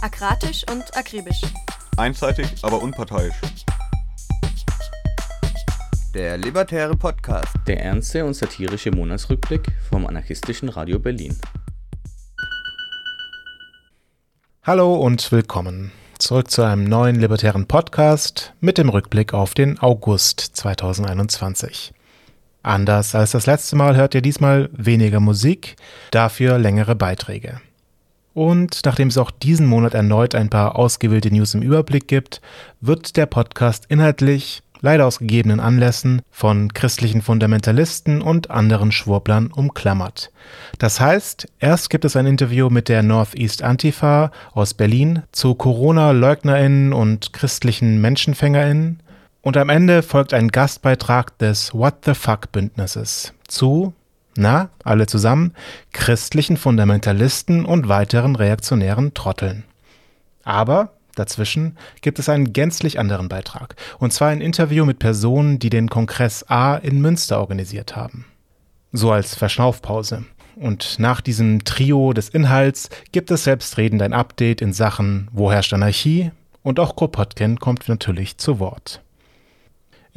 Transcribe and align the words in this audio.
Akratisch 0.00 0.64
und 0.70 0.96
akribisch. 0.96 1.42
Einseitig, 1.96 2.46
aber 2.62 2.80
unparteiisch. 2.80 3.34
Der 6.14 6.38
Libertäre 6.38 6.96
Podcast. 6.96 7.52
Der 7.66 7.82
ernste 7.82 8.24
und 8.24 8.34
satirische 8.34 8.92
Monatsrückblick 8.92 9.72
vom 9.90 10.06
anarchistischen 10.06 10.68
Radio 10.68 11.00
Berlin. 11.00 11.36
Hallo 14.62 14.94
und 14.94 15.32
willkommen 15.32 15.90
zurück 16.18 16.50
zu 16.50 16.62
einem 16.62 16.84
neuen 16.84 17.16
libertären 17.16 17.66
Podcast 17.66 18.54
mit 18.60 18.78
dem 18.78 18.90
Rückblick 18.90 19.34
auf 19.34 19.54
den 19.54 19.80
August 19.80 20.40
2021. 20.40 21.92
Anders 22.62 23.16
als 23.16 23.32
das 23.32 23.46
letzte 23.46 23.74
Mal 23.74 23.96
hört 23.96 24.14
ihr 24.14 24.22
diesmal 24.22 24.68
weniger 24.72 25.18
Musik, 25.18 25.74
dafür 26.12 26.58
längere 26.58 26.94
Beiträge. 26.94 27.60
Und 28.38 28.82
nachdem 28.84 29.08
es 29.08 29.18
auch 29.18 29.32
diesen 29.32 29.66
Monat 29.66 29.94
erneut 29.94 30.36
ein 30.36 30.48
paar 30.48 30.76
ausgewählte 30.76 31.28
News 31.28 31.54
im 31.54 31.62
Überblick 31.62 32.06
gibt, 32.06 32.40
wird 32.80 33.16
der 33.16 33.26
Podcast 33.26 33.86
inhaltlich, 33.88 34.62
leider 34.80 35.06
aus 35.06 35.18
gegebenen 35.18 35.58
Anlässen, 35.58 36.22
von 36.30 36.72
christlichen 36.72 37.20
Fundamentalisten 37.20 38.22
und 38.22 38.48
anderen 38.48 38.92
Schwurblern 38.92 39.48
umklammert. 39.48 40.30
Das 40.78 41.00
heißt, 41.00 41.48
erst 41.58 41.90
gibt 41.90 42.04
es 42.04 42.14
ein 42.14 42.26
Interview 42.26 42.70
mit 42.70 42.88
der 42.88 43.02
Northeast 43.02 43.64
Antifa 43.64 44.30
aus 44.52 44.72
Berlin 44.72 45.24
zu 45.32 45.56
Corona-Leugnerinnen 45.56 46.92
und 46.92 47.32
christlichen 47.32 48.00
Menschenfängerinnen 48.00 49.02
und 49.42 49.56
am 49.56 49.68
Ende 49.68 50.04
folgt 50.04 50.32
ein 50.32 50.46
Gastbeitrag 50.46 51.36
des 51.38 51.74
What 51.74 52.04
the 52.04 52.14
Fuck 52.14 52.52
Bündnisses 52.52 53.34
zu 53.48 53.94
na, 54.38 54.70
alle 54.84 55.06
zusammen, 55.06 55.52
christlichen 55.92 56.56
Fundamentalisten 56.56 57.64
und 57.64 57.88
weiteren 57.88 58.36
reaktionären 58.36 59.12
Trotteln. 59.12 59.64
Aber 60.44 60.92
dazwischen 61.16 61.76
gibt 62.00 62.18
es 62.18 62.28
einen 62.28 62.52
gänzlich 62.52 62.98
anderen 62.98 63.28
Beitrag, 63.28 63.74
und 63.98 64.12
zwar 64.12 64.28
ein 64.28 64.40
Interview 64.40 64.84
mit 64.84 64.98
Personen, 64.98 65.58
die 65.58 65.70
den 65.70 65.90
Kongress 65.90 66.44
A 66.48 66.76
in 66.76 67.00
Münster 67.00 67.40
organisiert 67.40 67.96
haben. 67.96 68.24
So 68.92 69.12
als 69.12 69.34
Verschnaufpause. 69.34 70.24
Und 70.56 70.98
nach 70.98 71.20
diesem 71.20 71.64
Trio 71.64 72.12
des 72.12 72.28
Inhalts 72.28 72.90
gibt 73.12 73.30
es 73.30 73.44
selbstredend 73.44 74.02
ein 74.02 74.12
Update 74.12 74.60
in 74.60 74.72
Sachen 74.72 75.28
Wo 75.32 75.52
herrscht 75.52 75.72
Anarchie? 75.72 76.30
Und 76.62 76.80
auch 76.80 76.96
Kropotkin 76.96 77.58
kommt 77.58 77.88
natürlich 77.88 78.38
zu 78.38 78.58
Wort. 78.58 79.00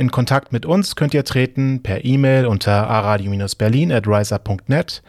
In 0.01 0.09
Kontakt 0.09 0.51
mit 0.51 0.65
uns 0.65 0.95
könnt 0.95 1.13
ihr 1.13 1.23
treten 1.23 1.83
per 1.83 2.03
E-Mail 2.03 2.47
unter 2.47 2.89
aradio-berlin 2.89 3.91
at 3.91 4.07
riseup.net 4.07 5.03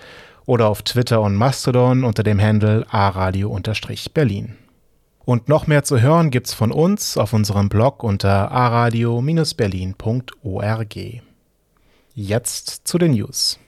oder 0.45 0.69
auf 0.69 0.83
Twitter 0.83 1.23
und 1.23 1.35
Mastodon 1.35 2.05
unter 2.05 2.23
dem 2.23 2.39
Handle 2.39 2.85
aradio-berlin. 2.91 4.59
Und 5.25 5.49
noch 5.49 5.67
mehr 5.67 5.83
zu 5.83 6.03
hören 6.03 6.31
gibt's 6.31 6.53
von 6.53 6.71
uns 6.71 7.17
auf 7.17 7.33
unserem 7.33 7.71
Blog 7.71 8.05
unter 8.05 8.51
aradio-berlin.org. 8.51 10.97
Jetzt 12.13 12.87
zu 12.87 12.99
den 12.99 13.13
News. 13.13 13.59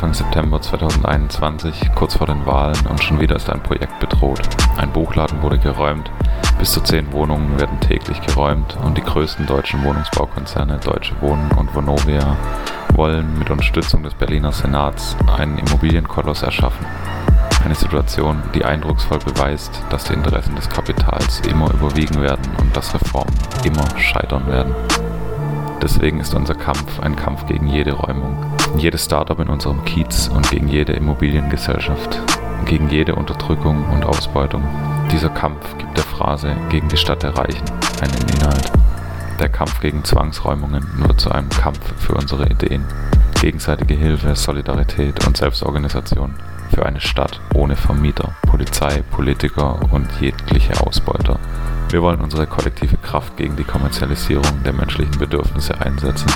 Anfang 0.00 0.14
September 0.14 0.62
2021, 0.62 1.90
kurz 1.94 2.14
vor 2.14 2.26
den 2.26 2.46
Wahlen, 2.46 2.86
und 2.88 3.04
schon 3.04 3.20
wieder 3.20 3.36
ist 3.36 3.50
ein 3.50 3.62
Projekt 3.62 4.00
bedroht. 4.00 4.40
Ein 4.78 4.90
Buchladen 4.94 5.42
wurde 5.42 5.58
geräumt, 5.58 6.10
bis 6.58 6.72
zu 6.72 6.80
zehn 6.80 7.12
Wohnungen 7.12 7.60
werden 7.60 7.78
täglich 7.80 8.18
geräumt 8.22 8.78
und 8.82 8.96
die 8.96 9.02
größten 9.02 9.44
deutschen 9.44 9.84
Wohnungsbaukonzerne 9.84 10.78
Deutsche 10.78 11.20
Wohnen 11.20 11.50
und 11.52 11.74
Vonovia 11.74 12.34
wollen 12.94 13.38
mit 13.38 13.50
Unterstützung 13.50 14.02
des 14.02 14.14
Berliner 14.14 14.52
Senats 14.52 15.18
einen 15.36 15.58
Immobilienkoloss 15.58 16.44
erschaffen. 16.44 16.86
Eine 17.62 17.74
Situation, 17.74 18.42
die 18.54 18.64
eindrucksvoll 18.64 19.18
beweist, 19.18 19.82
dass 19.90 20.04
die 20.04 20.14
Interessen 20.14 20.56
des 20.56 20.70
Kapitals 20.70 21.40
immer 21.40 21.70
überwiegen 21.74 22.22
werden 22.22 22.50
und 22.58 22.74
dass 22.74 22.94
Reformen 22.94 23.36
immer 23.64 23.84
scheitern 23.98 24.46
werden. 24.46 24.74
Deswegen 25.82 26.20
ist 26.20 26.34
unser 26.34 26.54
Kampf 26.54 27.00
ein 27.00 27.16
Kampf 27.16 27.46
gegen 27.46 27.66
jede 27.66 27.92
Räumung, 27.92 28.36
jedes 28.76 29.04
Startup 29.06 29.38
in 29.40 29.48
unserem 29.48 29.84
Kiez 29.84 30.28
und 30.28 30.50
gegen 30.50 30.68
jede 30.68 30.92
Immobiliengesellschaft, 30.92 32.20
gegen 32.66 32.90
jede 32.90 33.14
Unterdrückung 33.14 33.84
und 33.90 34.04
Ausbeutung. 34.04 34.62
Dieser 35.10 35.30
Kampf 35.30 35.78
gibt 35.78 35.96
der 35.96 36.04
Phrase 36.04 36.54
gegen 36.68 36.88
die 36.88 36.98
Stadt 36.98 37.22
der 37.22 37.36
Reichen 37.36 37.64
einen 38.02 38.28
Inhalt. 38.36 38.70
Der 39.40 39.48
Kampf 39.48 39.80
gegen 39.80 40.04
Zwangsräumungen 40.04 40.86
wird 40.98 41.18
zu 41.18 41.30
einem 41.30 41.48
Kampf 41.48 41.80
für 41.96 42.12
unsere 42.12 42.46
Ideen, 42.46 42.84
gegenseitige 43.40 43.94
Hilfe, 43.94 44.36
Solidarität 44.36 45.26
und 45.26 45.38
Selbstorganisation 45.38 46.34
für 46.74 46.84
eine 46.84 47.00
Stadt 47.00 47.40
ohne 47.54 47.74
Vermieter, 47.74 48.34
Polizei, 48.42 49.02
Politiker 49.10 49.80
und 49.90 50.08
jegliche 50.20 50.78
Ausbeuter. 50.86 51.40
Wir 51.90 52.02
wollen 52.02 52.20
unsere 52.20 52.46
kollektive 52.46 52.96
Kraft 52.98 53.36
gegen 53.36 53.56
die 53.56 53.64
Kommerzialisierung 53.64 54.62
der 54.64 54.72
menschlichen 54.72 55.18
Bedürfnisse 55.18 55.80
einsetzen. 55.80 56.30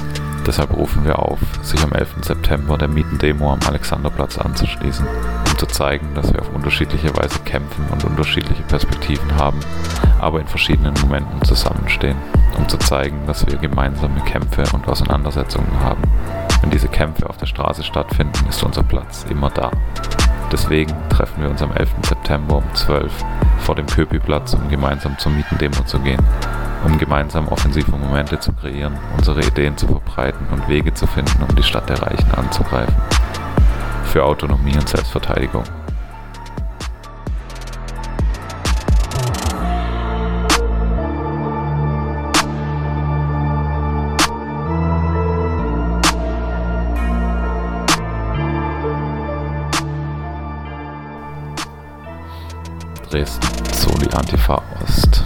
Deshalb 0.44 0.76
rufen 0.76 1.04
wir 1.04 1.20
auf, 1.20 1.38
sich 1.62 1.80
am 1.84 1.92
11. 1.92 2.16
September 2.22 2.76
der 2.76 2.88
Mietendemo 2.88 3.52
am 3.52 3.60
Alexanderplatz 3.64 4.36
anzuschließen, 4.36 5.06
um 5.06 5.58
zu 5.58 5.66
zeigen, 5.66 6.12
dass 6.16 6.32
wir 6.32 6.40
auf 6.40 6.52
unterschiedliche 6.52 7.16
Weise 7.16 7.38
kämpfen 7.44 7.86
und 7.92 8.02
unterschiedliche 8.02 8.64
Perspektiven 8.64 9.36
haben, 9.36 9.60
aber 10.20 10.40
in 10.40 10.48
verschiedenen 10.48 10.94
Momenten 11.00 11.40
zusammenstehen, 11.44 12.16
um 12.58 12.68
zu 12.68 12.76
zeigen, 12.78 13.24
dass 13.28 13.46
wir 13.46 13.56
gemeinsame 13.56 14.20
Kämpfe 14.22 14.64
und 14.74 14.88
Auseinandersetzungen 14.88 15.80
haben. 15.80 16.02
Wenn 16.64 16.70
diese 16.70 16.88
Kämpfe 16.88 17.28
auf 17.28 17.36
der 17.36 17.44
Straße 17.44 17.82
stattfinden, 17.82 18.48
ist 18.48 18.62
unser 18.62 18.82
Platz 18.82 19.26
immer 19.28 19.50
da. 19.50 19.70
Deswegen 20.50 20.94
treffen 21.10 21.42
wir 21.42 21.50
uns 21.50 21.60
am 21.60 21.70
11. 21.72 21.90
September 22.08 22.56
um 22.56 22.74
12 22.74 23.12
vor 23.58 23.74
dem 23.74 23.84
Köpiplatz, 23.84 24.54
um 24.54 24.66
gemeinsam 24.70 25.18
zur 25.18 25.32
Mietendemo 25.32 25.84
zu 25.84 25.98
gehen, 25.98 26.22
um 26.86 26.96
gemeinsam 26.96 27.48
offensive 27.48 27.90
Momente 27.90 28.40
zu 28.40 28.50
kreieren, 28.54 28.96
unsere 29.14 29.42
Ideen 29.42 29.76
zu 29.76 29.86
verbreiten 29.86 30.46
und 30.52 30.66
Wege 30.66 30.94
zu 30.94 31.06
finden, 31.06 31.42
um 31.46 31.54
die 31.54 31.62
Stadt 31.62 31.90
der 31.90 32.00
Reichen 32.00 32.30
anzugreifen. 32.30 32.96
Für 34.04 34.24
Autonomie 34.24 34.78
und 34.78 34.88
Selbstverteidigung. 34.88 35.64
Dresden, 53.14 53.46
Soli 53.72 54.08
Antifa 54.12 54.60
Ost. 54.82 55.22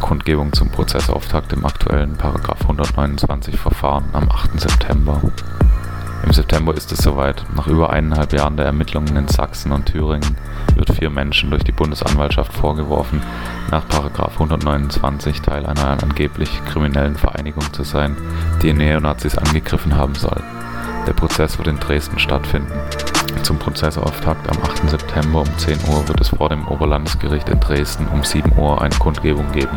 Kundgebung 0.00 0.52
zum 0.52 0.70
Prozessauftakt 0.70 1.52
im 1.52 1.66
aktuellen 1.66 2.16
Paragraph 2.16 2.60
129 2.60 3.58
Verfahren 3.58 4.04
am 4.12 4.30
8. 4.30 4.60
September. 4.60 5.20
Im 6.24 6.32
September 6.32 6.72
ist 6.76 6.92
es 6.92 7.00
soweit. 7.00 7.44
Nach 7.56 7.66
über 7.66 7.90
eineinhalb 7.90 8.32
Jahren 8.32 8.56
der 8.56 8.66
Ermittlungen 8.66 9.16
in 9.16 9.26
Sachsen 9.26 9.72
und 9.72 9.86
Thüringen 9.86 10.36
wird 10.76 10.94
vier 10.94 11.10
Menschen 11.10 11.50
durch 11.50 11.64
die 11.64 11.72
Bundesanwaltschaft 11.72 12.52
vorgeworfen, 12.52 13.20
nach 13.72 13.88
Paragraph 13.88 14.34
129 14.34 15.42
Teil 15.42 15.66
einer 15.66 16.00
angeblich 16.00 16.52
kriminellen 16.66 17.16
Vereinigung 17.16 17.64
zu 17.72 17.82
sein, 17.82 18.16
die 18.62 18.72
Neonazis 18.72 19.36
angegriffen 19.36 19.96
haben 19.96 20.14
soll. 20.14 20.40
Der 21.08 21.14
Prozess 21.14 21.58
wird 21.58 21.66
in 21.66 21.80
Dresden 21.80 22.20
stattfinden. 22.20 22.70
Zum 23.42 23.58
Prozessauftakt 23.58 24.48
am 24.48 24.62
8. 24.62 24.88
September 24.88 25.40
um 25.40 25.58
10 25.58 25.78
Uhr 25.88 26.06
wird 26.06 26.20
es 26.20 26.28
vor 26.28 26.48
dem 26.48 26.66
Oberlandesgericht 26.68 27.48
in 27.48 27.58
Dresden 27.58 28.06
um 28.06 28.22
7 28.22 28.52
Uhr 28.56 28.80
eine 28.80 28.94
Kundgebung 28.94 29.50
geben. 29.50 29.76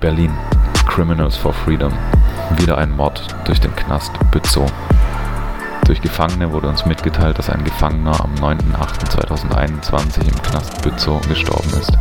Berlin. 0.00 0.32
Criminals 0.86 1.36
for 1.36 1.52
Freedom. 1.52 1.92
Wieder 2.56 2.78
ein 2.78 2.90
Mord 2.96 3.26
durch 3.44 3.60
den 3.60 3.74
Knast 3.76 4.12
Bützow. 4.30 4.70
Durch 5.84 6.00
Gefangene 6.00 6.50
wurde 6.52 6.68
uns 6.68 6.86
mitgeteilt, 6.86 7.38
dass 7.38 7.50
ein 7.50 7.62
Gefangener 7.62 8.18
am 8.24 8.34
9.08.2021 8.34 10.22
im 10.22 10.42
Knast 10.42 10.82
Bützow 10.82 11.20
gestorben 11.28 11.70
ist. 11.78 11.92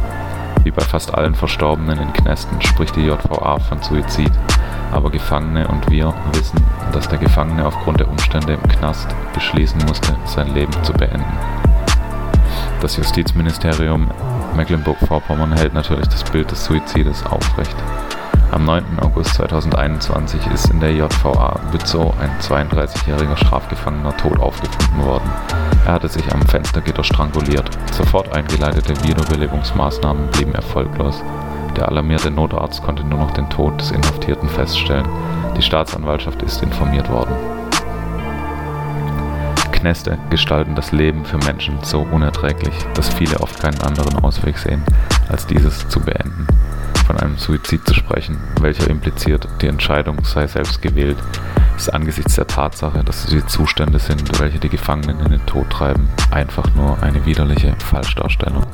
Wie 0.64 0.72
bei 0.72 0.82
fast 0.82 1.14
allen 1.14 1.36
Verstorbenen 1.36 2.00
in 2.00 2.14
Knästen 2.14 2.62
spricht 2.62 2.96
die 2.96 3.02
JVA 3.02 3.60
von 3.60 3.82
Suizid, 3.82 4.32
aber 4.94 5.12
Gefangene 5.12 5.68
und 5.68 5.90
wir 5.90 6.14
wissen, 6.32 6.64
dass 6.94 7.10
der 7.10 7.20
Gefangene 7.20 7.66
aufgrund 7.66 8.00
der 8.00 8.10
Umstände 8.10 8.54
im 8.54 8.64
Knast 8.70 9.14
beschließen 9.34 9.82
musste, 9.86 10.16
sein 10.26 10.54
Leben 10.54 10.74
zu 10.84 10.94
beenden. 10.94 11.26
Das 12.80 12.96
Justizministerium 12.96 14.10
Mecklenburg-Vorpommern 14.56 15.54
hält 15.54 15.74
natürlich 15.74 16.08
das 16.08 16.24
Bild 16.24 16.52
des 16.52 16.64
Suizides 16.64 17.26
aufrecht. 17.26 17.76
Am 18.54 18.66
9. 18.66 19.00
August 19.02 19.34
2021 19.34 20.46
ist 20.54 20.70
in 20.70 20.80
der 20.80 20.94
JVA 20.94 21.60
Bützow 21.72 22.14
ein 22.22 22.30
32-jähriger 22.40 23.36
Strafgefangener 23.36 24.16
tot 24.16 24.40
aufgefunden 24.40 25.04
worden. 25.04 25.28
Er 25.88 25.94
hatte 25.94 26.08
sich 26.08 26.32
am 26.32 26.44
Fenstergitter 26.44 27.04
stranguliert. 27.04 27.68
Sofort 27.92 28.32
eingeleitete 28.32 28.94
Wiederbelebungsmaßnahmen 29.04 30.28
blieben 30.28 30.54
erfolglos. 30.54 31.24
Der 31.76 31.88
alarmierte 31.90 32.30
Notarzt 32.30 32.84
konnte 32.84 33.04
nur 33.04 33.18
noch 33.18 33.32
den 33.32 33.50
Tod 33.50 33.82
des 33.82 33.90
Inhaftierten 33.90 34.48
feststellen. 34.48 35.10
Die 35.58 35.64
Staatsanwaltschaft 35.64 36.44
ist 36.44 36.62
informiert 36.62 37.10
worden. 37.10 37.36
Kneste 39.72 40.20
gestalten 40.30 40.76
das 40.76 40.92
Leben 40.92 41.26
für 41.26 41.40
Menschen 41.40 41.80
so 41.82 42.02
unerträglich, 42.02 42.76
dass 42.94 43.12
viele 43.16 43.40
oft 43.40 43.60
keinen 43.60 43.82
anderen 43.82 44.24
Ausweg 44.24 44.60
sehen, 44.60 44.84
als 45.28 45.48
dieses 45.48 45.90
zu 45.90 46.00
beenden 46.00 46.46
von 47.04 47.18
einem 47.18 47.38
Suizid 47.38 47.86
zu 47.86 47.94
sprechen, 47.94 48.38
welcher 48.60 48.90
impliziert, 48.90 49.48
die 49.62 49.68
Entscheidung 49.68 50.24
sei 50.24 50.48
selbst 50.48 50.82
gewählt, 50.82 51.18
ist 51.78 51.94
angesichts 51.94 52.36
der 52.36 52.48
Tatsache, 52.48 53.04
dass 53.04 53.26
die 53.26 53.46
Zustände 53.46 54.00
sind, 54.00 54.40
welche 54.40 54.60
die 54.60 54.70
Gefangenen 54.70 55.20
in 55.20 55.32
den 55.32 55.46
Tod 55.46 55.70
treiben, 55.70 56.08
einfach 56.32 56.74
nur 56.76 57.02
eine 57.02 57.26
widerliche 57.26 57.76
Falschdarstellung. 57.80 58.66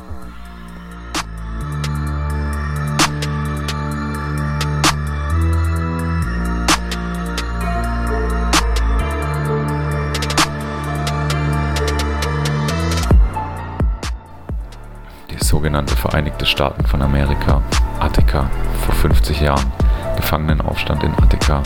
Sogenannte 15.60 15.94
Vereinigte 15.94 16.46
Staaten 16.46 16.86
von 16.86 17.02
Amerika 17.02 17.60
Attika 17.98 18.48
vor 18.80 18.94
50 18.94 19.42
Jahren, 19.42 19.70
Gefangenenaufstand 20.16 21.02
in 21.02 21.12
Attika. 21.22 21.62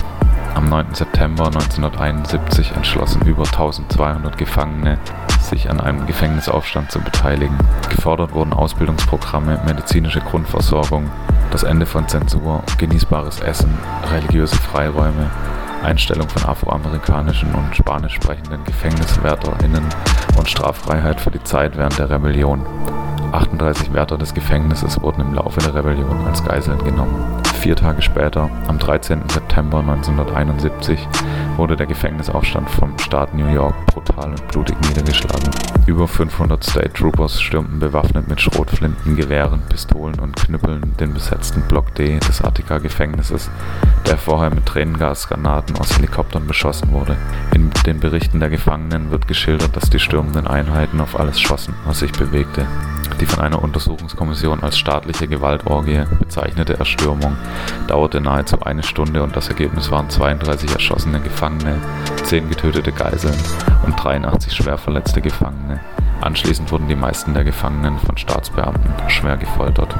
Am 0.57 0.69
9. 0.69 0.95
September 0.95 1.47
1971 1.47 2.73
entschlossen 2.73 3.23
über 3.25 3.45
1200 3.45 4.37
Gefangene, 4.37 4.99
sich 5.41 5.71
an 5.71 5.79
einem 5.81 6.07
Gefängnisaufstand 6.07 6.91
zu 6.91 6.99
beteiligen. 6.99 7.57
Gefordert 7.89 8.33
wurden 8.33 8.53
Ausbildungsprogramme, 8.53 9.61
medizinische 9.65 10.23
Grundversorgung, 10.23 11.09
das 11.53 11.63
Ende 11.63 11.87
von 11.87 12.09
Zensur, 12.09 12.65
genießbares 12.79 13.39
Essen, 13.43 13.79
religiöse 14.11 14.57
Freiräume, 14.57 15.31
Einstellung 15.85 16.29
von 16.29 16.51
afroamerikanischen 16.51 17.55
und 17.55 17.77
spanisch 17.77 18.15
sprechenden 18.15 18.65
GefängniswärterInnen 18.65 19.85
und 20.37 20.51
Straffreiheit 20.51 21.21
für 21.21 21.31
die 21.31 21.45
Zeit 21.45 21.77
während 21.77 21.97
der 21.97 22.11
Rebellion. 22.11 22.67
38 23.35 23.93
Wärter 23.93 24.17
des 24.17 24.33
Gefängnisses 24.33 25.03
wurden 25.03 25.21
im 25.21 25.35
Laufe 25.35 25.59
der 25.59 25.75
Rebellion 25.75 26.25
als 26.25 26.45
Geiseln 26.45 26.79
genommen. 26.85 27.43
Vier 27.61 27.75
Tage 27.75 28.01
später, 28.01 28.49
am 28.69 28.79
13. 28.79 29.23
September 29.29 29.81
1971, 29.81 31.09
wurde 31.57 31.77
der 31.77 31.87
Gefängnisaufstand 31.87 32.69
vom 32.71 32.99
Staat 32.99 33.35
New 33.35 33.49
York 33.49 33.75
brutal 33.87 34.31
und 34.31 34.49
blutig 34.49 34.77
niedergeschlagen. 34.89 35.51
Über 35.87 36.09
500 36.09 36.65
State 36.65 36.93
Troopers 36.95 37.41
stürmten 37.41 37.79
bewaffnet 37.79 38.29
mit 38.29 38.41
Schrotflinten, 38.41 39.17
Gewehren, 39.17 39.63
Pistolen 39.69 40.19
und 40.19 40.37
Knüppeln 40.37 40.97
den 40.99 41.13
besetzten 41.13 41.63
Block 41.63 41.95
D 41.95 42.19
des 42.19 42.43
Attika-Gefängnisses, 42.43 43.51
der 44.07 44.17
vorher 44.17 44.51
mit 44.51 44.67
Tränengasgranaten 44.67 45.77
aus 45.77 45.97
Helikoptern 45.97 46.47
beschossen 46.47 46.91
wurde. 46.93 47.17
In 47.55 47.71
den 47.87 48.01
Berichten 48.01 48.41
der 48.41 48.51
Gefangenen 48.51 49.11
wird 49.11 49.29
geschildert, 49.29 49.77
dass 49.77 49.91
die 49.91 49.99
stürmenden 49.99 50.47
Einheiten 50.47 51.01
auf 51.01 51.19
alles 51.19 51.41
schossen, 51.41 51.75
was 51.85 51.99
sich 51.99 52.13
bewegte. 52.13 52.67
Die 53.21 53.27
von 53.27 53.45
einer 53.45 53.63
Untersuchungskommission 53.63 54.63
als 54.63 54.79
staatliche 54.79 55.29
Gewaltorgie 55.29 56.03
bezeichnete 56.19 56.79
Erstürmung 56.79 57.37
dauerte 57.87 58.21
nahezu 58.21 58.61
eine 58.63 58.83
Stunde 58.83 59.23
und 59.23 59.37
das 59.37 59.49
Ergebnis 59.49 59.91
waren 59.91 60.11
32 60.11 60.73
erschossene 60.73 61.21
Gefangene, 61.21 61.44
10 62.25 62.49
getötete 62.49 62.91
Geiseln 62.91 63.37
und 63.85 64.03
83 64.03 64.51
schwer 64.51 64.79
verletzte 64.79 65.21
Gefangene. 65.21 65.79
Anschließend 66.23 66.73
wurden 66.73 66.89
die 66.89 66.95
meisten 66.95 67.35
der 67.35 67.45
Gefangenen 67.45 67.99
von 67.99 68.17
Staatsbeamten 68.17 69.11
schwer 69.11 69.37
gefoltert. 69.37 69.95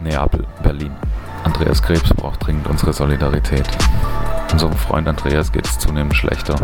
Neapel, 0.00 0.46
Berlin. 0.62 0.92
Andreas 1.44 1.82
Krebs 1.82 2.08
braucht 2.14 2.46
dringend 2.46 2.66
unsere 2.68 2.94
Solidarität. 2.94 3.68
Unserem 4.54 4.76
Freund 4.76 5.08
Andreas 5.08 5.50
geht 5.50 5.66
es 5.66 5.80
zunehmend 5.80 6.14
schlechter. 6.14 6.54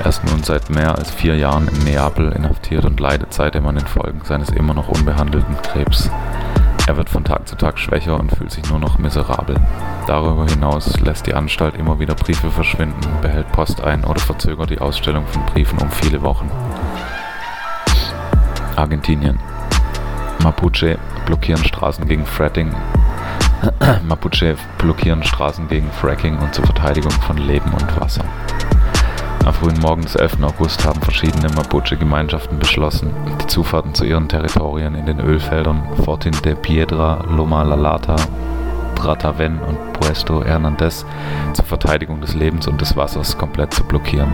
Er 0.00 0.06
ist 0.06 0.22
nun 0.22 0.42
seit 0.42 0.68
mehr 0.68 0.98
als 0.98 1.10
vier 1.10 1.34
Jahren 1.34 1.66
in 1.66 1.84
Neapel 1.84 2.30
inhaftiert 2.30 2.84
und 2.84 3.00
leidet 3.00 3.32
seitdem 3.32 3.66
an 3.66 3.76
den 3.76 3.86
Folgen 3.86 4.20
seines 4.22 4.50
immer 4.50 4.74
noch 4.74 4.90
unbehandelten 4.90 5.56
Krebs. 5.62 6.10
Er 6.86 6.98
wird 6.98 7.08
von 7.08 7.24
Tag 7.24 7.48
zu 7.48 7.56
Tag 7.56 7.78
schwächer 7.78 8.20
und 8.20 8.36
fühlt 8.36 8.50
sich 8.50 8.68
nur 8.68 8.78
noch 8.78 8.98
miserabel. 8.98 9.56
Darüber 10.06 10.44
hinaus 10.44 11.00
lässt 11.00 11.26
die 11.26 11.32
Anstalt 11.32 11.74
immer 11.74 11.98
wieder 11.98 12.14
Briefe 12.14 12.50
verschwinden, 12.50 13.00
behält 13.22 13.50
Post 13.50 13.80
ein 13.82 14.04
oder 14.04 14.20
verzögert 14.20 14.68
die 14.68 14.80
Ausstellung 14.80 15.26
von 15.26 15.46
Briefen 15.46 15.78
um 15.78 15.90
viele 15.90 16.20
Wochen. 16.20 16.50
Argentinien. 18.76 19.38
Mapuche 20.42 20.98
blockieren 21.24 21.64
Straßen 21.64 22.06
gegen 22.06 22.26
Fracking. 22.26 22.74
Mapuche 24.08 24.56
blockieren 24.78 25.22
Straßen 25.22 25.68
gegen 25.68 25.90
Fracking 25.92 26.36
und 26.38 26.52
zur 26.54 26.64
Verteidigung 26.66 27.12
von 27.12 27.36
Leben 27.36 27.72
und 27.72 28.00
Wasser. 28.00 28.24
Am 29.44 29.54
frühen 29.54 29.78
Morgen 29.80 30.02
des 30.02 30.16
11. 30.16 30.42
August 30.42 30.84
haben 30.84 31.00
verschiedene 31.00 31.48
Mapuche-Gemeinschaften 31.48 32.58
beschlossen, 32.58 33.10
die 33.40 33.46
Zufahrten 33.46 33.94
zu 33.94 34.04
ihren 34.04 34.28
Territorien 34.28 34.96
in 34.96 35.06
den 35.06 35.20
Ölfeldern 35.20 35.82
Fortin 36.04 36.34
de 36.44 36.56
Piedra, 36.56 37.24
Loma 37.28 37.62
Lalata, 37.62 38.16
Trataven 38.96 39.60
und 39.60 39.92
Puesto 39.92 40.44
Hernandez 40.44 41.06
zur 41.52 41.64
Verteidigung 41.64 42.20
des 42.20 42.34
Lebens 42.34 42.66
und 42.66 42.80
des 42.80 42.96
Wassers 42.96 43.38
komplett 43.38 43.74
zu 43.74 43.84
blockieren. 43.84 44.32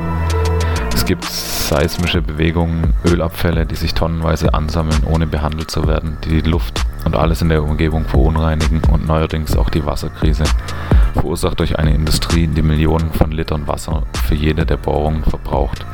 Es 0.95 1.05
gibt 1.05 1.25
seismische 1.25 2.23
Bewegungen, 2.23 2.95
Ölabfälle, 3.05 3.67
die 3.67 3.77
sich 3.77 3.93
tonnenweise 3.93 4.55
ansammeln, 4.55 5.05
ohne 5.05 5.27
behandelt 5.27 5.71
zu 5.71 5.87
werden, 5.87 6.17
die 6.25 6.43
die 6.43 6.51
Luft 6.51 6.88
und 7.09 7.17
alles 7.17 7.41
in 7.41 7.49
der 7.49 7.65
Umgebung 7.65 8.05
verunreinigen 8.05 8.83
und 8.93 9.07
neuerdings 9.07 9.57
auch 9.57 9.71
die 9.71 9.87
Wasserkrise, 9.87 10.45
verursacht 11.15 11.59
durch 11.59 11.79
eine 11.79 11.95
Industrie, 11.95 12.47
die 12.47 12.61
Millionen 12.61 13.11
von 13.15 13.33
Litern 13.33 13.67
Wasser 13.67 14.03
für 14.27 14.35
jede 14.35 14.67
der 14.67 14.77
Bohrungen 14.77 15.25
verbraucht. 15.25 15.87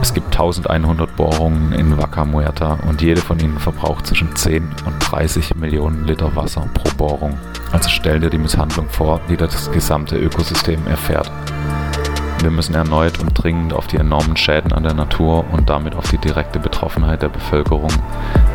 Es 0.00 0.14
gibt 0.14 0.28
1100 0.28 1.14
Bohrungen 1.14 1.72
in 1.72 1.98
Vaca 1.98 2.24
Muerta 2.24 2.78
und 2.88 3.02
jede 3.02 3.20
von 3.20 3.38
ihnen 3.38 3.58
verbraucht 3.58 4.06
zwischen 4.06 4.34
10 4.34 4.62
und 4.86 4.98
30 5.00 5.56
Millionen 5.56 6.06
Liter 6.06 6.34
Wasser 6.34 6.66
pro 6.72 6.88
Bohrung. 6.96 7.36
Also 7.72 7.90
stell 7.90 8.20
dir 8.20 8.30
die 8.30 8.38
Misshandlung 8.38 8.88
vor, 8.88 9.20
die 9.28 9.36
das 9.36 9.70
gesamte 9.70 10.16
Ökosystem 10.16 10.86
erfährt. 10.86 11.30
Wir 12.46 12.52
müssen 12.52 12.76
erneut 12.76 13.18
und 13.18 13.34
dringend 13.34 13.72
auf 13.72 13.88
die 13.88 13.96
enormen 13.96 14.36
Schäden 14.36 14.72
an 14.72 14.84
der 14.84 14.94
Natur 14.94 15.44
und 15.50 15.68
damit 15.68 15.96
auf 15.96 16.10
die 16.10 16.16
direkte 16.16 16.60
Betroffenheit 16.60 17.20
der 17.20 17.28
Bevölkerung 17.28 17.90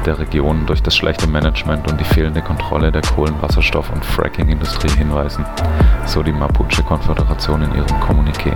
der 0.06 0.18
Region 0.18 0.66
durch 0.66 0.82
das 0.82 0.96
schlechte 0.96 1.28
Management 1.28 1.92
und 1.92 2.00
die 2.00 2.06
fehlende 2.06 2.42
Kontrolle 2.42 2.94
der 2.94 3.02
Kohlenwasserstoff- 3.02 3.92
und 3.92 4.06
Fracking-Industrie 4.06 4.98
hinweisen, 4.98 5.46
so 6.06 6.24
die 6.24 6.32
Mapuche-Konföderation 6.32 7.64
in 7.64 7.76
ihrem 7.76 8.00
Kommuniqué. 8.00 8.56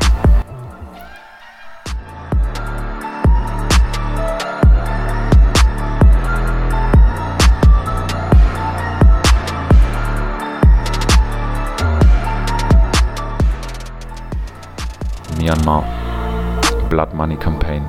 Money 17.16 17.38
Campaign. 17.38 17.84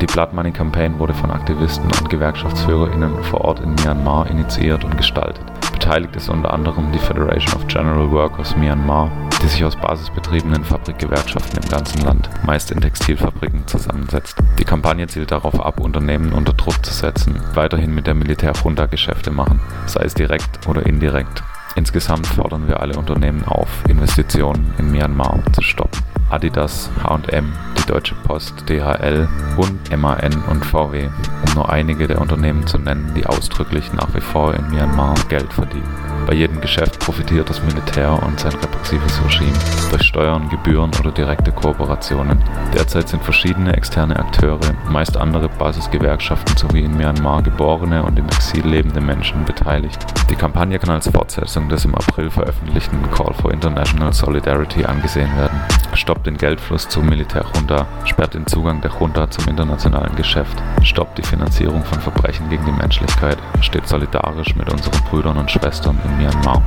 Die 0.00 0.06
Blood 0.06 0.32
Money 0.32 0.52
Campaign 0.52 0.98
wurde 0.98 1.14
von 1.14 1.30
Aktivisten 1.30 1.90
und 1.98 2.10
GewerkschaftsführerInnen 2.10 3.24
vor 3.24 3.40
Ort 3.42 3.60
in 3.60 3.74
Myanmar 3.74 4.28
initiiert 4.28 4.84
und 4.84 4.96
gestaltet. 4.96 5.44
Beteiligt 5.72 6.16
ist 6.16 6.28
unter 6.28 6.52
anderem 6.52 6.92
die 6.92 6.98
Federation 6.98 7.54
of 7.54 7.66
General 7.66 8.10
Workers 8.10 8.56
Myanmar, 8.56 9.10
die 9.42 9.48
sich 9.48 9.64
aus 9.64 9.76
basisbetriebenen 9.76 10.64
Fabrikgewerkschaften 10.64 11.62
im 11.62 11.68
ganzen 11.68 12.02
Land, 12.02 12.28
meist 12.44 12.70
in 12.70 12.80
Textilfabriken, 12.80 13.66
zusammensetzt. 13.66 14.36
Die 14.58 14.64
Kampagne 14.64 15.06
zielt 15.06 15.30
darauf 15.30 15.58
ab, 15.64 15.80
Unternehmen 15.80 16.32
unter 16.32 16.52
Druck 16.52 16.84
zu 16.84 16.92
setzen, 16.92 17.40
weiterhin 17.54 17.94
mit 17.94 18.06
der 18.06 18.14
Militärjunta 18.14 18.86
Geschäfte 18.86 19.30
machen, 19.30 19.60
sei 19.86 20.04
es 20.04 20.14
direkt 20.14 20.66
oder 20.66 20.84
indirekt. 20.86 21.42
Insgesamt 21.76 22.26
fordern 22.26 22.68
wir 22.68 22.80
alle 22.80 22.96
Unternehmen 22.96 23.44
auf, 23.44 23.68
Investitionen 23.88 24.72
in 24.78 24.90
Myanmar 24.90 25.40
zu 25.52 25.62
stoppen. 25.62 26.00
Adidas, 26.30 26.90
H&M, 27.04 27.52
Deutsche 27.86 28.14
Post, 28.14 28.68
DHL 28.68 29.28
und 29.56 29.96
MAN 29.96 30.42
und 30.48 30.64
VW, 30.64 31.08
um 31.46 31.54
nur 31.54 31.70
einige 31.70 32.06
der 32.06 32.20
Unternehmen 32.20 32.66
zu 32.66 32.78
nennen, 32.78 33.12
die 33.16 33.26
ausdrücklich 33.26 33.92
nach 33.92 34.14
wie 34.14 34.20
vor 34.20 34.54
in 34.54 34.68
Myanmar 34.70 35.14
Geld 35.28 35.52
verdienen. 35.52 36.15
Bei 36.26 36.34
jedem 36.34 36.60
Geschäft 36.60 36.98
profitiert 36.98 37.48
das 37.48 37.62
Militär 37.62 38.20
und 38.24 38.40
sein 38.40 38.52
repressives 38.52 39.24
Regime 39.24 39.56
durch 39.90 40.02
Steuern, 40.02 40.48
Gebühren 40.48 40.90
oder 40.98 41.12
direkte 41.12 41.52
Kooperationen. 41.52 42.42
Derzeit 42.74 43.08
sind 43.08 43.22
verschiedene 43.22 43.76
externe 43.76 44.18
Akteure, 44.18 44.58
meist 44.90 45.16
andere 45.16 45.48
Basisgewerkschaften 45.48 46.56
sowie 46.56 46.82
in 46.82 46.96
Myanmar 46.96 47.42
geborene 47.42 48.02
und 48.02 48.18
im 48.18 48.26
Exil 48.26 48.66
lebende 48.66 49.00
Menschen 49.00 49.44
beteiligt. 49.44 50.04
Die 50.28 50.34
Kampagne 50.34 50.80
kann 50.80 50.90
als 50.90 51.08
Fortsetzung 51.08 51.68
des 51.68 51.84
im 51.84 51.94
April 51.94 52.28
veröffentlichten 52.28 52.98
Call 53.12 53.32
for 53.34 53.52
International 53.52 54.12
Solidarity 54.12 54.84
angesehen 54.84 55.30
werden. 55.36 55.60
Stoppt 55.94 56.26
den 56.26 56.36
Geldfluss 56.36 56.88
zur 56.88 57.04
Militärjunta, 57.04 57.86
sperrt 58.04 58.34
den 58.34 58.46
Zugang 58.46 58.80
der 58.80 58.90
Junta 58.98 59.30
zum 59.30 59.48
internationalen 59.48 60.14
Geschäft, 60.16 60.60
stoppt 60.82 61.18
die 61.18 61.22
Finanzierung 61.22 61.84
von 61.84 62.00
Verbrechen 62.00 62.50
gegen 62.50 62.66
die 62.66 62.72
Menschlichkeit, 62.72 63.38
steht 63.60 63.86
solidarisch 63.86 64.56
mit 64.56 64.70
unseren 64.70 65.00
Brüdern 65.04 65.38
und 65.38 65.50
Schwestern 65.50 65.98
in 66.04 66.15
Myanmar. 66.16 66.62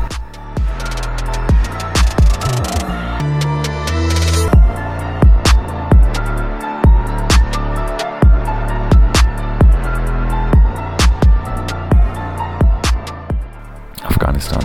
Afghanistan. 14.04 14.64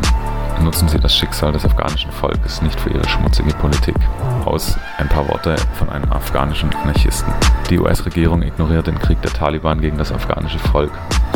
Nutzen 0.62 0.88
Sie 0.88 0.99
das 0.99 1.14
Schicksal 1.14 1.53
des 1.53 1.64
afghanischen 1.64 2.11
Volkes 2.11 2.62
nicht 2.62 2.79
für 2.81 2.91
Ihre 2.91 3.09
schmutzige 3.09 3.53
Politik. 3.55 3.97
Aus 4.45 4.79
ein 4.99 5.09
paar 5.09 5.29
Worte 5.29 5.57
von 5.75 5.88
einem 5.88 6.11
afghanischen 6.12 6.75
Anarchisten. 6.75 7.33
Die 7.71 7.79
US-Regierung 7.79 8.43
ignoriert 8.43 8.87
den 8.87 8.99
Krieg 8.99 9.21
der 9.23 9.33
Taliban 9.33 9.81
gegen 9.81 9.99
das 9.99 10.12
afghanische 10.12 10.59
Volk, 10.59 10.93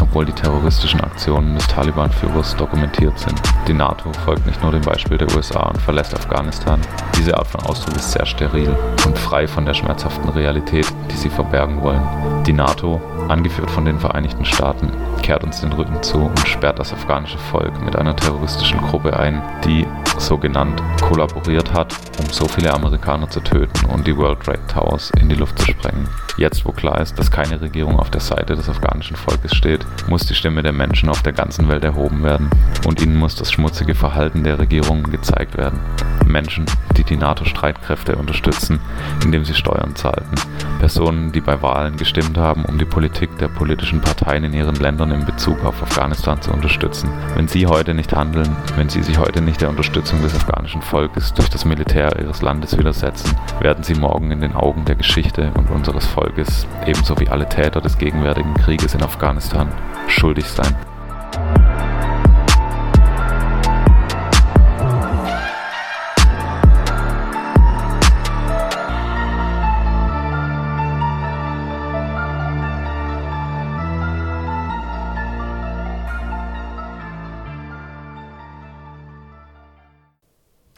obwohl 0.08 0.24
die 0.24 0.32
terroristischen 0.32 1.00
Aktionen 1.00 1.54
des 1.54 1.66
Taliban-Führers 1.66 2.56
dokumentiert 2.56 3.18
sind. 3.18 3.40
Die 3.66 3.74
NATO 3.74 4.10
folgt 4.24 4.46
nicht 4.46 4.62
nur 4.62 4.72
dem 4.72 4.80
Beispiel 4.80 5.18
der 5.18 5.34
USA 5.36 5.60
und 5.68 5.80
verlässt 5.80 6.14
Afghanistan. 6.14 6.80
Diese 7.16 7.36
Art 7.36 7.46
von 7.46 7.60
Ausdruck 7.62 7.96
ist 7.96 8.12
sehr 8.12 8.24
steril 8.24 8.74
und 9.06 9.18
frei 9.18 9.46
von 9.46 9.66
der 9.66 9.74
schmerzhaften 9.74 10.30
Realität, 10.30 10.86
die 11.10 11.16
sie 11.16 11.28
verbergen 11.28 11.82
wollen. 11.82 12.00
Die 12.46 12.52
NATO, 12.54 13.00
angeführt 13.28 13.70
von 13.70 13.84
den 13.84 13.98
Vereinigten 13.98 14.46
Staaten, 14.46 14.90
kehrt 15.22 15.44
uns 15.44 15.60
den 15.60 15.72
Rücken 15.72 16.02
zu 16.02 16.18
und 16.18 16.48
sperrt 16.48 16.78
das 16.78 16.92
afghanische 16.94 17.38
Volk 17.38 17.78
mit 17.84 17.94
einer 17.94 18.16
terroristischen 18.16 18.80
Gruppe 18.80 19.14
ein, 19.18 19.42
die, 19.64 19.86
so 20.20 20.38
genannt, 20.38 20.82
kollaboriert 21.00 21.72
hat, 21.72 21.94
um 22.18 22.26
so 22.30 22.46
viele 22.48 22.72
Amerikaner 22.72 23.28
zu 23.30 23.40
töten 23.40 23.86
und 23.86 24.06
die 24.06 24.16
World 24.16 24.40
Trade 24.40 24.66
Towers 24.66 25.10
in 25.20 25.28
die 25.28 25.34
Luft 25.34 25.58
zu 25.58 25.66
sprengen. 25.66 26.08
Jetzt, 26.36 26.64
wo 26.64 26.72
klar 26.72 27.00
ist, 27.00 27.18
dass 27.18 27.30
keine 27.30 27.60
Regierung 27.60 27.98
auf 27.98 28.10
der 28.10 28.20
Seite 28.20 28.54
des 28.54 28.68
afghanischen 28.68 29.16
Volkes 29.16 29.54
steht, 29.54 29.84
muss 30.08 30.26
die 30.26 30.34
Stimme 30.34 30.62
der 30.62 30.72
Menschen 30.72 31.08
auf 31.08 31.22
der 31.22 31.32
ganzen 31.32 31.68
Welt 31.68 31.84
erhoben 31.84 32.22
werden 32.22 32.48
und 32.86 33.02
ihnen 33.02 33.16
muss 33.16 33.34
das 33.34 33.50
schmutzige 33.50 33.94
Verhalten 33.94 34.44
der 34.44 34.58
Regierungen 34.58 35.10
gezeigt 35.10 35.56
werden. 35.56 35.80
Menschen, 36.26 36.66
die 36.96 37.04
die 37.04 37.16
NATO-Streitkräfte 37.16 38.16
unterstützen, 38.16 38.78
indem 39.24 39.44
sie 39.44 39.54
Steuern 39.54 39.96
zahlten. 39.96 40.36
Personen, 40.78 41.32
die 41.32 41.40
bei 41.40 41.60
Wahlen 41.60 41.96
gestimmt 41.96 42.38
haben, 42.38 42.64
um 42.64 42.78
die 42.78 42.84
Politik 42.84 43.36
der 43.38 43.48
politischen 43.48 44.00
Parteien 44.00 44.44
in 44.44 44.52
ihren 44.52 44.76
Ländern 44.76 45.10
in 45.10 45.24
Bezug 45.24 45.64
auf 45.64 45.82
Afghanistan 45.82 46.40
zu 46.40 46.52
unterstützen. 46.52 47.10
Wenn 47.34 47.48
sie 47.48 47.66
heute 47.66 47.94
nicht 47.94 48.14
handeln, 48.14 48.56
wenn 48.76 48.88
sie 48.88 49.02
sich 49.02 49.18
heute 49.18 49.40
nicht 49.40 49.60
der 49.60 49.70
Unterstützung 49.70 50.07
des 50.16 50.34
afghanischen 50.34 50.80
Volkes 50.80 51.34
durch 51.34 51.50
das 51.50 51.66
Militär 51.66 52.18
ihres 52.18 52.40
Landes 52.40 52.78
widersetzen, 52.78 53.36
werden 53.60 53.84
sie 53.84 53.94
morgen 53.94 54.30
in 54.30 54.40
den 54.40 54.54
Augen 54.54 54.86
der 54.86 54.94
Geschichte 54.94 55.52
und 55.54 55.70
unseres 55.70 56.06
Volkes, 56.06 56.66
ebenso 56.86 57.18
wie 57.20 57.28
alle 57.28 57.46
Täter 57.46 57.82
des 57.82 57.98
gegenwärtigen 57.98 58.54
Krieges 58.54 58.94
in 58.94 59.02
Afghanistan, 59.02 59.68
schuldig 60.08 60.46
sein. 60.46 60.74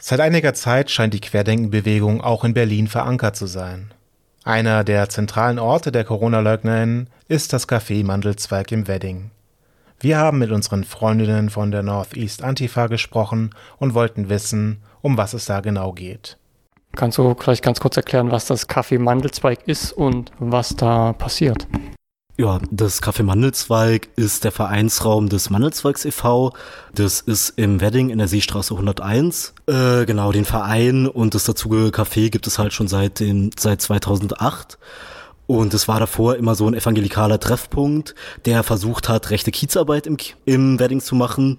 Seit 0.03 0.19
einiger 0.19 0.55
Zeit 0.55 0.89
scheint 0.89 1.13
die 1.13 1.21
Querdenkenbewegung 1.21 2.21
auch 2.21 2.43
in 2.43 2.55
Berlin 2.55 2.87
verankert 2.87 3.35
zu 3.35 3.45
sein. 3.45 3.93
Einer 4.43 4.83
der 4.83 5.09
zentralen 5.09 5.59
Orte 5.59 5.91
der 5.91 6.03
Corona-LeugnerInnen 6.03 7.07
ist 7.27 7.53
das 7.53 7.69
Café 7.69 8.03
Mandelzweig 8.03 8.71
im 8.71 8.87
Wedding. 8.87 9.29
Wir 9.99 10.17
haben 10.17 10.39
mit 10.39 10.49
unseren 10.49 10.85
Freundinnen 10.85 11.51
von 11.51 11.69
der 11.69 11.83
Northeast 11.83 12.43
Antifa 12.43 12.87
gesprochen 12.87 13.51
und 13.77 13.93
wollten 13.93 14.29
wissen, 14.29 14.81
um 15.01 15.17
was 15.17 15.33
es 15.33 15.45
da 15.45 15.59
genau 15.59 15.91
geht. 15.91 16.39
Kannst 16.95 17.19
du 17.19 17.35
vielleicht 17.39 17.63
ganz 17.63 17.79
kurz 17.79 17.95
erklären, 17.95 18.31
was 18.31 18.47
das 18.47 18.67
Café 18.67 18.97
Mandelzweig 18.97 19.59
ist 19.67 19.91
und 19.91 20.31
was 20.39 20.75
da 20.75 21.13
passiert? 21.13 21.67
Ja, 22.37 22.59
das 22.71 23.03
Café 23.03 23.23
Mandelzweig 23.23 24.09
ist 24.15 24.45
der 24.45 24.51
Vereinsraum 24.51 25.29
des 25.29 25.49
Mandelzweigs 25.49 26.05
e.V. 26.05 26.53
Das 26.95 27.21
ist 27.21 27.53
im 27.57 27.81
Wedding 27.81 28.09
in 28.09 28.17
der 28.17 28.27
Seestraße 28.27 28.73
101. 28.73 29.53
Äh, 29.67 30.05
genau, 30.05 30.31
den 30.31 30.45
Verein 30.45 31.07
und 31.07 31.35
das 31.35 31.43
dazugehörige 31.43 32.01
Café 32.01 32.29
gibt 32.29 32.47
es 32.47 32.57
halt 32.57 32.73
schon 32.73 32.87
seit, 32.87 33.19
dem, 33.19 33.51
seit 33.57 33.81
2008. 33.81 34.79
Und 35.45 35.73
es 35.73 35.89
war 35.89 35.99
davor 35.99 36.37
immer 36.37 36.55
so 36.55 36.65
ein 36.67 36.73
evangelikaler 36.73 37.39
Treffpunkt, 37.39 38.15
der 38.45 38.63
versucht 38.63 39.09
hat, 39.09 39.29
rechte 39.29 39.51
Kiezarbeit 39.51 40.07
im, 40.07 40.15
im 40.45 40.79
Wedding 40.79 41.01
zu 41.01 41.15
machen. 41.15 41.57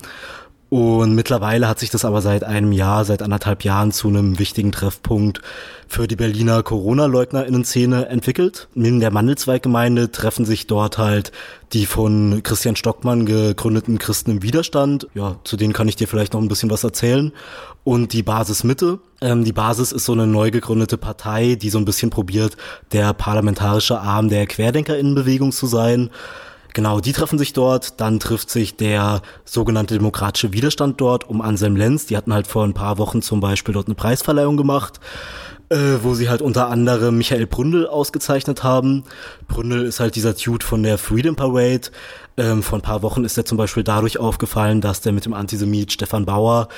Und 0.72 1.14
mittlerweile 1.14 1.68
hat 1.68 1.78
sich 1.80 1.90
das 1.90 2.06
aber 2.06 2.22
seit 2.22 2.44
einem 2.44 2.72
Jahr, 2.72 3.04
seit 3.04 3.20
anderthalb 3.20 3.62
Jahren 3.62 3.92
zu 3.92 4.08
einem 4.08 4.38
wichtigen 4.38 4.72
Treffpunkt 4.72 5.42
für 5.86 6.06
die 6.06 6.16
Berliner 6.16 6.62
Corona-LeugnerInnen-Szene 6.62 8.06
entwickelt. 8.06 8.68
In 8.74 8.98
der 8.98 9.10
Mandelzweig-Gemeinde 9.10 10.12
treffen 10.12 10.46
sich 10.46 10.66
dort 10.66 10.96
halt 10.96 11.30
die 11.74 11.84
von 11.84 12.42
Christian 12.42 12.74
Stockmann 12.74 13.26
gegründeten 13.26 13.98
Christen 13.98 14.30
im 14.30 14.42
Widerstand. 14.42 15.08
Ja, 15.12 15.36
zu 15.44 15.58
denen 15.58 15.74
kann 15.74 15.88
ich 15.88 15.96
dir 15.96 16.08
vielleicht 16.08 16.32
noch 16.32 16.40
ein 16.40 16.48
bisschen 16.48 16.70
was 16.70 16.84
erzählen. 16.84 17.32
Und 17.84 18.14
die 18.14 18.22
Basis 18.22 18.64
Mitte. 18.64 18.98
Ähm, 19.20 19.44
die 19.44 19.52
Basis 19.52 19.92
ist 19.92 20.06
so 20.06 20.12
eine 20.12 20.26
neu 20.26 20.50
gegründete 20.50 20.96
Partei, 20.96 21.54
die 21.54 21.68
so 21.68 21.76
ein 21.76 21.84
bisschen 21.84 22.08
probiert, 22.08 22.56
der 22.92 23.12
parlamentarische 23.12 24.00
Arm 24.00 24.30
der 24.30 24.46
QuerdenkerInnenbewegung 24.46 25.52
zu 25.52 25.66
sein. 25.66 26.08
Genau, 26.74 27.00
die 27.00 27.12
treffen 27.12 27.38
sich 27.38 27.52
dort. 27.52 28.00
Dann 28.00 28.18
trifft 28.18 28.50
sich 28.50 28.76
der 28.76 29.22
sogenannte 29.44 29.94
demokratische 29.94 30.52
Widerstand 30.52 31.00
dort 31.00 31.28
um 31.28 31.40
Anselm 31.40 31.76
Lenz. 31.76 32.06
Die 32.06 32.16
hatten 32.16 32.32
halt 32.32 32.46
vor 32.46 32.64
ein 32.64 32.74
paar 32.74 32.98
Wochen 32.98 33.22
zum 33.22 33.40
Beispiel 33.40 33.74
dort 33.74 33.86
eine 33.86 33.94
Preisverleihung 33.94 34.56
gemacht, 34.56 35.00
äh, 35.68 35.98
wo 36.02 36.14
sie 36.14 36.28
halt 36.30 36.40
unter 36.42 36.68
anderem 36.68 37.18
Michael 37.18 37.46
Bründel 37.46 37.86
ausgezeichnet 37.86 38.62
haben. 38.62 39.04
Bründel 39.48 39.84
ist 39.84 40.00
halt 40.00 40.16
dieser 40.16 40.32
Dude 40.32 40.64
von 40.64 40.82
der 40.82 40.98
Freedom 40.98 41.36
Parade. 41.36 41.90
Ähm, 42.38 42.62
vor 42.62 42.78
ein 42.78 42.82
paar 42.82 43.02
Wochen 43.02 43.24
ist 43.24 43.36
er 43.36 43.44
zum 43.44 43.58
Beispiel 43.58 43.84
dadurch 43.84 44.18
aufgefallen, 44.18 44.80
dass 44.80 45.02
der 45.02 45.12
mit 45.12 45.26
dem 45.26 45.34
Antisemit 45.34 45.92
Stefan 45.92 46.24
Bauer 46.24 46.68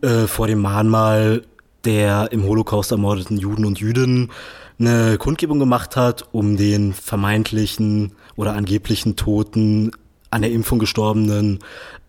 äh, 0.00 0.26
vor 0.26 0.46
dem 0.46 0.60
Mahnmal 0.60 1.42
der 1.84 2.30
im 2.30 2.44
Holocaust 2.44 2.92
ermordeten 2.92 3.38
Juden 3.38 3.64
und 3.64 3.80
Jüdinnen 3.80 4.30
eine 4.78 5.18
Kundgebung 5.18 5.58
gemacht 5.58 5.96
hat, 5.96 6.28
um 6.32 6.56
den 6.56 6.92
vermeintlichen 6.92 8.12
oder 8.36 8.54
angeblichen 8.54 9.16
Toten 9.16 9.92
an 10.32 10.42
der 10.42 10.50
Impfung 10.50 10.78
gestorbenen 10.78 11.58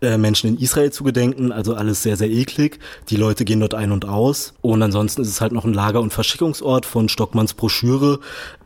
äh, 0.00 0.16
Menschen 0.16 0.48
in 0.48 0.58
Israel 0.58 0.90
zu 0.90 1.04
gedenken. 1.04 1.52
Also 1.52 1.74
alles 1.74 2.02
sehr, 2.02 2.16
sehr 2.16 2.30
eklig. 2.30 2.78
Die 3.10 3.16
Leute 3.16 3.44
gehen 3.44 3.60
dort 3.60 3.74
ein 3.74 3.92
und 3.92 4.06
aus. 4.06 4.54
Und 4.62 4.82
ansonsten 4.82 5.20
ist 5.20 5.28
es 5.28 5.40
halt 5.42 5.52
noch 5.52 5.64
ein 5.64 5.74
Lager- 5.74 6.00
und 6.00 6.12
Verschickungsort 6.12 6.86
von 6.86 7.10
Stockmanns 7.10 7.52
Broschüre. 7.52 8.20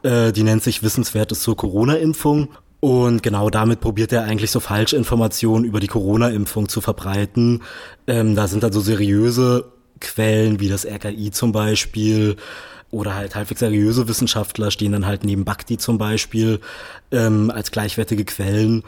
Äh, 0.04 0.32
die 0.32 0.44
nennt 0.44 0.62
sich 0.62 0.84
Wissenswertes 0.84 1.40
zur 1.40 1.56
Corona-Impfung. 1.56 2.48
Und 2.80 3.24
genau 3.24 3.50
damit 3.50 3.80
probiert 3.80 4.12
er 4.12 4.22
eigentlich 4.22 4.52
so 4.52 4.60
Falschinformationen 4.60 5.64
über 5.64 5.80
die 5.80 5.88
Corona-Impfung 5.88 6.68
zu 6.68 6.80
verbreiten. 6.80 7.62
Ähm, 8.06 8.36
da 8.36 8.46
sind 8.46 8.62
dann 8.62 8.72
so 8.72 8.80
seriöse 8.80 9.72
Quellen 10.00 10.60
wie 10.60 10.68
das 10.68 10.86
RKI 10.86 11.32
zum 11.32 11.50
Beispiel 11.50 12.36
oder 12.90 13.14
halt 13.14 13.34
halbwegs 13.34 13.60
seriöse 13.60 14.08
Wissenschaftler 14.08 14.70
stehen 14.70 14.92
dann 14.92 15.06
halt 15.06 15.24
neben 15.24 15.44
Bhakti 15.44 15.76
zum 15.78 15.98
Beispiel 15.98 16.60
ähm, 17.10 17.50
als 17.50 17.70
gleichwertige 17.70 18.24
Quellen. 18.24 18.82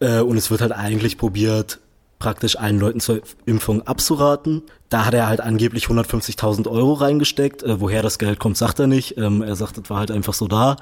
Äh, 0.00 0.20
und 0.20 0.36
es 0.36 0.50
wird 0.50 0.60
halt 0.60 0.72
eigentlich 0.72 1.16
probiert, 1.16 1.78
praktisch 2.18 2.56
allen 2.56 2.80
Leuten 2.80 3.00
zur 3.00 3.20
Impfung 3.44 3.86
abzuraten. 3.86 4.62
Da 4.88 5.04
hat 5.04 5.14
er 5.14 5.28
halt 5.28 5.40
angeblich 5.40 5.86
150.000 5.86 6.68
Euro 6.68 6.94
reingesteckt. 6.94 7.62
Äh, 7.62 7.80
woher 7.80 8.02
das 8.02 8.18
Geld 8.18 8.38
kommt, 8.38 8.56
sagt 8.56 8.80
er 8.80 8.86
nicht. 8.86 9.16
Ähm, 9.16 9.42
er 9.42 9.56
sagt, 9.56 9.78
es 9.78 9.90
war 9.90 9.98
halt 9.98 10.10
einfach 10.10 10.34
so 10.34 10.48
da. 10.48 10.76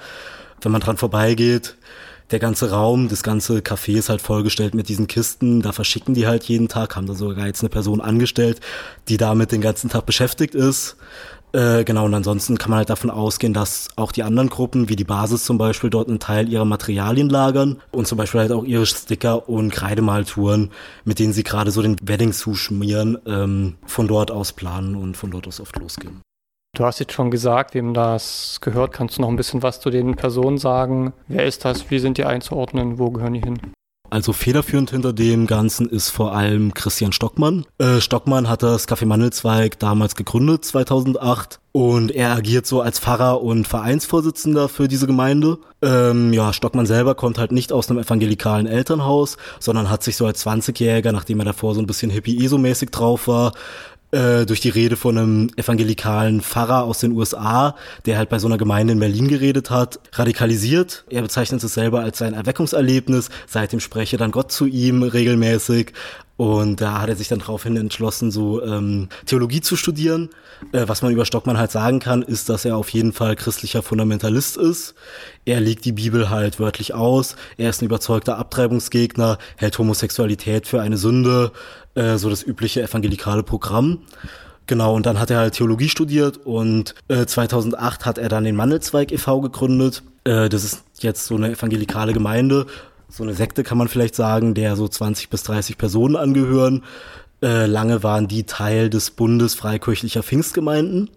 Wenn 0.62 0.72
man 0.72 0.80
dran 0.80 0.96
vorbeigeht, 0.96 1.76
der 2.30 2.38
ganze 2.38 2.70
Raum, 2.70 3.08
das 3.08 3.22
ganze 3.22 3.58
Café 3.58 3.98
ist 3.98 4.08
halt 4.08 4.22
vollgestellt 4.22 4.74
mit 4.74 4.88
diesen 4.88 5.06
Kisten. 5.06 5.60
Da 5.60 5.72
verschicken 5.72 6.14
die 6.14 6.26
halt 6.26 6.44
jeden 6.44 6.68
Tag, 6.68 6.96
haben 6.96 7.06
da 7.06 7.14
sogar 7.14 7.46
jetzt 7.46 7.60
eine 7.60 7.68
Person 7.68 8.00
angestellt, 8.00 8.60
die 9.08 9.18
damit 9.18 9.52
den 9.52 9.60
ganzen 9.60 9.90
Tag 9.90 10.06
beschäftigt 10.06 10.54
ist. 10.54 10.96
Äh, 11.54 11.84
genau, 11.84 12.04
und 12.06 12.14
ansonsten 12.14 12.58
kann 12.58 12.70
man 12.70 12.78
halt 12.78 12.90
davon 12.90 13.10
ausgehen, 13.10 13.54
dass 13.54 13.88
auch 13.94 14.10
die 14.10 14.24
anderen 14.24 14.48
Gruppen, 14.48 14.88
wie 14.88 14.96
die 14.96 15.04
Basis 15.04 15.44
zum 15.44 15.56
Beispiel, 15.56 15.88
dort 15.88 16.08
einen 16.08 16.18
Teil 16.18 16.48
ihrer 16.48 16.64
Materialien 16.64 17.28
lagern 17.28 17.80
und 17.92 18.08
zum 18.08 18.18
Beispiel 18.18 18.40
halt 18.40 18.50
auch 18.50 18.64
ihre 18.64 18.86
Sticker 18.86 19.48
und 19.48 19.70
Kreidemaltouren, 19.70 20.72
mit 21.04 21.20
denen 21.20 21.32
sie 21.32 21.44
gerade 21.44 21.70
so 21.70 21.80
den 21.80 21.96
Wedding 22.02 22.32
zuschmieren, 22.32 23.18
ähm, 23.26 23.76
von 23.86 24.08
dort 24.08 24.32
aus 24.32 24.52
planen 24.52 24.96
und 24.96 25.16
von 25.16 25.30
dort 25.30 25.46
aus 25.46 25.60
oft 25.60 25.78
losgehen. 25.78 26.22
Du 26.76 26.84
hast 26.84 26.98
jetzt 26.98 27.12
schon 27.12 27.30
gesagt, 27.30 27.74
wem 27.74 27.94
das 27.94 28.58
gehört. 28.60 28.92
Kannst 28.92 29.18
du 29.18 29.22
noch 29.22 29.28
ein 29.28 29.36
bisschen 29.36 29.62
was 29.62 29.78
zu 29.78 29.90
den 29.90 30.16
Personen 30.16 30.58
sagen? 30.58 31.12
Wer 31.28 31.46
ist 31.46 31.64
das? 31.64 31.88
Wie 31.88 32.00
sind 32.00 32.18
die 32.18 32.24
einzuordnen? 32.24 32.98
Wo 32.98 33.12
gehören 33.12 33.34
die 33.34 33.40
hin? 33.42 33.60
Also 34.14 34.32
federführend 34.32 34.92
hinter 34.92 35.12
dem 35.12 35.48
Ganzen 35.48 35.88
ist 35.88 36.10
vor 36.10 36.36
allem 36.36 36.72
Christian 36.72 37.10
Stockmann. 37.10 37.66
Äh, 37.78 38.00
Stockmann 38.00 38.48
hat 38.48 38.62
das 38.62 38.86
Café 38.86 39.06
Mandelzweig 39.06 39.76
damals 39.80 40.14
gegründet, 40.14 40.64
2008. 40.64 41.58
Und 41.72 42.12
er 42.12 42.30
agiert 42.30 42.64
so 42.64 42.80
als 42.80 43.00
Pfarrer 43.00 43.42
und 43.42 43.66
Vereinsvorsitzender 43.66 44.68
für 44.68 44.86
diese 44.86 45.08
Gemeinde. 45.08 45.58
Ähm, 45.82 46.32
ja, 46.32 46.52
Stockmann 46.52 46.86
selber 46.86 47.16
kommt 47.16 47.38
halt 47.38 47.50
nicht 47.50 47.72
aus 47.72 47.90
einem 47.90 47.98
evangelikalen 47.98 48.68
Elternhaus, 48.68 49.36
sondern 49.58 49.90
hat 49.90 50.04
sich 50.04 50.16
so 50.16 50.26
als 50.26 50.46
20-Jähriger, 50.46 51.10
nachdem 51.10 51.40
er 51.40 51.46
davor 51.46 51.74
so 51.74 51.80
ein 51.80 51.88
bisschen 51.88 52.12
hippie-ESO-mäßig 52.12 52.90
drauf 52.90 53.26
war, 53.26 53.52
äh, 54.14 54.46
durch 54.46 54.60
die 54.60 54.68
Rede 54.68 54.96
von 54.96 55.18
einem 55.18 55.50
evangelikalen 55.56 56.40
Pfarrer 56.40 56.84
aus 56.84 57.00
den 57.00 57.12
USA, 57.12 57.74
der 58.06 58.16
halt 58.16 58.28
bei 58.28 58.38
so 58.38 58.46
einer 58.46 58.58
Gemeinde 58.58 58.92
in 58.92 59.00
Berlin 59.00 59.28
geredet 59.28 59.70
hat, 59.70 59.98
radikalisiert. 60.12 61.04
Er 61.10 61.22
bezeichnet 61.22 61.62
es 61.64 61.74
selber 61.74 62.00
als 62.00 62.18
sein 62.18 62.32
Erweckungserlebnis. 62.32 63.28
Seitdem 63.48 63.80
spreche 63.80 64.16
dann 64.16 64.30
Gott 64.30 64.52
zu 64.52 64.66
ihm 64.66 65.02
regelmäßig. 65.02 65.92
Und 66.36 66.80
da 66.80 67.00
hat 67.00 67.08
er 67.08 67.16
sich 67.16 67.28
dann 67.28 67.38
daraufhin 67.38 67.76
entschlossen, 67.76 68.32
so 68.32 68.60
ähm, 68.62 69.08
Theologie 69.26 69.60
zu 69.60 69.76
studieren. 69.76 70.30
Äh, 70.72 70.88
was 70.88 71.02
man 71.02 71.12
über 71.12 71.24
Stockmann 71.24 71.58
halt 71.58 71.70
sagen 71.70 72.00
kann, 72.00 72.22
ist, 72.22 72.48
dass 72.48 72.64
er 72.64 72.76
auf 72.76 72.88
jeden 72.88 73.12
Fall 73.12 73.36
christlicher 73.36 73.82
Fundamentalist 73.82 74.56
ist. 74.56 74.94
Er 75.44 75.60
legt 75.60 75.84
die 75.84 75.92
Bibel 75.92 76.30
halt 76.30 76.58
wörtlich 76.58 76.92
aus. 76.92 77.36
Er 77.56 77.70
ist 77.70 77.82
ein 77.82 77.86
überzeugter 77.86 78.38
Abtreibungsgegner, 78.38 79.38
hält 79.56 79.78
Homosexualität 79.78 80.66
für 80.66 80.80
eine 80.80 80.96
Sünde, 80.96 81.52
äh, 81.94 82.16
so 82.16 82.30
das 82.30 82.42
übliche 82.42 82.82
evangelikale 82.82 83.42
Programm. 83.42 83.98
Genau, 84.66 84.94
und 84.94 85.04
dann 85.04 85.20
hat 85.20 85.30
er 85.30 85.38
halt 85.38 85.54
Theologie 85.54 85.88
studiert 85.88 86.38
und 86.38 86.94
äh, 87.08 87.26
2008 87.26 88.06
hat 88.06 88.18
er 88.18 88.30
dann 88.30 88.44
den 88.44 88.56
Mandelzweig 88.56 89.12
e.V. 89.12 89.42
gegründet. 89.42 90.02
Äh, 90.24 90.48
das 90.48 90.64
ist 90.64 90.84
jetzt 91.00 91.26
so 91.26 91.34
eine 91.34 91.50
evangelikale 91.50 92.14
Gemeinde, 92.14 92.66
so 93.08 93.22
eine 93.22 93.34
Sekte 93.34 93.62
kann 93.62 93.78
man 93.78 93.88
vielleicht 93.88 94.16
sagen, 94.16 94.54
der 94.54 94.74
so 94.74 94.88
20 94.88 95.28
bis 95.28 95.42
30 95.44 95.78
Personen 95.78 96.16
angehören. 96.16 96.82
Äh, 97.42 97.66
lange 97.66 98.02
waren 98.02 98.26
die 98.26 98.44
Teil 98.44 98.90
des 98.90 99.10
Bundes 99.10 99.54
Freikirchlicher 99.54 100.22
Pfingstgemeinden. 100.22 101.10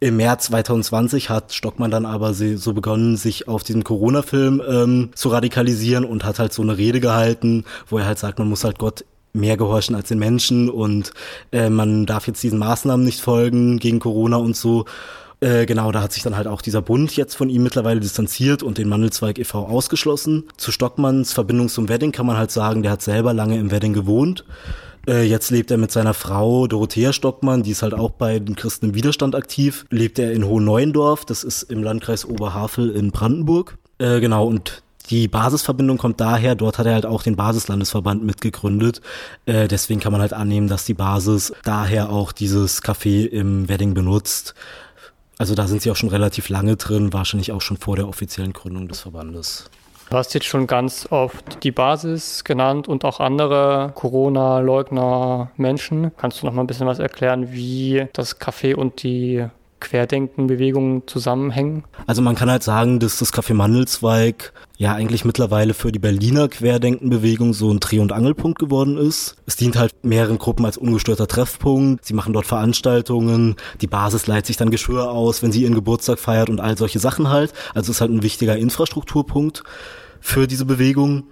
Im 0.00 0.16
März 0.16 0.46
2020 0.46 1.30
hat 1.30 1.52
Stockmann 1.52 1.90
dann 1.90 2.04
aber 2.04 2.34
so 2.34 2.74
begonnen, 2.74 3.16
sich 3.16 3.48
auf 3.48 3.62
diesem 3.62 3.84
Corona-Film 3.84 4.62
ähm, 4.68 5.10
zu 5.14 5.30
radikalisieren 5.30 6.04
und 6.04 6.24
hat 6.24 6.38
halt 6.38 6.52
so 6.52 6.62
eine 6.62 6.76
Rede 6.76 7.00
gehalten, 7.00 7.64
wo 7.88 7.98
er 7.98 8.04
halt 8.04 8.18
sagt, 8.18 8.38
man 8.38 8.48
muss 8.48 8.64
halt 8.64 8.78
Gott 8.78 9.04
mehr 9.34 9.56
gehorchen 9.56 9.94
als 9.94 10.08
den 10.08 10.18
Menschen 10.18 10.70
und 10.70 11.12
äh, 11.52 11.68
man 11.68 12.06
darf 12.06 12.26
jetzt 12.26 12.42
diesen 12.42 12.58
Maßnahmen 12.58 13.04
nicht 13.04 13.20
folgen 13.20 13.78
gegen 13.78 13.98
Corona 13.98 14.36
und 14.36 14.56
so. 14.56 14.86
Äh, 15.40 15.66
genau, 15.66 15.92
da 15.92 16.00
hat 16.00 16.12
sich 16.12 16.22
dann 16.22 16.36
halt 16.36 16.46
auch 16.46 16.62
dieser 16.62 16.80
Bund 16.80 17.14
jetzt 17.16 17.34
von 17.34 17.50
ihm 17.50 17.62
mittlerweile 17.62 18.00
distanziert 18.00 18.62
und 18.62 18.78
den 18.78 18.88
Mandelzweig 18.88 19.38
e.V. 19.38 19.66
ausgeschlossen. 19.66 20.44
Zu 20.56 20.72
Stockmanns 20.72 21.32
Verbindung 21.32 21.68
zum 21.68 21.88
Wedding 21.88 22.12
kann 22.12 22.26
man 22.26 22.38
halt 22.38 22.50
sagen, 22.50 22.82
der 22.82 22.92
hat 22.92 23.02
selber 23.02 23.34
lange 23.34 23.58
im 23.58 23.70
Wedding 23.70 23.92
gewohnt. 23.92 24.44
Äh, 25.06 25.24
jetzt 25.24 25.50
lebt 25.50 25.70
er 25.70 25.76
mit 25.76 25.92
seiner 25.92 26.14
Frau 26.14 26.66
Dorothea 26.66 27.12
Stockmann, 27.12 27.62
die 27.62 27.72
ist 27.72 27.82
halt 27.82 27.94
auch 27.94 28.12
bei 28.12 28.38
den 28.38 28.56
Christen 28.56 28.86
im 28.86 28.94
Widerstand 28.94 29.34
aktiv. 29.34 29.84
Lebt 29.90 30.18
er 30.18 30.32
in 30.32 30.46
Hohenneuendorf, 30.46 31.24
das 31.24 31.44
ist 31.44 31.64
im 31.64 31.82
Landkreis 31.82 32.24
Oberhavel 32.24 32.90
in 32.90 33.10
Brandenburg. 33.10 33.76
Äh, 33.98 34.20
genau, 34.20 34.46
und 34.46 34.82
die 35.10 35.28
Basisverbindung 35.28 35.98
kommt 35.98 36.20
daher, 36.20 36.54
dort 36.54 36.78
hat 36.78 36.86
er 36.86 36.94
halt 36.94 37.06
auch 37.06 37.22
den 37.22 37.36
Basislandesverband 37.36 38.24
mitgegründet. 38.24 39.00
Äh, 39.46 39.68
deswegen 39.68 40.00
kann 40.00 40.12
man 40.12 40.20
halt 40.20 40.32
annehmen, 40.32 40.68
dass 40.68 40.84
die 40.84 40.94
Basis 40.94 41.52
daher 41.62 42.10
auch 42.10 42.32
dieses 42.32 42.82
Café 42.82 43.26
im 43.26 43.68
Wedding 43.68 43.94
benutzt. 43.94 44.54
Also 45.36 45.54
da 45.54 45.66
sind 45.66 45.82
sie 45.82 45.90
auch 45.90 45.96
schon 45.96 46.08
relativ 46.08 46.48
lange 46.48 46.76
drin, 46.76 47.12
wahrscheinlich 47.12 47.52
auch 47.52 47.60
schon 47.60 47.76
vor 47.76 47.96
der 47.96 48.08
offiziellen 48.08 48.52
Gründung 48.52 48.88
des 48.88 49.00
Verbandes. 49.00 49.68
Du 50.10 50.16
hast 50.16 50.34
jetzt 50.34 50.46
schon 50.46 50.66
ganz 50.66 51.06
oft 51.10 51.64
die 51.64 51.72
Basis 51.72 52.44
genannt 52.44 52.88
und 52.88 53.04
auch 53.04 53.20
andere 53.20 53.92
Corona-Leugner-Menschen. 53.94 56.12
Kannst 56.16 56.40
du 56.40 56.46
noch 56.46 56.52
mal 56.52 56.62
ein 56.62 56.66
bisschen 56.66 56.86
was 56.86 56.98
erklären, 56.98 57.52
wie 57.52 58.06
das 58.12 58.40
Café 58.40 58.74
und 58.74 59.02
die 59.02 59.44
Querdenken-Bewegungen 59.84 61.06
zusammenhängen? 61.06 61.84
Also 62.06 62.22
man 62.22 62.34
kann 62.34 62.50
halt 62.50 62.62
sagen, 62.62 62.98
dass 62.98 63.18
das 63.18 63.32
Café 63.32 63.54
Mandelzweig 63.54 64.52
ja 64.76 64.92
eigentlich 64.94 65.24
mittlerweile 65.24 65.74
für 65.74 65.92
die 65.92 65.98
Berliner 65.98 66.48
Querdenkenbewegung 66.48 67.52
so 67.54 67.70
ein 67.70 67.78
Dreh- 67.78 68.00
und 68.00 68.12
Angelpunkt 68.12 68.58
geworden 68.58 68.96
ist. 68.96 69.36
Es 69.46 69.56
dient 69.56 69.78
halt 69.78 69.92
mehreren 70.02 70.38
Gruppen 70.38 70.64
als 70.64 70.76
ungestörter 70.76 71.28
Treffpunkt. 71.28 72.04
Sie 72.04 72.14
machen 72.14 72.32
dort 72.32 72.46
Veranstaltungen. 72.46 73.56
Die 73.80 73.86
Basis 73.86 74.26
leiht 74.26 74.46
sich 74.46 74.56
dann 74.56 74.70
Geschwür 74.70 75.10
aus, 75.10 75.42
wenn 75.42 75.52
sie 75.52 75.62
ihren 75.62 75.74
Geburtstag 75.74 76.18
feiert 76.18 76.50
und 76.50 76.60
all 76.60 76.76
solche 76.76 76.98
Sachen 76.98 77.28
halt. 77.28 77.52
Also 77.74 77.92
es 77.92 77.96
ist 77.96 78.00
halt 78.00 78.10
ein 78.10 78.22
wichtiger 78.22 78.56
Infrastrukturpunkt 78.56 79.62
für 80.20 80.48
diese 80.48 80.64
Bewegung 80.64 81.24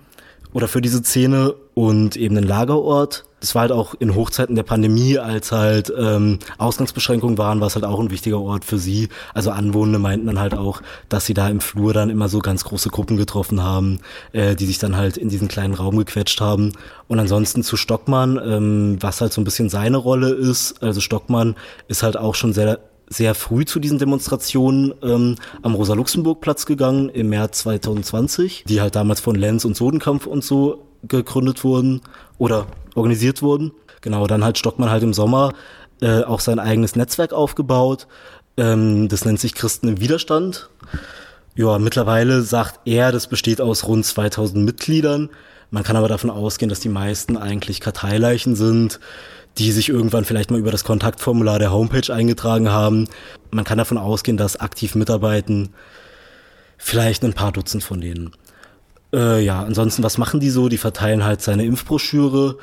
oder 0.52 0.68
für 0.68 0.80
diese 0.80 1.02
Szene 1.02 1.54
und 1.74 2.16
eben 2.16 2.36
ein 2.36 2.44
Lagerort. 2.44 3.24
Das 3.40 3.54
war 3.54 3.62
halt 3.62 3.72
auch 3.72 3.94
in 3.98 4.14
Hochzeiten 4.14 4.54
der 4.54 4.62
Pandemie, 4.62 5.18
als 5.18 5.50
halt 5.50 5.92
ähm, 5.98 6.38
Ausgangsbeschränkungen 6.58 7.38
waren, 7.38 7.60
war 7.60 7.66
es 7.66 7.74
halt 7.74 7.84
auch 7.84 7.98
ein 7.98 8.10
wichtiger 8.10 8.40
Ort 8.40 8.64
für 8.64 8.78
sie. 8.78 9.08
Also 9.34 9.50
Anwohner 9.50 9.98
meinten 9.98 10.26
dann 10.26 10.38
halt 10.38 10.54
auch, 10.54 10.80
dass 11.08 11.26
sie 11.26 11.34
da 11.34 11.48
im 11.48 11.60
Flur 11.60 11.92
dann 11.92 12.10
immer 12.10 12.28
so 12.28 12.38
ganz 12.38 12.62
große 12.62 12.90
Gruppen 12.90 13.16
getroffen 13.16 13.62
haben, 13.62 13.98
äh, 14.32 14.54
die 14.54 14.66
sich 14.66 14.78
dann 14.78 14.96
halt 14.96 15.16
in 15.16 15.28
diesen 15.28 15.48
kleinen 15.48 15.74
Raum 15.74 15.96
gequetscht 15.96 16.40
haben. 16.40 16.72
Und 17.08 17.18
ansonsten 17.18 17.64
zu 17.64 17.76
Stockmann, 17.76 18.38
ähm, 18.44 18.98
was 19.00 19.20
halt 19.20 19.32
so 19.32 19.40
ein 19.40 19.44
bisschen 19.44 19.68
seine 19.68 19.96
Rolle 19.96 20.28
ist. 20.28 20.80
Also 20.82 21.00
Stockmann 21.00 21.56
ist 21.88 22.04
halt 22.04 22.16
auch 22.16 22.36
schon 22.36 22.52
sehr 22.52 22.78
sehr 23.12 23.34
früh 23.34 23.64
zu 23.64 23.78
diesen 23.78 23.98
Demonstrationen 23.98 24.94
ähm, 25.02 25.36
am 25.62 25.74
Rosa-Luxemburg-Platz 25.74 26.66
gegangen 26.66 27.08
im 27.08 27.28
März 27.28 27.60
2020, 27.60 28.64
die 28.66 28.80
halt 28.80 28.94
damals 28.94 29.20
von 29.20 29.34
Lenz 29.34 29.64
und 29.64 29.76
Sodenkampf 29.76 30.26
und 30.26 30.42
so 30.44 30.86
gegründet 31.06 31.64
wurden 31.64 32.00
oder 32.38 32.66
organisiert 32.94 33.42
wurden. 33.42 33.72
Genau, 34.00 34.26
dann 34.26 34.44
hat 34.44 34.58
Stockmann 34.58 34.90
halt 34.90 35.02
im 35.02 35.14
Sommer 35.14 35.52
äh, 36.00 36.22
auch 36.22 36.40
sein 36.40 36.58
eigenes 36.58 36.96
Netzwerk 36.96 37.32
aufgebaut. 37.32 38.06
Ähm, 38.56 39.08
das 39.08 39.24
nennt 39.24 39.40
sich 39.40 39.54
Christen 39.54 39.88
im 39.88 40.00
Widerstand. 40.00 40.68
Ja, 41.54 41.78
mittlerweile 41.78 42.42
sagt 42.42 42.80
er, 42.86 43.12
das 43.12 43.26
besteht 43.26 43.60
aus 43.60 43.86
rund 43.86 44.06
2000 44.06 44.64
Mitgliedern. 44.64 45.28
Man 45.70 45.82
kann 45.82 45.96
aber 45.96 46.08
davon 46.08 46.30
ausgehen, 46.30 46.68
dass 46.68 46.80
die 46.80 46.88
meisten 46.88 47.36
eigentlich 47.36 47.80
Karteileichen 47.80 48.56
sind, 48.56 49.00
die 49.58 49.70
sich 49.72 49.90
irgendwann 49.90 50.24
vielleicht 50.24 50.50
mal 50.50 50.60
über 50.60 50.70
das 50.70 50.84
Kontaktformular 50.84 51.58
der 51.58 51.72
Homepage 51.72 52.12
eingetragen 52.12 52.70
haben. 52.70 53.08
Man 53.50 53.64
kann 53.64 53.78
davon 53.78 53.98
ausgehen, 53.98 54.38
dass 54.38 54.60
aktiv 54.60 54.94
mitarbeiten 54.94 55.70
vielleicht 56.78 57.22
ein 57.24 57.34
paar 57.34 57.52
Dutzend 57.52 57.84
von 57.84 58.00
denen. 58.00 58.32
Äh, 59.14 59.44
ja, 59.44 59.62
ansonsten, 59.62 60.02
was 60.02 60.16
machen 60.16 60.40
die 60.40 60.50
so? 60.50 60.68
Die 60.68 60.78
verteilen 60.78 61.24
halt 61.24 61.42
seine 61.42 61.64
Impfbroschüre. 61.64 62.56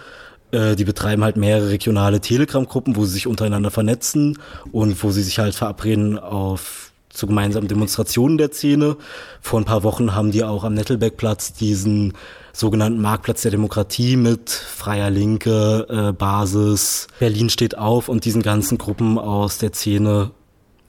Äh, 0.51 0.75
die 0.75 0.85
betreiben 0.85 1.23
halt 1.23 1.37
mehrere 1.37 1.69
regionale 1.69 2.21
Telegram-Gruppen, 2.21 2.95
wo 2.95 3.05
sie 3.05 3.13
sich 3.13 3.27
untereinander 3.27 3.69
vernetzen 3.69 4.39
und 4.71 5.01
wo 5.03 5.11
sie 5.11 5.21
sich 5.21 5.37
halt 5.37 5.53
verabreden 5.53 6.17
auf 6.17 6.88
zu 7.09 7.27
gemeinsamen 7.27 7.67
Demonstrationen 7.67 8.37
der 8.37 8.51
Szene. 8.51 8.97
Vor 9.41 9.59
ein 9.59 9.65
paar 9.65 9.83
Wochen 9.83 10.15
haben 10.15 10.31
die 10.31 10.43
auch 10.43 10.63
am 10.63 10.73
Nettelbeckplatz 10.73 11.53
diesen 11.53 12.13
sogenannten 12.53 13.01
Marktplatz 13.01 13.41
der 13.41 13.51
Demokratie 13.51 14.15
mit 14.15 14.49
Freier 14.49 15.09
Linke, 15.09 15.87
äh, 15.89 16.13
Basis, 16.13 17.07
Berlin 17.19 17.49
steht 17.49 17.77
auf 17.77 18.09
und 18.09 18.25
diesen 18.25 18.41
ganzen 18.41 18.77
Gruppen 18.77 19.17
aus 19.17 19.57
der 19.57 19.73
Szene 19.73 20.31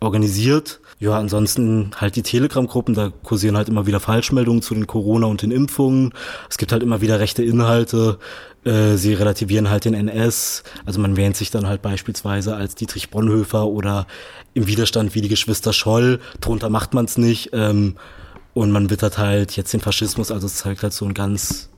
organisiert. 0.00 0.79
Ja, 1.00 1.18
ansonsten 1.18 1.92
halt 1.96 2.14
die 2.16 2.22
Telegram-Gruppen, 2.22 2.94
da 2.94 3.10
kursieren 3.22 3.56
halt 3.56 3.70
immer 3.70 3.86
wieder 3.86 4.00
Falschmeldungen 4.00 4.60
zu 4.60 4.74
den 4.74 4.86
Corona 4.86 5.28
und 5.28 5.40
den 5.40 5.50
Impfungen. 5.50 6.12
Es 6.50 6.58
gibt 6.58 6.72
halt 6.72 6.82
immer 6.82 7.00
wieder 7.00 7.18
rechte 7.18 7.42
Inhalte. 7.42 8.18
Äh, 8.64 8.96
sie 8.96 9.14
relativieren 9.14 9.70
halt 9.70 9.86
den 9.86 9.94
NS. 9.94 10.62
Also 10.84 11.00
man 11.00 11.16
wähnt 11.16 11.36
sich 11.36 11.50
dann 11.50 11.66
halt 11.66 11.80
beispielsweise 11.80 12.54
als 12.54 12.74
Dietrich 12.74 13.08
Bonhoeffer 13.08 13.66
oder 13.66 14.06
im 14.52 14.66
Widerstand 14.66 15.14
wie 15.14 15.22
die 15.22 15.30
Geschwister 15.30 15.72
Scholl. 15.72 16.20
Drunter 16.42 16.68
macht 16.68 16.92
man 16.92 17.06
es 17.06 17.16
nicht. 17.16 17.48
Ähm, 17.54 17.96
und 18.52 18.70
man 18.70 18.90
wittert 18.90 19.16
halt 19.16 19.56
jetzt 19.56 19.72
den 19.72 19.80
Faschismus. 19.80 20.30
Also 20.30 20.48
es 20.48 20.56
zeigt 20.56 20.82
halt 20.82 20.92
so 20.92 21.06
ein 21.06 21.14
ganz 21.14 21.70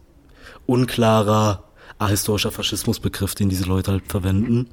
unklarer 0.66 1.62
ahistorischer 1.98 2.50
Faschismusbegriff, 2.50 3.37
den 3.37 3.48
diese 3.48 3.66
Leute 3.66 3.92
halt 3.92 4.08
verwenden. 4.08 4.68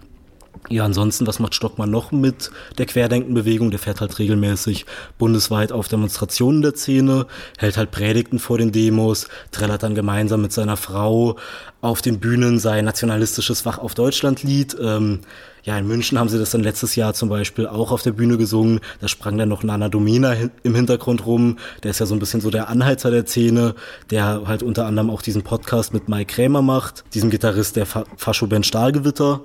Ja, 0.69 0.85
ansonsten, 0.85 1.25
was 1.25 1.39
macht 1.39 1.55
Stockmann 1.55 1.89
noch 1.89 2.11
mit 2.11 2.51
der 2.77 2.85
Querdenkenbewegung? 2.85 3.71
Der 3.71 3.79
fährt 3.79 4.01
halt 4.01 4.19
regelmäßig 4.19 4.85
bundesweit 5.17 5.71
auf 5.71 5.87
Demonstrationen 5.87 6.61
der 6.61 6.75
Szene, 6.75 7.25
hält 7.57 7.77
halt 7.77 7.91
Predigten 7.91 8.37
vor 8.37 8.57
den 8.57 8.71
Demos, 8.71 9.27
trällert 9.51 9.83
dann 9.83 9.95
gemeinsam 9.95 10.41
mit 10.41 10.51
seiner 10.51 10.77
Frau 10.77 11.37
auf 11.81 12.01
den 12.01 12.19
Bühnen 12.19 12.59
sein 12.59 12.85
nationalistisches 12.85 13.65
Wach 13.65 13.79
auf 13.79 13.95
Deutschland-Lied. 13.95 14.77
Ähm, 14.79 15.21
ja, 15.63 15.77
in 15.77 15.87
München 15.87 16.19
haben 16.19 16.29
sie 16.29 16.37
das 16.37 16.51
dann 16.51 16.61
letztes 16.61 16.95
Jahr 16.95 17.13
zum 17.13 17.29
Beispiel 17.29 17.65
auch 17.65 17.91
auf 17.91 18.03
der 18.03 18.11
Bühne 18.11 18.37
gesungen. 18.37 18.79
Da 19.01 19.07
sprang 19.07 19.37
dann 19.37 19.49
noch 19.49 19.63
Nana 19.63 19.89
Domina 19.89 20.35
im 20.63 20.75
Hintergrund 20.75 21.25
rum. 21.25 21.57
Der 21.83 21.91
ist 21.91 21.99
ja 21.99 22.05
so 22.05 22.15
ein 22.15 22.19
bisschen 22.19 22.41
so 22.41 22.49
der 22.49 22.69
Anheizer 22.69 23.11
der 23.11 23.25
Szene, 23.25 23.75
der 24.11 24.43
halt 24.45 24.61
unter 24.61 24.85
anderem 24.85 25.09
auch 25.09 25.21
diesen 25.21 25.41
Podcast 25.41 25.93
mit 25.93 26.09
Mike 26.09 26.33
Krämer 26.33 26.61
macht, 26.61 27.05
diesem 27.13 27.29
Gitarrist 27.29 27.75
der 27.75 27.85
Fascho-Band 27.85 28.65
Stahlgewitter. 28.65 29.41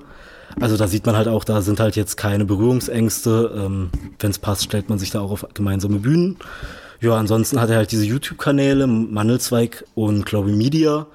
Also 0.60 0.76
da 0.76 0.88
sieht 0.88 1.06
man 1.06 1.16
halt 1.16 1.28
auch, 1.28 1.44
da 1.44 1.62
sind 1.62 1.80
halt 1.80 1.96
jetzt 1.96 2.16
keine 2.16 2.44
Berührungsängste. 2.44 3.52
Ähm, 3.56 3.90
Wenn 4.18 4.30
es 4.30 4.38
passt, 4.38 4.64
stellt 4.64 4.88
man 4.88 4.98
sich 4.98 5.10
da 5.10 5.20
auch 5.20 5.30
auf 5.30 5.46
gemeinsame 5.54 5.98
Bühnen. 5.98 6.36
Ja, 7.00 7.16
ansonsten 7.16 7.60
hat 7.60 7.70
er 7.70 7.76
halt 7.76 7.92
diese 7.92 8.04
YouTube-Kanäle, 8.04 8.86
Mandelzweig 8.86 9.84
und 9.94 10.24
Glory 10.24 10.52
Media. 10.52 11.06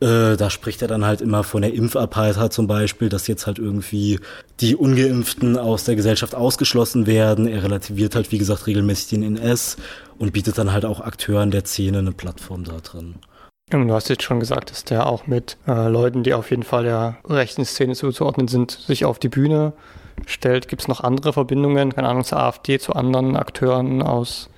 Äh, 0.00 0.36
da 0.36 0.50
spricht 0.50 0.82
er 0.82 0.88
dann 0.88 1.04
halt 1.04 1.20
immer 1.20 1.44
von 1.44 1.62
der 1.62 1.74
Impfapartheit 1.74 2.52
zum 2.52 2.66
Beispiel, 2.66 3.08
dass 3.08 3.28
jetzt 3.28 3.46
halt 3.46 3.58
irgendwie 3.58 4.18
die 4.60 4.74
Ungeimpften 4.74 5.56
aus 5.56 5.84
der 5.84 5.94
Gesellschaft 5.94 6.34
ausgeschlossen 6.34 7.06
werden. 7.06 7.46
Er 7.46 7.62
relativiert 7.62 8.16
halt, 8.16 8.32
wie 8.32 8.38
gesagt, 8.38 8.66
regelmäßig 8.66 9.08
den 9.08 9.22
NS 9.22 9.76
und 10.18 10.32
bietet 10.32 10.58
dann 10.58 10.72
halt 10.72 10.84
auch 10.84 11.00
Akteuren 11.00 11.50
der 11.50 11.64
Szene 11.64 11.98
eine 11.98 12.12
Plattform 12.12 12.64
da 12.64 12.78
drin. 12.80 13.14
Du 13.70 13.92
hast 13.92 14.08
jetzt 14.08 14.22
schon 14.22 14.40
gesagt, 14.40 14.70
dass 14.70 14.84
der 14.84 15.06
auch 15.06 15.26
mit 15.26 15.56
äh, 15.66 15.88
Leuten, 15.88 16.22
die 16.22 16.34
auf 16.34 16.50
jeden 16.50 16.62
Fall 16.62 16.84
der 16.84 17.16
rechten 17.26 17.64
Szene 17.64 17.94
zuzuordnen 17.94 18.48
sind, 18.48 18.70
sich 18.70 19.04
auf 19.04 19.18
die 19.18 19.28
Bühne 19.28 19.72
stellt. 20.26 20.68
Gibt 20.68 20.82
es 20.82 20.88
noch 20.88 21.00
andere 21.00 21.32
Verbindungen, 21.32 21.94
keine 21.94 22.08
Ahnung, 22.08 22.24
zur 22.24 22.38
AfD, 22.38 22.78
zu 22.78 22.92
anderen 22.92 23.36
Akteuren 23.36 24.02
aus 24.02 24.50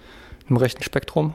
dem 0.49 0.57
rechten 0.57 0.83
Spektrum? 0.83 1.35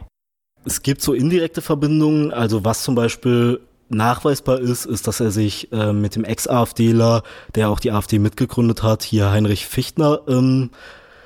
Es 0.66 0.82
gibt 0.82 1.02
so 1.02 1.14
indirekte 1.14 1.62
Verbindungen, 1.62 2.34
also 2.34 2.66
was 2.66 2.84
zum 2.84 2.96
Beispiel 2.96 3.62
nachweisbar 3.90 4.60
ist, 4.60 4.86
ist, 4.86 5.08
dass 5.08 5.20
er 5.20 5.32
sich 5.32 5.72
äh, 5.72 5.94
mit 5.94 6.16
dem 6.16 6.24
Ex-AfDler, 6.24 7.24
der 7.56 7.70
auch 7.70 7.80
die 7.80 7.92
AfD 7.92 8.20
mitgegründet 8.20 8.84
hat, 8.84 9.04
hier 9.04 9.32
Heinrich 9.32 9.66
Fichtner, 9.66 10.22
ähm, 10.28 10.72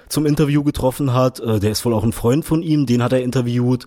zum 0.07 0.25
Interview 0.25 0.63
getroffen 0.63 1.13
hat. 1.13 1.39
Äh, 1.39 1.59
der 1.59 1.71
ist 1.71 1.83
wohl 1.83 1.93
auch 1.93 2.03
ein 2.03 2.13
Freund 2.13 2.45
von 2.45 2.61
ihm, 2.61 2.85
den 2.85 3.03
hat 3.03 3.11
er 3.11 3.21
interviewt. 3.21 3.85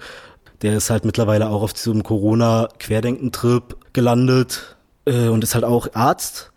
Der 0.63 0.77
ist 0.77 0.91
halt 0.91 1.05
mittlerweile 1.05 1.49
auch 1.49 1.63
auf 1.63 1.73
diesem 1.73 2.03
Corona-Querdenken-Trip 2.03 3.77
gelandet 3.93 4.77
äh, 5.05 5.29
und 5.29 5.45
ist 5.45 5.55
halt 5.55 5.65
auch 5.65 5.89
Arzt. 5.95 6.53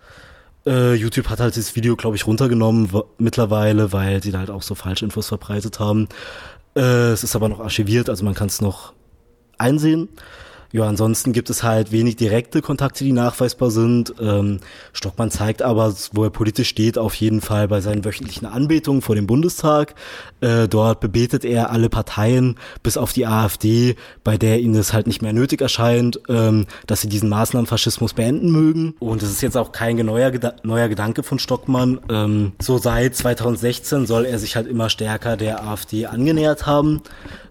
Äh, 0.65 0.93
YouTube 0.93 1.29
hat 1.29 1.39
halt 1.39 1.57
das 1.57 1.75
Video, 1.75 1.95
glaube 1.95 2.15
ich, 2.15 2.27
runtergenommen 2.27 2.89
mittlerweile, 3.17 3.91
weil 3.91 4.21
sie 4.23 4.31
da 4.31 4.39
halt 4.39 4.49
auch 4.49 4.62
so 4.62 4.75
Falschinfos 4.75 5.27
verbreitet 5.27 5.79
haben. 5.79 6.07
Äh, 6.75 7.12
es 7.12 7.23
ist 7.23 7.35
aber 7.35 7.49
noch 7.49 7.59
archiviert, 7.59 8.09
also 8.09 8.23
man 8.23 8.35
kann 8.35 8.47
es 8.47 8.62
noch 8.62 8.93
einsehen. 9.57 10.09
Ja, 10.71 10.84
ansonsten 10.88 11.34
gibt 11.34 11.49
es 11.49 11.63
halt 11.63 11.91
wenig 11.91 12.15
direkte 12.15 12.62
Kontakte, 12.62 13.03
die 13.03 13.12
nachweisbar 13.12 13.71
sind. 13.71 14.13
Ähm, 14.21 14.60
Stockmann 14.93 15.32
zeigt 15.32 15.63
aber, 15.63 15.95
wo 16.13 16.23
er 16.23 16.29
politisch 16.29 16.69
steht, 16.69 16.99
auf 16.99 17.15
jeden 17.15 17.41
Fall 17.41 17.67
bei 17.67 17.82
seinen 17.82 18.05
wöchentlichen 18.05 18.45
Anbetungen 18.45 19.01
vor 19.01 19.15
dem 19.15 19.25
Bundestag. 19.25 19.95
Äh, 20.41 20.67
dort 20.67 20.99
bebetet 20.99 21.43
er 21.43 21.71
alle 21.71 21.89
Parteien, 21.89 22.55
bis 22.84 22.97
auf 22.97 23.13
die 23.13 23.25
AfD, 23.25 23.95
bei 24.23 24.38
der 24.38 24.60
ihm 24.60 24.73
das 24.73 24.93
halt 24.93 25.08
nicht 25.08 25.23
mehr 25.23 25.34
nötig 25.34 25.60
erscheint, 25.60 26.19
ähm, 26.29 26.67
dass 26.86 27.01
sie 27.01 27.10
diesen 27.10 27.29
Maßnahmenfaschismus 27.29 28.13
beenden 28.13 28.51
mögen. 28.51 28.93
Und 28.99 29.23
es 29.23 29.32
ist 29.32 29.41
jetzt 29.41 29.58
auch 29.58 29.71
kein 29.71 29.95
neuer, 29.95 30.32
neuer 30.62 30.88
Gedanke 30.88 31.23
von 31.23 31.39
Stockmann. 31.39 31.99
Ähm, 32.12 32.51
so 32.62 32.77
seit 32.77 33.15
2016 33.15 34.05
soll 34.05 34.25
er 34.25 34.38
sich 34.38 34.55
halt 34.55 34.67
immer 34.67 34.91
stärker 34.91 35.36
der 35.36 35.63
AfD 35.63 36.05
angenähert 36.05 36.67
haben. 36.67 37.01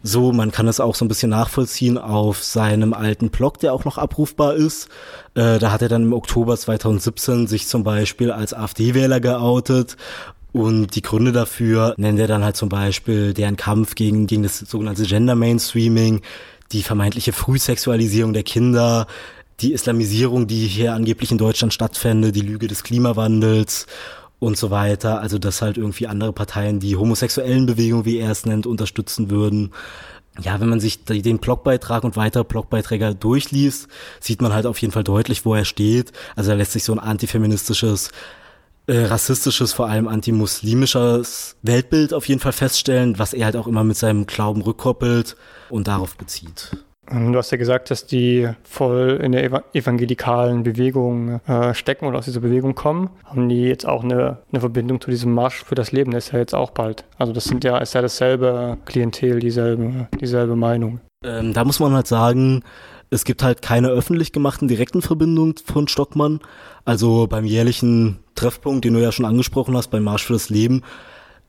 So, 0.02 0.33
man 0.33 0.52
kann 0.52 0.68
es 0.68 0.78
auch 0.81 0.94
so 0.94 1.04
ein 1.04 1.09
bisschen 1.09 1.31
nachvollziehen 1.31 1.98
auf 1.98 2.42
seinem 2.42 2.94
alten 3.09 3.31
Blog, 3.31 3.59
der 3.59 3.73
auch 3.73 3.85
noch 3.85 3.99
abrufbar 3.99 4.55
ist. 4.55 4.88
Äh, 5.35 5.59
da 5.59 5.73
hat 5.73 5.83
er 5.83 5.88
dann 5.88 6.03
im 6.03 6.12
Oktober 6.12 6.57
2017 6.57 7.47
sich 7.47 7.66
zum 7.66 7.83
Beispiel 7.83 8.31
als 8.31 8.55
AfD-Wähler 8.55 9.21
geoutet 9.21 9.97
und 10.53 10.94
die 10.94 11.03
Gründe 11.03 11.33
dafür 11.33 11.94
nennt 11.99 12.18
er 12.18 12.27
dann 12.27 12.44
halt 12.44 12.57
zum 12.57 12.68
Beispiel 12.68 13.35
deren 13.35 13.57
Kampf 13.57 13.94
gegen, 13.94 14.27
gegen 14.27 14.42
das 14.42 14.59
sogenannte 14.59 15.05
Gender 15.05 15.35
Mainstreaming, 15.35 16.23
die 16.73 16.83
vermeintliche 16.83 17.33
Frühsexualisierung 17.33 18.33
der 18.33 18.42
Kinder, 18.42 19.07
die 19.61 19.73
Islamisierung, 19.73 20.47
die 20.47 20.66
hier 20.66 20.94
angeblich 20.94 21.33
in 21.33 21.38
Deutschland 21.38 21.75
stattfände, 21.75 22.33
die 22.33 22.40
Lüge 22.40 22.68
des 22.68 22.83
Klimawandels 22.83 23.87
und 24.38 24.57
so 24.57 24.71
weiter. 24.71 25.21
Also 25.21 25.38
dass 25.38 25.62
halt 25.62 25.77
irgendwie 25.77 26.07
andere 26.07 26.33
Parteien 26.33 26.81
die 26.81 26.97
homosexuellen 26.97 27.66
Bewegungen, 27.66 28.05
wie 28.05 28.18
er 28.18 28.31
es 28.31 28.47
nennt, 28.47 28.66
unterstützen 28.66 29.31
würden. 29.31 29.73
Ja, 30.40 30.61
wenn 30.61 30.68
man 30.68 30.81
sich 30.81 31.05
den 31.05 31.38
Blogbeitrag 31.38 32.05
und 32.05 32.16
weitere 32.16 32.44
Blogbeiträge 32.44 33.14
durchliest, 33.14 33.88
sieht 34.20 34.40
man 34.40 34.53
halt 34.53 34.66
auf 34.66 34.79
jeden 34.79 34.92
Fall 34.92 35.05
deutlich, 35.05 35.44
wo 35.44 35.55
er 35.55 35.64
steht. 35.64 36.12
Also 36.37 36.51
er 36.51 36.57
lässt 36.57 36.72
sich 36.72 36.85
so 36.85 36.92
ein 36.92 37.01
antifeministisches, 37.01 38.11
äh, 38.87 39.05
rassistisches, 39.05 39.72
vor 39.72 39.88
allem 39.88 40.07
antimuslimisches 40.07 41.57
Weltbild 41.62 42.14
auf 42.14 42.27
jeden 42.29 42.40
Fall 42.40 42.53
feststellen, 42.53 43.18
was 43.18 43.35
er 43.35 43.46
halt 43.46 43.57
auch 43.57 43.66
immer 43.66 43.83
mit 43.83 43.96
seinem 43.96 44.27
Glauben 44.27 44.62
rückkoppelt 44.62 45.37
und 45.70 45.88
darauf 45.88 46.16
bezieht. 46.16 46.70
Ähm, 47.11 47.33
du 47.33 47.38
hast 47.38 47.51
ja 47.51 47.57
gesagt, 47.57 47.90
dass 47.90 48.07
die 48.07 48.49
voll 48.64 49.21
in 49.23 49.33
der 49.33 49.62
evangelikalen 49.75 50.62
Bewegung 50.62 51.40
äh, 51.47 51.75
stecken 51.75 52.07
oder 52.07 52.18
aus 52.18 52.27
dieser 52.27 52.40
Bewegung 52.40 52.75
kommen. 52.75 53.11
Haben 53.25 53.49
die 53.49 53.62
jetzt 53.62 53.87
auch 53.87 54.05
eine, 54.05 54.38
eine 54.53 54.61
Verbindung 54.61 55.01
zu 55.01 55.11
diesem 55.11 55.33
Marsch 55.33 55.64
für 55.64 55.75
das 55.75 55.92
Leben? 55.92 56.11
Der 56.11 56.18
ist 56.18 56.33
ja 56.33 56.38
jetzt 56.38 56.55
auch 56.55 56.71
bald. 56.71 57.05
Also 57.16 57.33
das 57.33 57.44
sind 57.44 57.64
ja, 57.64 57.79
ist 57.79 57.94
ja 57.94 58.03
dasselbe 58.03 58.79
Klientel, 58.85 59.40
dieselbe, 59.40 60.09
dieselbe 60.21 60.57
Meinung. 60.57 61.01
Ähm, 61.25 61.53
da 61.53 61.64
muss 61.64 61.81
man 61.81 61.92
halt 61.92 62.07
sagen, 62.07 62.62
es 63.11 63.25
gibt 63.25 63.42
halt 63.42 63.62
keine 63.62 63.88
öffentlich 63.88 64.33
gemachten 64.33 64.68
direkten 64.68 65.03
Verbindungen 65.03 65.55
von 65.64 65.88
Stockmann. 65.88 66.40
Also 66.85 67.27
beim 67.27 67.44
jährlichen 67.44 68.18
Treffpunkt, 68.35 68.85
den 68.85 68.94
du 68.94 69.01
ja 69.01 69.12
schon 69.12 69.25
angesprochen 69.25 69.77
hast, 69.77 69.88
beim 69.88 70.05
Marsch 70.05 70.27
für 70.27 70.35
das 70.35 70.51
Leben, 70.51 70.83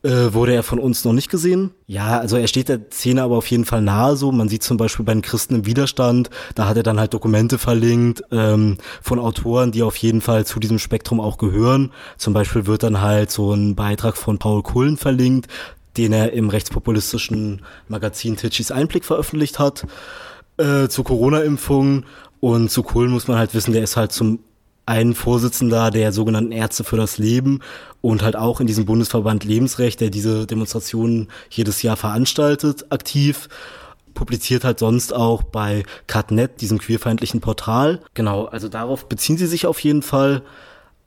äh, 0.02 0.32
wurde 0.32 0.54
er 0.54 0.62
von 0.62 0.78
uns 0.78 1.04
noch 1.04 1.12
nicht 1.12 1.30
gesehen. 1.30 1.72
Ja, 1.86 2.18
also 2.18 2.36
er 2.36 2.48
steht 2.48 2.68
der 2.68 2.80
Szene 2.90 3.22
aber 3.22 3.36
auf 3.36 3.46
jeden 3.48 3.64
Fall 3.64 3.82
nahe 3.82 4.16
so. 4.16 4.32
Man 4.32 4.48
sieht 4.48 4.62
zum 4.62 4.76
Beispiel 4.76 5.04
bei 5.04 5.12
den 5.12 5.22
Christen 5.22 5.56
im 5.56 5.66
Widerstand, 5.66 6.30
da 6.54 6.66
hat 6.66 6.76
er 6.76 6.82
dann 6.82 6.98
halt 6.98 7.12
Dokumente 7.12 7.58
verlinkt 7.58 8.22
ähm, 8.30 8.78
von 9.02 9.18
Autoren, 9.18 9.72
die 9.72 9.82
auf 9.82 9.96
jeden 9.96 10.20
Fall 10.20 10.46
zu 10.46 10.58
diesem 10.58 10.78
Spektrum 10.78 11.20
auch 11.20 11.38
gehören. 11.38 11.92
Zum 12.16 12.32
Beispiel 12.32 12.66
wird 12.66 12.82
dann 12.82 13.00
halt 13.00 13.30
so 13.30 13.52
ein 13.52 13.74
Beitrag 13.74 14.16
von 14.16 14.38
Paul 14.38 14.62
Kullen 14.62 14.96
verlinkt, 14.96 15.48
den 15.96 16.12
er 16.12 16.32
im 16.32 16.48
rechtspopulistischen 16.48 17.62
Magazin 17.88 18.36
Titschis 18.36 18.70
Einblick 18.70 19.04
veröffentlicht 19.04 19.58
hat, 19.58 19.86
äh, 20.56 20.88
zu 20.88 21.02
Corona-Impfungen. 21.02 22.06
Und 22.40 22.70
zu 22.70 22.82
Kullen 22.82 23.10
muss 23.10 23.28
man 23.28 23.36
halt 23.36 23.52
wissen, 23.52 23.74
der 23.74 23.82
ist 23.82 23.98
halt 23.98 24.12
zum 24.12 24.38
ein 24.90 25.14
Vorsitzender 25.14 25.92
der 25.92 26.12
sogenannten 26.12 26.50
Ärzte 26.50 26.82
für 26.82 26.96
das 26.96 27.16
Leben 27.16 27.60
und 28.00 28.22
halt 28.22 28.34
auch 28.34 28.60
in 28.60 28.66
diesem 28.66 28.86
Bundesverband 28.86 29.44
Lebensrecht, 29.44 30.00
der 30.00 30.10
diese 30.10 30.48
Demonstrationen 30.48 31.28
jedes 31.48 31.82
Jahr 31.82 31.96
veranstaltet, 31.96 32.86
aktiv 32.90 33.48
publiziert 34.14 34.64
halt 34.64 34.80
sonst 34.80 35.14
auch 35.14 35.44
bei 35.44 35.84
Catnet, 36.08 36.60
diesem 36.60 36.78
queerfeindlichen 36.78 37.40
Portal. 37.40 38.00
Genau, 38.14 38.46
also 38.46 38.68
darauf 38.68 39.08
beziehen 39.08 39.38
sie 39.38 39.46
sich 39.46 39.64
auf 39.64 39.78
jeden 39.78 40.02
Fall. 40.02 40.42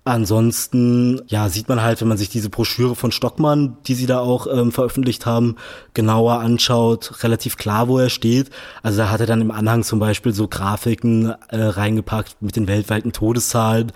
Ansonsten, 0.05 1.21
ja, 1.27 1.47
sieht 1.47 1.69
man 1.69 1.81
halt, 1.81 2.01
wenn 2.01 2.09
man 2.09 2.17
sich 2.17 2.27
diese 2.27 2.49
Broschüre 2.49 2.93
von 2.93 3.13
Stockmann, 3.13 3.77
die 3.87 3.95
sie 3.95 4.05
da 4.05 4.19
auch 4.19 4.47
ähm, 4.47 4.73
veröffentlicht 4.73 5.25
haben, 5.25 5.55
genauer 5.93 6.39
anschaut, 6.39 7.23
relativ 7.23 7.55
klar, 7.55 7.87
wo 7.87 7.99
er 7.99 8.09
steht. 8.09 8.49
Also 8.81 8.97
da 8.97 9.09
hat 9.09 9.21
er 9.21 9.27
dann 9.27 9.39
im 9.39 9.51
Anhang 9.51 9.83
zum 9.83 9.99
Beispiel 9.99 10.33
so 10.33 10.49
Grafiken 10.49 11.33
äh, 11.47 11.57
reingepackt 11.57 12.41
mit 12.41 12.57
den 12.57 12.67
weltweiten 12.67 13.13
Todeszahlen. 13.13 13.93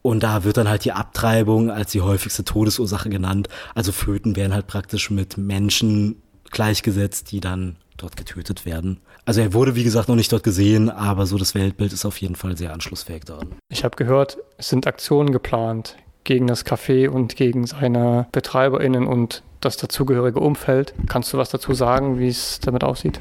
Und 0.00 0.22
da 0.22 0.44
wird 0.44 0.58
dann 0.58 0.68
halt 0.68 0.84
die 0.84 0.92
Abtreibung 0.92 1.70
als 1.70 1.90
die 1.90 2.02
häufigste 2.02 2.44
Todesursache 2.44 3.08
genannt. 3.08 3.48
Also 3.74 3.90
Föten 3.90 4.36
werden 4.36 4.54
halt 4.54 4.68
praktisch 4.68 5.10
mit 5.10 5.38
Menschen 5.38 6.22
gleichgesetzt, 6.52 7.32
die 7.32 7.40
dann 7.40 7.76
dort 7.96 8.16
getötet 8.16 8.64
werden. 8.64 9.00
Also 9.24 9.40
er 9.40 9.54
wurde, 9.54 9.76
wie 9.76 9.84
gesagt, 9.84 10.08
noch 10.08 10.16
nicht 10.16 10.32
dort 10.32 10.42
gesehen, 10.42 10.90
aber 10.90 11.26
so 11.26 11.38
das 11.38 11.54
Weltbild 11.54 11.92
ist 11.92 12.04
auf 12.04 12.20
jeden 12.20 12.34
Fall 12.34 12.56
sehr 12.56 12.72
anschlussfähig 12.72 13.24
daran. 13.24 13.54
Ich 13.68 13.84
habe 13.84 13.96
gehört, 13.96 14.38
es 14.58 14.68
sind 14.68 14.86
Aktionen 14.86 15.30
geplant 15.30 15.96
gegen 16.24 16.46
das 16.48 16.66
Café 16.66 17.08
und 17.08 17.36
gegen 17.36 17.66
seine 17.66 18.26
BetreiberInnen 18.32 19.06
und 19.06 19.42
das 19.60 19.76
dazugehörige 19.76 20.40
Umfeld. 20.40 20.94
Kannst 21.06 21.32
du 21.32 21.38
was 21.38 21.50
dazu 21.50 21.72
sagen, 21.72 22.18
wie 22.18 22.28
es 22.28 22.58
damit 22.60 22.82
aussieht? 22.82 23.20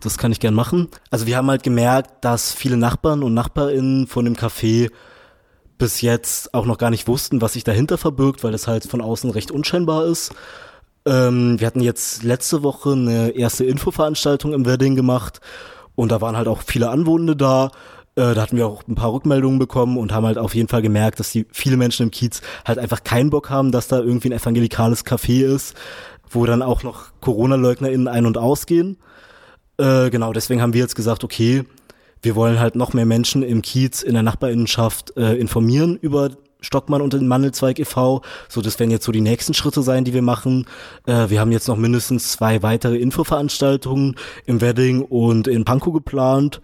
Das 0.00 0.18
kann 0.18 0.32
ich 0.32 0.40
gern 0.40 0.54
machen. 0.54 0.88
Also 1.10 1.26
wir 1.26 1.36
haben 1.36 1.48
halt 1.48 1.62
gemerkt, 1.62 2.24
dass 2.24 2.52
viele 2.52 2.76
Nachbarn 2.76 3.22
und 3.22 3.34
Nachbarinnen 3.34 4.06
von 4.06 4.24
dem 4.24 4.34
Café 4.34 4.90
bis 5.78 6.00
jetzt 6.00 6.54
auch 6.54 6.66
noch 6.66 6.78
gar 6.78 6.90
nicht 6.90 7.06
wussten, 7.08 7.40
was 7.40 7.52
sich 7.52 7.64
dahinter 7.64 7.98
verbirgt, 7.98 8.42
weil 8.44 8.52
das 8.52 8.66
halt 8.66 8.84
von 8.84 9.00
außen 9.00 9.30
recht 9.30 9.50
unscheinbar 9.50 10.06
ist. 10.06 10.34
Ähm, 11.06 11.60
wir 11.60 11.66
hatten 11.66 11.80
jetzt 11.80 12.24
letzte 12.24 12.62
Woche 12.62 12.92
eine 12.92 13.30
erste 13.30 13.64
Infoveranstaltung 13.64 14.52
im 14.52 14.66
Wedding 14.66 14.96
gemacht 14.96 15.40
und 15.94 16.10
da 16.10 16.20
waren 16.20 16.36
halt 16.36 16.48
auch 16.48 16.62
viele 16.62 16.90
Anwohner 16.90 17.36
da. 17.36 17.66
Äh, 18.16 18.34
da 18.34 18.42
hatten 18.42 18.56
wir 18.56 18.66
auch 18.66 18.82
ein 18.88 18.96
paar 18.96 19.12
Rückmeldungen 19.12 19.58
bekommen 19.58 19.98
und 19.98 20.12
haben 20.12 20.26
halt 20.26 20.38
auf 20.38 20.54
jeden 20.54 20.68
Fall 20.68 20.82
gemerkt, 20.82 21.20
dass 21.20 21.30
die 21.30 21.46
viele 21.52 21.76
Menschen 21.76 22.04
im 22.04 22.10
Kiez 22.10 22.42
halt 22.64 22.78
einfach 22.78 23.04
keinen 23.04 23.30
Bock 23.30 23.50
haben, 23.50 23.70
dass 23.70 23.88
da 23.88 24.00
irgendwie 24.00 24.30
ein 24.30 24.38
evangelikales 24.38 25.06
Café 25.06 25.44
ist, 25.44 25.76
wo 26.28 26.44
dann 26.44 26.62
auch 26.62 26.82
noch 26.82 27.12
Corona-LeugnerInnen 27.20 28.08
ein- 28.08 28.26
und 28.26 28.36
ausgehen. 28.36 28.98
Äh, 29.78 30.10
genau, 30.10 30.32
deswegen 30.32 30.60
haben 30.60 30.72
wir 30.72 30.80
jetzt 30.80 30.96
gesagt, 30.96 31.22
okay, 31.22 31.64
wir 32.22 32.34
wollen 32.34 32.58
halt 32.58 32.74
noch 32.74 32.94
mehr 32.94 33.06
Menschen 33.06 33.42
im 33.44 33.62
Kiez 33.62 34.02
in 34.02 34.14
der 34.14 34.22
Nachbarinnenschaft 34.24 35.16
äh, 35.16 35.34
informieren 35.34 35.96
über 35.96 36.30
Stockmann 36.66 37.00
und 37.00 37.12
den 37.12 37.28
Mandelzweig 37.28 37.78
e.V. 37.78 38.22
So, 38.48 38.60
das 38.60 38.78
werden 38.78 38.90
jetzt 38.90 39.04
so 39.04 39.12
die 39.12 39.20
nächsten 39.20 39.54
Schritte 39.54 39.82
sein, 39.82 40.04
die 40.04 40.12
wir 40.12 40.22
machen. 40.22 40.66
Äh, 41.06 41.30
wir 41.30 41.40
haben 41.40 41.52
jetzt 41.52 41.68
noch 41.68 41.76
mindestens 41.76 42.32
zwei 42.32 42.62
weitere 42.62 42.96
Infoveranstaltungen 42.96 44.16
im 44.44 44.60
Wedding 44.60 45.02
und 45.02 45.48
in 45.48 45.64
Pankow 45.64 45.94
geplant 45.94 46.60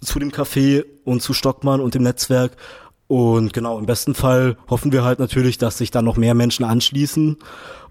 zu 0.00 0.18
dem 0.18 0.30
Café 0.30 0.84
und 1.04 1.22
zu 1.22 1.32
Stockmann 1.32 1.80
und 1.80 1.94
dem 1.94 2.02
Netzwerk. 2.02 2.52
Und 3.08 3.52
genau, 3.52 3.78
im 3.78 3.86
besten 3.86 4.14
Fall 4.14 4.56
hoffen 4.68 4.92
wir 4.92 5.04
halt 5.04 5.18
natürlich, 5.18 5.58
dass 5.58 5.78
sich 5.78 5.90
dann 5.90 6.04
noch 6.04 6.16
mehr 6.16 6.34
Menschen 6.34 6.64
anschließen 6.64 7.36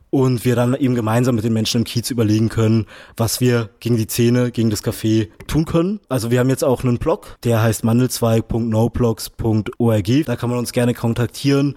und 0.10 0.46
wir 0.46 0.56
dann 0.56 0.74
eben 0.76 0.96
gemeinsam 0.96 1.36
mit 1.36 1.44
den 1.44 1.54
Menschen 1.54 1.82
im 1.82 1.84
Kiez 1.84 2.10
überlegen 2.10 2.50
können, 2.50 2.86
was 3.18 3.42
wir 3.42 3.70
gegen 3.80 3.98
die 3.98 4.08
Szene, 4.08 4.52
gegen 4.52 4.70
das 4.70 4.84
Café 4.84 5.30
tun 5.48 5.66
können. 5.66 6.00
Also 6.10 6.32
wir 6.32 6.40
haben 6.40 6.50
jetzt 6.50 6.64
auch 6.64 6.84
einen 6.84 6.98
Blog, 6.98 7.38
der 7.44 7.62
heißt 7.62 7.84
mandelzweig.noblogs.org. 7.84 10.26
Da 10.26 10.36
kann 10.36 10.50
man 10.50 10.60
uns 10.60 10.72
gerne 10.72 10.94
kontaktieren, 10.94 11.76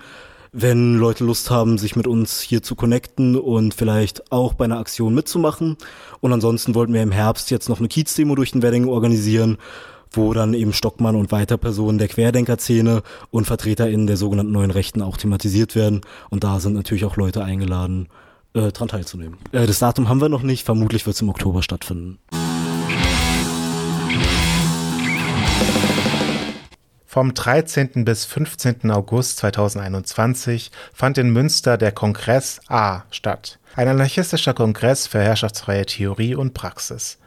wenn 0.53 0.97
Leute 0.97 1.25
Lust 1.25 1.51
haben, 1.51 1.79
sich 1.79 1.97
mit 1.97 2.07
uns 2.07 2.41
hier 2.41 2.63
zu 2.63 2.75
connecten 2.75 3.37
und 3.37 3.75
vielleicht 3.75 4.33
auch 4.33 4.55
bei 4.55 4.65
einer 4.65 4.79
Aktion 4.79 5.15
mitzumachen. 5.15 5.77
Und 6.21 6.33
ansonsten 6.33 6.75
wollten 6.75 6.95
wir 6.95 7.03
im 7.03 7.13
Herbst 7.13 7.51
jetzt 7.51 7.69
noch 7.69 7.79
eine 7.79 7.89
Kiez-Demo 7.89 8.35
durch 8.35 8.53
den 8.53 8.63
Wedding 8.63 8.87
organisieren 8.87 9.59
wo 10.11 10.33
dann 10.33 10.55
eben 10.55 10.73
Stockmann 10.73 11.17
und 11.17 11.33
weiter 11.33 11.57
Personen 11.57 11.99
der 11.99 12.09
Querdenker-Szene 12.09 13.03
und 13.31 13.47
VertreterInnen 13.47 14.07
der 14.07 14.17
sogenannten 14.17 14.53
neuen 14.53 14.71
Rechten 14.71 15.03
auch 15.03 15.17
thematisiert 15.17 15.75
werden. 15.75 16.01
Und 16.31 16.45
da 16.45 16.61
sind 16.61 16.75
natürlich 16.75 17.05
auch 17.05 17.17
Leute 17.17 17.45
eingeladen, 17.45 18.09
äh, 18.55 18.73
dran 18.73 18.89
teilzunehmen. 18.89 19.39
Äh, 19.53 19.67
das 19.67 19.79
Datum 19.79 20.09
haben 20.09 20.21
wir 20.21 20.29
noch 20.29 20.43
nicht, 20.43 20.65
vermutlich 20.65 21.07
wird 21.07 21.15
es 21.15 21.23
im 21.23 21.29
Oktober 21.29 21.63
stattfinden. 21.63 22.19
Vom 27.11 27.35
13. 27.35 28.05
bis 28.05 28.27
15. 28.27 28.91
August 28.91 29.39
2021 29.39 30.71
fand 30.93 31.19
in 31.19 31.31
Münster 31.31 31.79
der 31.79 31.91
Kongress 31.91 32.61
A 32.69 33.05
statt. 33.11 33.59
Ein 33.75 33.89
anarchistischer 33.89 34.55
Kongress 34.55 35.07
für 35.07 35.19
herrschaftsfreie 35.19 35.87
Theorie 35.87 36.35
und 36.35 36.53
Praxis. 36.53 37.19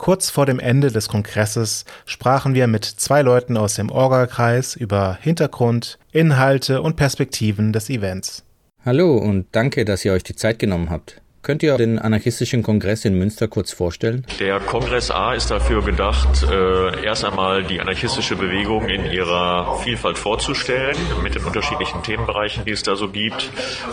Kurz 0.00 0.30
vor 0.30 0.46
dem 0.46 0.58
Ende 0.58 0.90
des 0.90 1.10
Kongresses 1.10 1.84
sprachen 2.06 2.54
wir 2.54 2.66
mit 2.68 2.86
zwei 2.86 3.20
Leuten 3.20 3.58
aus 3.58 3.74
dem 3.74 3.90
Orga-Kreis 3.90 4.74
über 4.74 5.18
Hintergrund, 5.20 5.98
Inhalte 6.10 6.80
und 6.80 6.96
Perspektiven 6.96 7.74
des 7.74 7.90
Events. 7.90 8.42
Hallo 8.82 9.18
und 9.18 9.48
danke, 9.52 9.84
dass 9.84 10.02
ihr 10.06 10.14
euch 10.14 10.22
die 10.22 10.34
Zeit 10.34 10.58
genommen 10.58 10.88
habt. 10.88 11.20
Könnt 11.42 11.62
ihr 11.62 11.78
den 11.78 11.98
anarchistischen 11.98 12.62
Kongress 12.62 13.06
in 13.06 13.14
Münster 13.14 13.48
kurz 13.48 13.72
vorstellen? 13.72 14.26
Der 14.40 14.60
Kongress 14.60 15.10
A 15.10 15.32
ist 15.32 15.50
dafür 15.50 15.82
gedacht, 15.82 16.42
äh, 16.42 17.02
erst 17.02 17.24
einmal 17.24 17.64
die 17.64 17.80
anarchistische 17.80 18.36
Bewegung 18.36 18.90
in 18.90 19.06
ihrer 19.06 19.78
Vielfalt 19.78 20.18
vorzustellen, 20.18 20.98
mit 21.22 21.34
den 21.34 21.42
unterschiedlichen 21.44 22.02
Themenbereichen, 22.02 22.66
die 22.66 22.72
es 22.72 22.82
da 22.82 22.94
so 22.94 23.08
gibt 23.08 23.50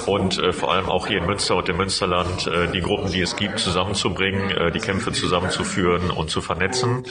und 0.08 0.38
äh, 0.40 0.52
vor 0.52 0.74
allem 0.74 0.88
auch 0.88 1.08
hier 1.08 1.20
in 1.20 1.26
Münster 1.26 1.56
und 1.56 1.70
im 1.70 1.78
Münsterland 1.78 2.48
äh, 2.48 2.68
die 2.74 2.82
Gruppen, 2.82 3.14
die 3.14 3.22
es 3.22 3.38
gibt, 3.38 3.60
zusammenzubringen, 3.60 4.52
äh, 4.52 4.72
die 4.74 4.80
Kämpfe 4.80 5.14
zusammenzuführen 5.14 6.12
und 6.12 6.30
zu 6.30 6.42
vernetzen. 6.42 7.06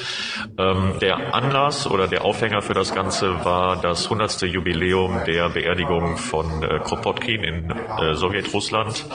Ähm, 0.59 0.99
der 1.01 1.35
Anlass 1.35 1.87
oder 1.87 2.09
der 2.09 2.27
Aufhänger 2.27 2.61
für 2.61 2.75
das 2.75 2.95
Ganze 2.95 3.43
war 3.47 3.81
das 3.81 4.05
100. 4.05 4.43
Jubiläum 4.43 5.23
der 5.27 5.49
Beerdigung 5.49 6.19
von 6.19 6.63
äh, 6.63 6.79
Kropotkin 6.81 7.43
in 7.43 7.71
äh, 7.71 8.15
Sowjetrussland 8.15 9.07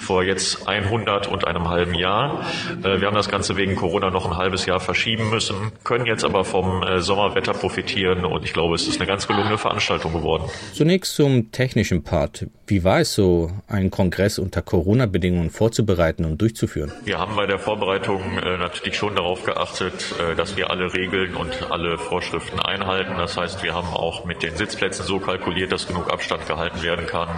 vor 0.00 0.22
jetzt 0.22 0.67
100 0.68 1.26
und 1.26 1.46
einem 1.46 1.68
halben 1.68 1.94
Jahr. 1.94 2.44
Äh, 2.82 3.00
wir 3.00 3.06
haben 3.06 3.14
das 3.14 3.28
Ganze 3.28 3.56
wegen 3.56 3.74
Corona 3.74 4.10
noch 4.10 4.26
ein 4.26 4.36
halbes 4.36 4.66
Jahr 4.66 4.80
verschieben 4.80 5.30
müssen, 5.30 5.72
können 5.82 6.06
jetzt 6.06 6.24
aber 6.24 6.44
vom 6.44 6.82
äh, 6.82 7.00
Sommerwetter 7.00 7.52
profitieren 7.54 8.24
und 8.24 8.44
ich 8.44 8.52
glaube, 8.52 8.74
es 8.74 8.86
ist 8.86 9.00
eine 9.00 9.06
ganz 9.06 9.26
gelungene 9.26 9.56
Veranstaltung 9.56 10.12
geworden. 10.12 10.44
Zunächst 10.74 11.14
zum 11.14 11.50
technischen 11.52 12.04
Part. 12.04 12.46
Wie 12.66 12.84
war 12.84 13.00
es 13.00 13.14
so, 13.14 13.50
einen 13.66 13.90
Kongress 13.90 14.38
unter 14.38 14.60
Corona-Bedingungen 14.60 15.50
vorzubereiten 15.50 16.26
und 16.26 16.40
durchzuführen? 16.40 16.92
Wir 17.04 17.18
haben 17.18 17.34
bei 17.34 17.46
der 17.46 17.58
Vorbereitung 17.58 18.20
äh, 18.38 18.58
natürlich 18.58 18.96
schon 18.96 19.16
darauf 19.16 19.44
geachtet, 19.44 20.14
dass 20.36 20.56
wir 20.56 20.70
alle 20.70 20.92
Regeln 20.92 21.34
und 21.34 21.70
alle 21.70 21.96
Vorschriften 21.96 22.60
einhalten. 22.60 23.14
Das 23.16 23.36
heißt, 23.36 23.62
wir 23.62 23.74
haben 23.74 23.88
auch 23.88 24.24
mit 24.24 24.42
den 24.42 24.56
Sitzplätzen 24.56 25.04
so 25.04 25.18
kalkuliert, 25.18 25.72
dass 25.72 25.86
genug 25.86 26.12
Abstand 26.12 26.46
gehalten 26.46 26.82
werden 26.82 27.06
kann. 27.06 27.28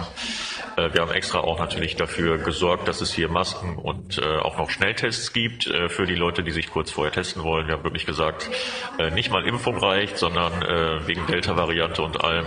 Wir 0.77 1.01
haben 1.01 1.11
extra 1.11 1.39
auch 1.39 1.59
natürlich 1.59 1.95
dafür 1.95 2.37
gesorgt, 2.37 2.87
dass 2.87 3.01
es 3.01 3.13
hier 3.13 3.29
Masken 3.29 3.77
und 3.77 4.17
äh, 4.17 4.37
auch 4.37 4.57
noch 4.57 4.69
Schnelltests 4.69 5.33
gibt 5.33 5.67
äh, 5.67 5.89
für 5.89 6.05
die 6.05 6.15
Leute, 6.15 6.43
die 6.43 6.51
sich 6.51 6.69
kurz 6.69 6.91
vorher 6.91 7.11
testen 7.11 7.43
wollen. 7.43 7.67
Wir 7.67 7.75
haben 7.75 7.83
wirklich 7.83 8.05
gesagt, 8.05 8.49
äh, 8.97 9.11
nicht 9.11 9.31
mal 9.31 9.45
Impfung 9.45 9.77
reicht, 9.77 10.17
sondern 10.17 10.61
äh, 10.61 11.07
wegen 11.07 11.25
Delta-Variante 11.27 12.01
und 12.01 12.23
allem 12.23 12.45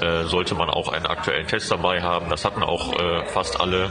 äh, 0.00 0.24
sollte 0.24 0.54
man 0.54 0.70
auch 0.70 0.92
einen 0.92 1.06
aktuellen 1.06 1.46
Test 1.46 1.70
dabei 1.70 2.02
haben. 2.02 2.28
Das 2.30 2.44
hatten 2.44 2.62
auch 2.62 2.98
äh, 2.98 3.26
fast 3.26 3.60
alle. 3.60 3.90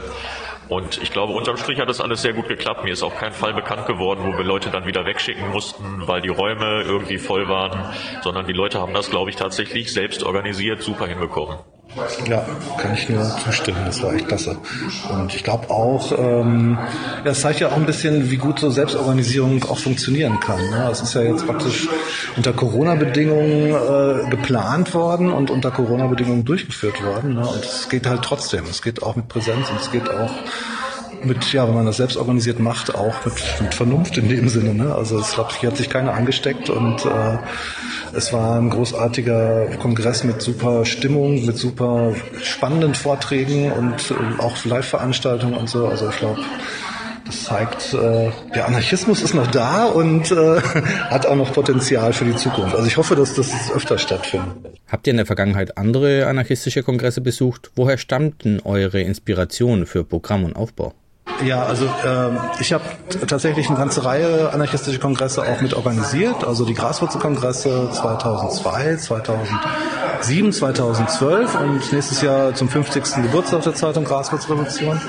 Und 0.68 1.00
ich 1.00 1.12
glaube, 1.12 1.32
unterm 1.32 1.56
Strich 1.56 1.78
hat 1.78 1.88
das 1.88 2.00
alles 2.00 2.22
sehr 2.22 2.32
gut 2.32 2.48
geklappt. 2.48 2.84
Mir 2.84 2.92
ist 2.92 3.02
auch 3.02 3.14
kein 3.14 3.32
Fall 3.32 3.54
bekannt 3.54 3.86
geworden, 3.86 4.24
wo 4.24 4.36
wir 4.36 4.44
Leute 4.44 4.70
dann 4.70 4.86
wieder 4.86 5.04
wegschicken 5.04 5.50
mussten, 5.50 6.06
weil 6.08 6.20
die 6.22 6.28
Räume 6.28 6.82
irgendwie 6.82 7.18
voll 7.18 7.48
waren, 7.48 7.94
sondern 8.22 8.46
die 8.46 8.52
Leute 8.52 8.80
haben 8.80 8.92
das, 8.92 9.10
glaube 9.10 9.30
ich, 9.30 9.36
tatsächlich 9.36 9.92
selbst 9.92 10.24
organisiert 10.24 10.82
super 10.82 11.06
hinbekommen. 11.06 11.58
Ja, 12.28 12.44
kann 12.78 12.94
ich 12.94 13.08
nur 13.08 13.24
zustimmen. 13.42 13.78
Das 13.86 14.02
war 14.02 14.12
echt 14.12 14.28
klasse. 14.28 14.58
Und 15.08 15.34
ich 15.34 15.42
glaube 15.42 15.70
auch, 15.70 16.12
ähm, 16.18 16.78
ja, 17.24 17.30
es 17.30 17.40
zeigt 17.40 17.60
ja 17.60 17.68
auch 17.68 17.76
ein 17.76 17.86
bisschen, 17.86 18.30
wie 18.30 18.36
gut 18.36 18.58
so 18.58 18.70
Selbstorganisierung 18.70 19.64
auch 19.64 19.78
funktionieren 19.78 20.38
kann. 20.40 20.58
Ne? 20.70 20.88
Es 20.90 21.00
ist 21.00 21.14
ja 21.14 21.22
jetzt 21.22 21.46
praktisch 21.46 21.88
unter 22.36 22.52
Corona-Bedingungen 22.52 23.70
äh, 23.70 24.30
geplant 24.30 24.92
worden 24.94 25.32
und 25.32 25.50
unter 25.50 25.70
Corona-Bedingungen 25.70 26.44
durchgeführt 26.44 27.02
worden. 27.02 27.34
Ne? 27.34 27.46
Und 27.46 27.64
es 27.64 27.88
geht 27.88 28.06
halt 28.06 28.22
trotzdem. 28.22 28.64
Es 28.68 28.82
geht 28.82 29.02
auch 29.02 29.16
mit 29.16 29.28
Präsenz 29.28 29.70
und 29.70 29.80
es 29.80 29.90
geht 29.90 30.10
auch 30.10 30.32
mit, 31.26 31.52
ja, 31.52 31.66
wenn 31.66 31.74
man 31.74 31.86
das 31.86 31.98
selbst 31.98 32.16
organisiert 32.16 32.58
macht, 32.58 32.94
auch 32.94 33.24
mit, 33.24 33.34
mit 33.60 33.74
Vernunft 33.74 34.16
in 34.18 34.28
dem 34.28 34.48
Sinne. 34.48 34.74
Ne? 34.74 34.94
Also 34.94 35.20
ich 35.20 35.32
glaube, 35.34 35.50
hier 35.58 35.70
hat 35.70 35.76
sich 35.76 35.90
keiner 35.90 36.14
angesteckt 36.14 36.70
und 36.70 37.04
äh, 37.04 37.38
es 38.12 38.32
war 38.32 38.58
ein 38.58 38.70
großartiger 38.70 39.66
Kongress 39.80 40.24
mit 40.24 40.40
super 40.40 40.84
Stimmung, 40.84 41.44
mit 41.44 41.58
super 41.58 42.14
spannenden 42.42 42.94
Vorträgen 42.94 43.72
und 43.72 44.10
äh, 44.10 44.40
auch 44.42 44.64
Live-Veranstaltungen 44.64 45.54
und 45.54 45.68
so. 45.68 45.86
Also 45.86 46.08
ich 46.08 46.16
glaube, 46.18 46.40
das 47.26 47.44
zeigt, 47.44 47.92
äh, 47.92 48.30
der 48.54 48.66
Anarchismus 48.66 49.20
ist 49.20 49.34
noch 49.34 49.48
da 49.48 49.86
und 49.86 50.30
äh, 50.30 50.60
hat 51.10 51.26
auch 51.26 51.34
noch 51.34 51.52
Potenzial 51.52 52.12
für 52.12 52.24
die 52.24 52.36
Zukunft. 52.36 52.74
Also 52.74 52.86
ich 52.86 52.96
hoffe, 52.96 53.16
dass 53.16 53.34
das 53.34 53.72
öfter 53.72 53.98
stattfindet. 53.98 54.56
Habt 54.86 55.06
ihr 55.06 55.10
in 55.10 55.16
der 55.16 55.26
Vergangenheit 55.26 55.76
andere 55.76 56.26
anarchistische 56.26 56.84
Kongresse 56.84 57.20
besucht? 57.20 57.72
Woher 57.74 57.98
stammten 57.98 58.60
eure 58.60 59.00
Inspirationen 59.00 59.86
für 59.86 60.04
Programm 60.04 60.44
und 60.44 60.54
Aufbau? 60.54 60.94
Ja, 61.44 61.64
also 61.64 61.86
ähm, 62.04 62.38
ich 62.60 62.72
habe 62.72 62.84
tatsächlich 63.26 63.68
eine 63.68 63.76
ganze 63.76 64.04
Reihe 64.04 64.50
anarchistische 64.52 64.98
Kongresse 64.98 65.42
auch 65.42 65.60
mit 65.60 65.74
organisiert. 65.74 66.44
Also 66.44 66.64
die 66.64 66.74
Graswurzelkongresse 66.74 67.90
2002, 67.92 68.96
2007, 68.96 70.52
2012 70.52 71.60
und 71.60 71.92
nächstes 71.92 72.22
Jahr 72.22 72.54
zum 72.54 72.68
50. 72.68 73.22
Geburtstag 73.22 73.62
der 73.62 73.74
Zeitung 73.74 74.04
Graswurzelrevolution. 74.04 75.00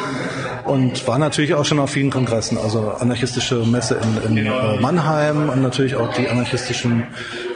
Und 0.66 1.08
war 1.08 1.18
natürlich 1.18 1.54
auch 1.54 1.64
schon 1.64 1.80
auf 1.80 1.92
vielen 1.92 2.12
Kongressen, 2.12 2.58
also 2.58 2.92
anarchistische 3.00 3.56
Messe 3.56 3.98
in, 4.26 4.38
in 4.38 4.46
äh, 4.46 4.78
Mannheim 4.82 5.48
und 5.50 5.62
natürlich 5.62 5.96
auch 5.96 6.14
die 6.14 6.28
anarchistischen 6.28 7.08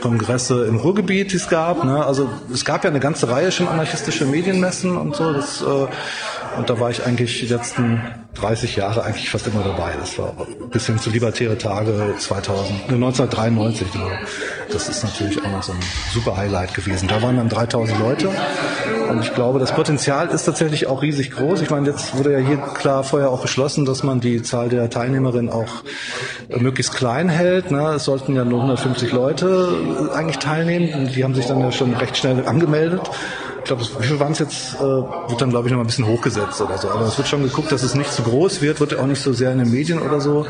Kongresse 0.01 0.65
im 0.65 0.77
Ruhrgebiet, 0.77 1.34
die 1.34 1.36
es 1.36 1.49
gab. 1.49 1.84
Ne? 1.84 2.05
Also 2.05 2.29
es 2.53 2.63
gab 2.63 2.86
ja 2.86 2.89
eine 2.89 3.01
ganze 3.01 3.29
Reihe 3.29 3.51
schon 3.51 3.67
anarchistische 3.67 4.25
Medienmessen 4.25 4.95
und 4.95 5.17
so. 5.17 5.34
Das, 5.34 5.62
äh, 5.62 5.88
und 6.57 6.69
da 6.69 6.79
war 6.79 6.89
ich 6.89 7.05
eigentlich 7.05 7.39
die 7.39 7.47
letzten 7.47 8.01
30 8.35 8.77
Jahre 8.77 9.03
eigentlich 9.03 9.29
fast 9.29 9.47
immer 9.47 9.63
dabei. 9.63 9.91
Das 9.99 10.17
war 10.17 10.33
bis 10.71 10.85
hin 10.85 10.97
zu 10.97 11.09
Libertäre 11.09 11.57
Tage 11.57 12.13
2000, 12.17 12.83
1993. 12.89 13.91
Genau. 13.91 14.05
Das 14.71 14.87
ist 14.87 15.03
natürlich 15.03 15.43
auch 15.43 15.49
noch 15.49 15.63
so 15.63 15.73
ein 15.73 15.79
super 16.13 16.37
Highlight 16.37 16.73
gewesen. 16.73 17.07
Da 17.07 17.21
waren 17.21 17.37
dann 17.37 17.49
3000 17.49 17.99
Leute 17.99 18.29
und 19.09 19.21
ich 19.21 19.33
glaube, 19.33 19.59
das 19.59 19.73
Potenzial 19.73 20.29
ist 20.29 20.45
tatsächlich 20.45 20.87
auch 20.87 21.01
riesig 21.01 21.31
groß. 21.31 21.61
Ich 21.61 21.69
meine, 21.69 21.89
jetzt 21.89 22.15
wurde 22.15 22.31
ja 22.31 22.39
hier 22.39 22.57
klar 22.57 23.03
vorher 23.03 23.29
auch 23.29 23.41
beschlossen, 23.41 23.85
dass 23.85 24.03
man 24.03 24.21
die 24.21 24.41
Zahl 24.41 24.69
der 24.69 24.89
Teilnehmerinnen 24.89 25.51
auch 25.51 25.83
möglichst 26.57 26.93
klein 26.93 27.27
hält. 27.27 27.71
Ne? 27.71 27.95
Es 27.95 28.05
sollten 28.05 28.35
ja 28.35 28.45
nur 28.45 28.59
150 28.59 29.11
Leute 29.11 29.69
eigentlich 30.13 30.37
teilnehmen. 30.37 31.09
Die 31.13 31.23
haben 31.23 31.35
sich 31.35 31.47
dann 31.47 31.59
ja 31.59 31.71
schon 31.71 31.93
recht 31.95 32.17
schnell 32.17 32.47
angemeldet 32.47 33.09
ich 33.62 33.67
glaube, 33.67 33.84
wie 34.00 34.08
viel 34.08 34.19
waren 34.19 34.32
es 34.32 34.39
jetzt, 34.39 34.76
äh, 34.76 34.80
wird 34.80 35.39
dann, 35.39 35.52
glaube 35.52 35.67
ich, 35.67 35.71
noch 35.71 35.78
mal 35.78 35.84
ein 35.84 35.88
bisschen 35.88 36.08
hochgesetzt 36.08 36.60
oder 36.62 36.78
so. 36.78 36.89
Aber 36.89 37.06
es 37.06 37.17
wird 37.17 37.28
schon 37.28 37.43
geguckt, 37.43 37.71
dass 37.71 37.84
es 37.84 37.93
nicht 37.93 38.12
zu 38.12 38.24
groß 38.24 38.62
wird, 38.62 38.80
wird 38.80 38.97
auch 38.97 39.06
nicht 39.06 39.21
so 39.21 39.34
sehr 39.34 39.52
in 39.52 39.60
den 39.60 39.69
Medien 39.71 40.02
oder 40.02 40.19
so 40.19 40.47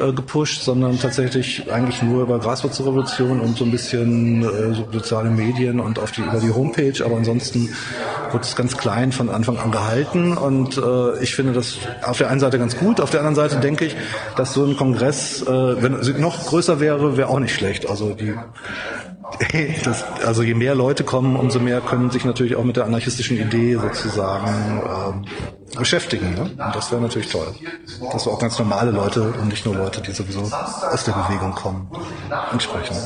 äh, 0.00 0.12
gepusht, 0.12 0.62
sondern 0.62 0.98
tatsächlich 1.00 1.70
eigentlich 1.72 2.02
nur 2.02 2.22
über 2.22 2.38
Graswurzelrevolution 2.38 3.40
und 3.40 3.56
so 3.56 3.64
ein 3.64 3.72
bisschen 3.72 4.42
äh, 4.42 4.74
so 4.74 4.88
soziale 4.92 5.30
Medien 5.30 5.80
und 5.80 5.98
auf 5.98 6.12
die 6.12 6.22
über 6.22 6.38
die 6.38 6.50
Homepage, 6.50 7.04
aber 7.04 7.16
ansonsten 7.16 7.70
wird 8.30 8.44
es 8.44 8.54
ganz 8.54 8.76
klein 8.76 9.10
von 9.10 9.30
Anfang 9.30 9.58
an 9.58 9.72
gehalten 9.72 10.36
und 10.36 10.78
äh, 10.78 11.18
ich 11.22 11.34
finde 11.34 11.52
das 11.52 11.78
auf 12.02 12.18
der 12.18 12.30
einen 12.30 12.40
Seite 12.40 12.58
ganz 12.58 12.76
gut, 12.76 13.00
auf 13.00 13.10
der 13.10 13.20
anderen 13.20 13.36
Seite 13.36 13.60
denke 13.60 13.84
ich, 13.84 13.96
dass 14.36 14.54
so 14.54 14.64
ein 14.64 14.76
Kongress, 14.76 15.42
äh, 15.42 15.82
wenn 15.82 16.20
noch 16.20 16.46
größer 16.46 16.78
wäre, 16.78 17.16
wäre 17.16 17.28
auch 17.28 17.40
nicht 17.40 17.54
schlecht. 17.54 17.88
Also 17.90 18.14
die 18.14 18.34
das, 19.84 20.04
also 20.24 20.42
je 20.42 20.54
mehr 20.54 20.74
Leute 20.74 21.04
kommen, 21.04 21.36
umso 21.36 21.60
mehr 21.60 21.80
können 21.80 22.10
sich 22.10 22.24
natürlich 22.24 22.56
auch 22.56 22.64
mit 22.64 22.76
der 22.76 22.84
anarchistischen 22.84 23.38
Idee 23.38 23.76
sozusagen 23.76 24.82
ähm, 24.84 25.24
beschäftigen. 25.78 26.34
Ne? 26.34 26.42
Und 26.42 26.74
das 26.74 26.90
wäre 26.90 27.00
natürlich 27.00 27.30
toll. 27.30 27.54
Dass 28.12 28.26
wir 28.26 28.32
auch 28.32 28.38
ganz 28.38 28.58
normale 28.58 28.90
Leute 28.90 29.22
und 29.22 29.48
nicht 29.48 29.64
nur 29.66 29.74
Leute, 29.74 30.00
die 30.00 30.12
sowieso 30.12 30.42
aus 30.42 31.04
der 31.04 31.12
Bewegung 31.12 31.52
kommen, 31.52 31.88
entsprechen. 32.52 32.96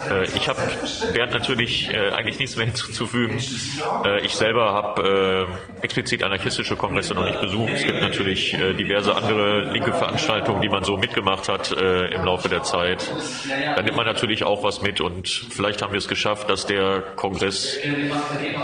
Äh, 0.00 0.24
ich 0.24 0.48
habe 0.48 0.60
Bernd 1.12 1.32
natürlich 1.32 1.92
äh, 1.92 2.10
eigentlich 2.10 2.38
nichts 2.38 2.56
mehr 2.56 2.66
hinzuzufügen. 2.66 3.40
Äh, 4.04 4.24
ich 4.24 4.34
selber 4.34 4.72
habe 4.72 5.48
äh, 5.80 5.84
explizit 5.84 6.22
anarchistische 6.22 6.76
Kongresse 6.76 7.14
noch 7.14 7.24
nicht 7.24 7.40
besucht. 7.40 7.72
Es 7.72 7.84
gibt 7.84 8.00
natürlich 8.00 8.54
äh, 8.54 8.74
diverse 8.74 9.14
andere 9.14 9.70
linke 9.72 9.92
Veranstaltungen, 9.92 10.60
die 10.60 10.68
man 10.68 10.84
so 10.84 10.96
mitgemacht 10.96 11.48
hat 11.48 11.72
äh, 11.72 12.14
im 12.14 12.24
Laufe 12.24 12.48
der 12.48 12.62
Zeit. 12.62 13.10
Da 13.74 13.82
nimmt 13.82 13.96
man 13.96 14.06
natürlich 14.06 14.44
auch 14.44 14.62
was 14.62 14.82
mit 14.82 15.00
und 15.00 15.28
vielleicht 15.28 15.82
haben 15.82 15.92
wir 15.92 15.98
es 15.98 16.08
geschafft, 16.08 16.50
dass 16.50 16.66
der 16.66 17.00
Kongress 17.16 17.76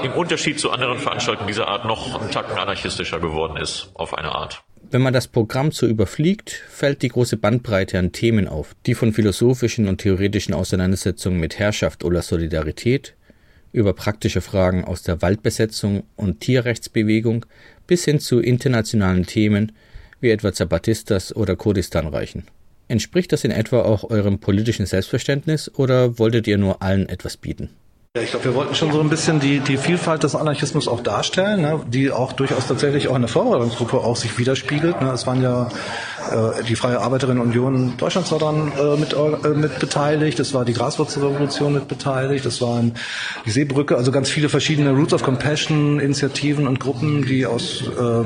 im 0.02 0.12
Unterschied 0.12 0.60
zu 0.60 0.70
anderen 0.70 0.98
Veranstaltungen 0.98 1.48
dieser 1.48 1.68
Art 1.68 1.84
noch 1.84 2.20
einen 2.20 2.30
Tacken 2.30 2.58
anarchistischer 2.58 3.20
geworden 3.20 3.56
ist, 3.56 3.90
auf 3.94 4.16
eine 4.16 4.32
Art. 4.34 4.62
Wenn 4.92 5.00
man 5.00 5.14
das 5.14 5.26
Programm 5.26 5.72
so 5.72 5.86
überfliegt, 5.86 6.50
fällt 6.68 7.00
die 7.00 7.08
große 7.08 7.38
Bandbreite 7.38 7.98
an 7.98 8.12
Themen 8.12 8.46
auf, 8.46 8.76
die 8.84 8.94
von 8.94 9.14
philosophischen 9.14 9.88
und 9.88 10.02
theoretischen 10.02 10.52
Auseinandersetzungen 10.52 11.40
mit 11.40 11.58
Herrschaft 11.58 12.04
oder 12.04 12.20
Solidarität 12.20 13.14
über 13.72 13.94
praktische 13.94 14.42
Fragen 14.42 14.84
aus 14.84 15.02
der 15.02 15.22
Waldbesetzung 15.22 16.02
und 16.16 16.40
Tierrechtsbewegung 16.40 17.46
bis 17.86 18.04
hin 18.04 18.20
zu 18.20 18.40
internationalen 18.40 19.24
Themen 19.24 19.72
wie 20.20 20.28
etwa 20.28 20.52
Zapatistas 20.52 21.34
oder 21.34 21.56
Kurdistan 21.56 22.06
reichen. 22.06 22.44
Entspricht 22.88 23.32
das 23.32 23.44
in 23.44 23.50
etwa 23.50 23.80
auch 23.80 24.10
eurem 24.10 24.40
politischen 24.40 24.84
Selbstverständnis 24.84 25.74
oder 25.74 26.18
wolltet 26.18 26.46
ihr 26.46 26.58
nur 26.58 26.82
allen 26.82 27.08
etwas 27.08 27.38
bieten? 27.38 27.70
Ja, 28.14 28.20
ich 28.20 28.28
glaube, 28.28 28.44
wir 28.44 28.54
wollten 28.54 28.74
schon 28.74 28.92
so 28.92 29.00
ein 29.00 29.08
bisschen 29.08 29.40
die, 29.40 29.60
die 29.60 29.78
Vielfalt 29.78 30.22
des 30.22 30.34
Anarchismus 30.34 30.86
auch 30.86 31.00
darstellen, 31.00 31.62
ne, 31.62 31.80
die 31.86 32.10
auch 32.10 32.34
durchaus 32.34 32.66
tatsächlich 32.66 33.08
auch 33.08 33.14
in 33.14 33.22
der 33.22 33.30
Vorbereitungsgruppe 33.30 33.96
auch 33.96 34.16
sich 34.16 34.36
widerspiegelt. 34.36 35.00
Ne. 35.00 35.12
Es 35.12 35.26
waren 35.26 35.40
ja 35.40 35.70
äh, 36.30 36.62
die 36.68 36.76
Freie 36.76 37.00
Arbeiterinnenunion 37.00 37.96
Deutschlands 37.96 38.30
war 38.30 38.38
daran 38.38 38.70
äh, 38.78 38.96
mit, 38.98 39.14
äh, 39.14 39.48
mit 39.54 39.78
beteiligt, 39.78 40.38
es 40.40 40.52
war 40.52 40.66
die 40.66 40.74
Graswurzelrevolution 40.74 41.72
mit 41.72 41.88
beteiligt, 41.88 42.44
es 42.44 42.60
waren 42.60 42.92
die 43.46 43.50
Seebrücke, 43.50 43.96
also 43.96 44.12
ganz 44.12 44.28
viele 44.28 44.50
verschiedene 44.50 44.90
Roots 44.90 45.14
of 45.14 45.22
Compassion 45.22 45.98
Initiativen 45.98 46.66
und 46.66 46.80
Gruppen, 46.80 47.24
die 47.24 47.46
aus 47.46 47.82
äh, 47.98 48.24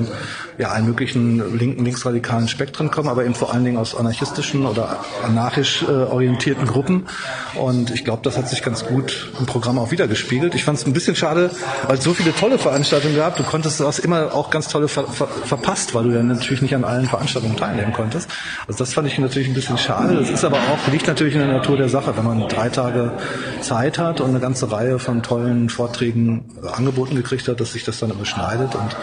ja, 0.58 0.70
allen 0.70 0.86
möglichen 0.86 1.56
linken, 1.56 1.84
linksradikalen 1.84 2.48
Spektren 2.48 2.90
kommen, 2.90 3.08
aber 3.08 3.24
eben 3.24 3.34
vor 3.34 3.52
allen 3.52 3.64
Dingen 3.64 3.76
aus 3.76 3.94
anarchistischen 3.94 4.66
oder 4.66 5.04
anarchisch 5.22 5.82
äh, 5.82 5.86
orientierten 5.86 6.66
Gruppen. 6.66 7.06
Und 7.54 7.90
ich 7.90 8.04
glaube, 8.04 8.22
das 8.22 8.36
hat 8.36 8.48
sich 8.48 8.62
ganz 8.62 8.84
gut 8.84 9.32
im 9.38 9.46
Programm 9.46 9.75
auch 9.78 9.90
wiedergespiegelt. 9.90 10.54
Ich 10.54 10.64
fand 10.64 10.78
es 10.78 10.86
ein 10.86 10.92
bisschen 10.92 11.16
schade, 11.16 11.50
weil 11.86 11.98
es 11.98 12.04
so 12.04 12.14
viele 12.14 12.34
tolle 12.34 12.58
Veranstaltungen 12.58 13.16
gab. 13.16 13.36
Du 13.36 13.42
konntest 13.42 13.80
das 13.80 13.98
immer 13.98 14.34
auch 14.34 14.50
ganz 14.50 14.68
tolle 14.68 14.88
ver 14.88 15.06
ver 15.06 15.26
verpasst, 15.26 15.94
weil 15.94 16.04
du 16.04 16.10
ja 16.10 16.22
natürlich 16.22 16.62
nicht 16.62 16.74
an 16.74 16.84
allen 16.84 17.06
Veranstaltungen 17.06 17.56
teilnehmen 17.56 17.92
konntest. 17.92 18.28
Also 18.66 18.78
das 18.78 18.94
fand 18.94 19.08
ich 19.08 19.18
natürlich 19.18 19.48
ein 19.48 19.54
bisschen 19.54 19.78
schade. 19.78 20.16
Das 20.16 20.30
ist 20.30 20.44
aber 20.44 20.56
auch, 20.56 20.92
liegt 20.92 21.06
natürlich 21.06 21.34
in 21.34 21.40
der 21.40 21.52
Natur 21.52 21.76
der 21.76 21.88
Sache, 21.88 22.16
wenn 22.16 22.24
man 22.24 22.48
drei 22.48 22.68
Tage 22.68 23.12
Zeit 23.60 23.98
hat 23.98 24.20
und 24.20 24.30
eine 24.30 24.40
ganze 24.40 24.70
Reihe 24.70 24.98
von 24.98 25.22
tollen 25.22 25.68
Vorträgen 25.68 26.44
angeboten 26.74 27.16
gekriegt 27.16 27.48
hat, 27.48 27.60
dass 27.60 27.72
sich 27.72 27.84
das 27.84 27.98
dann 27.98 28.10
überschneidet 28.10 28.74
und 28.74 28.96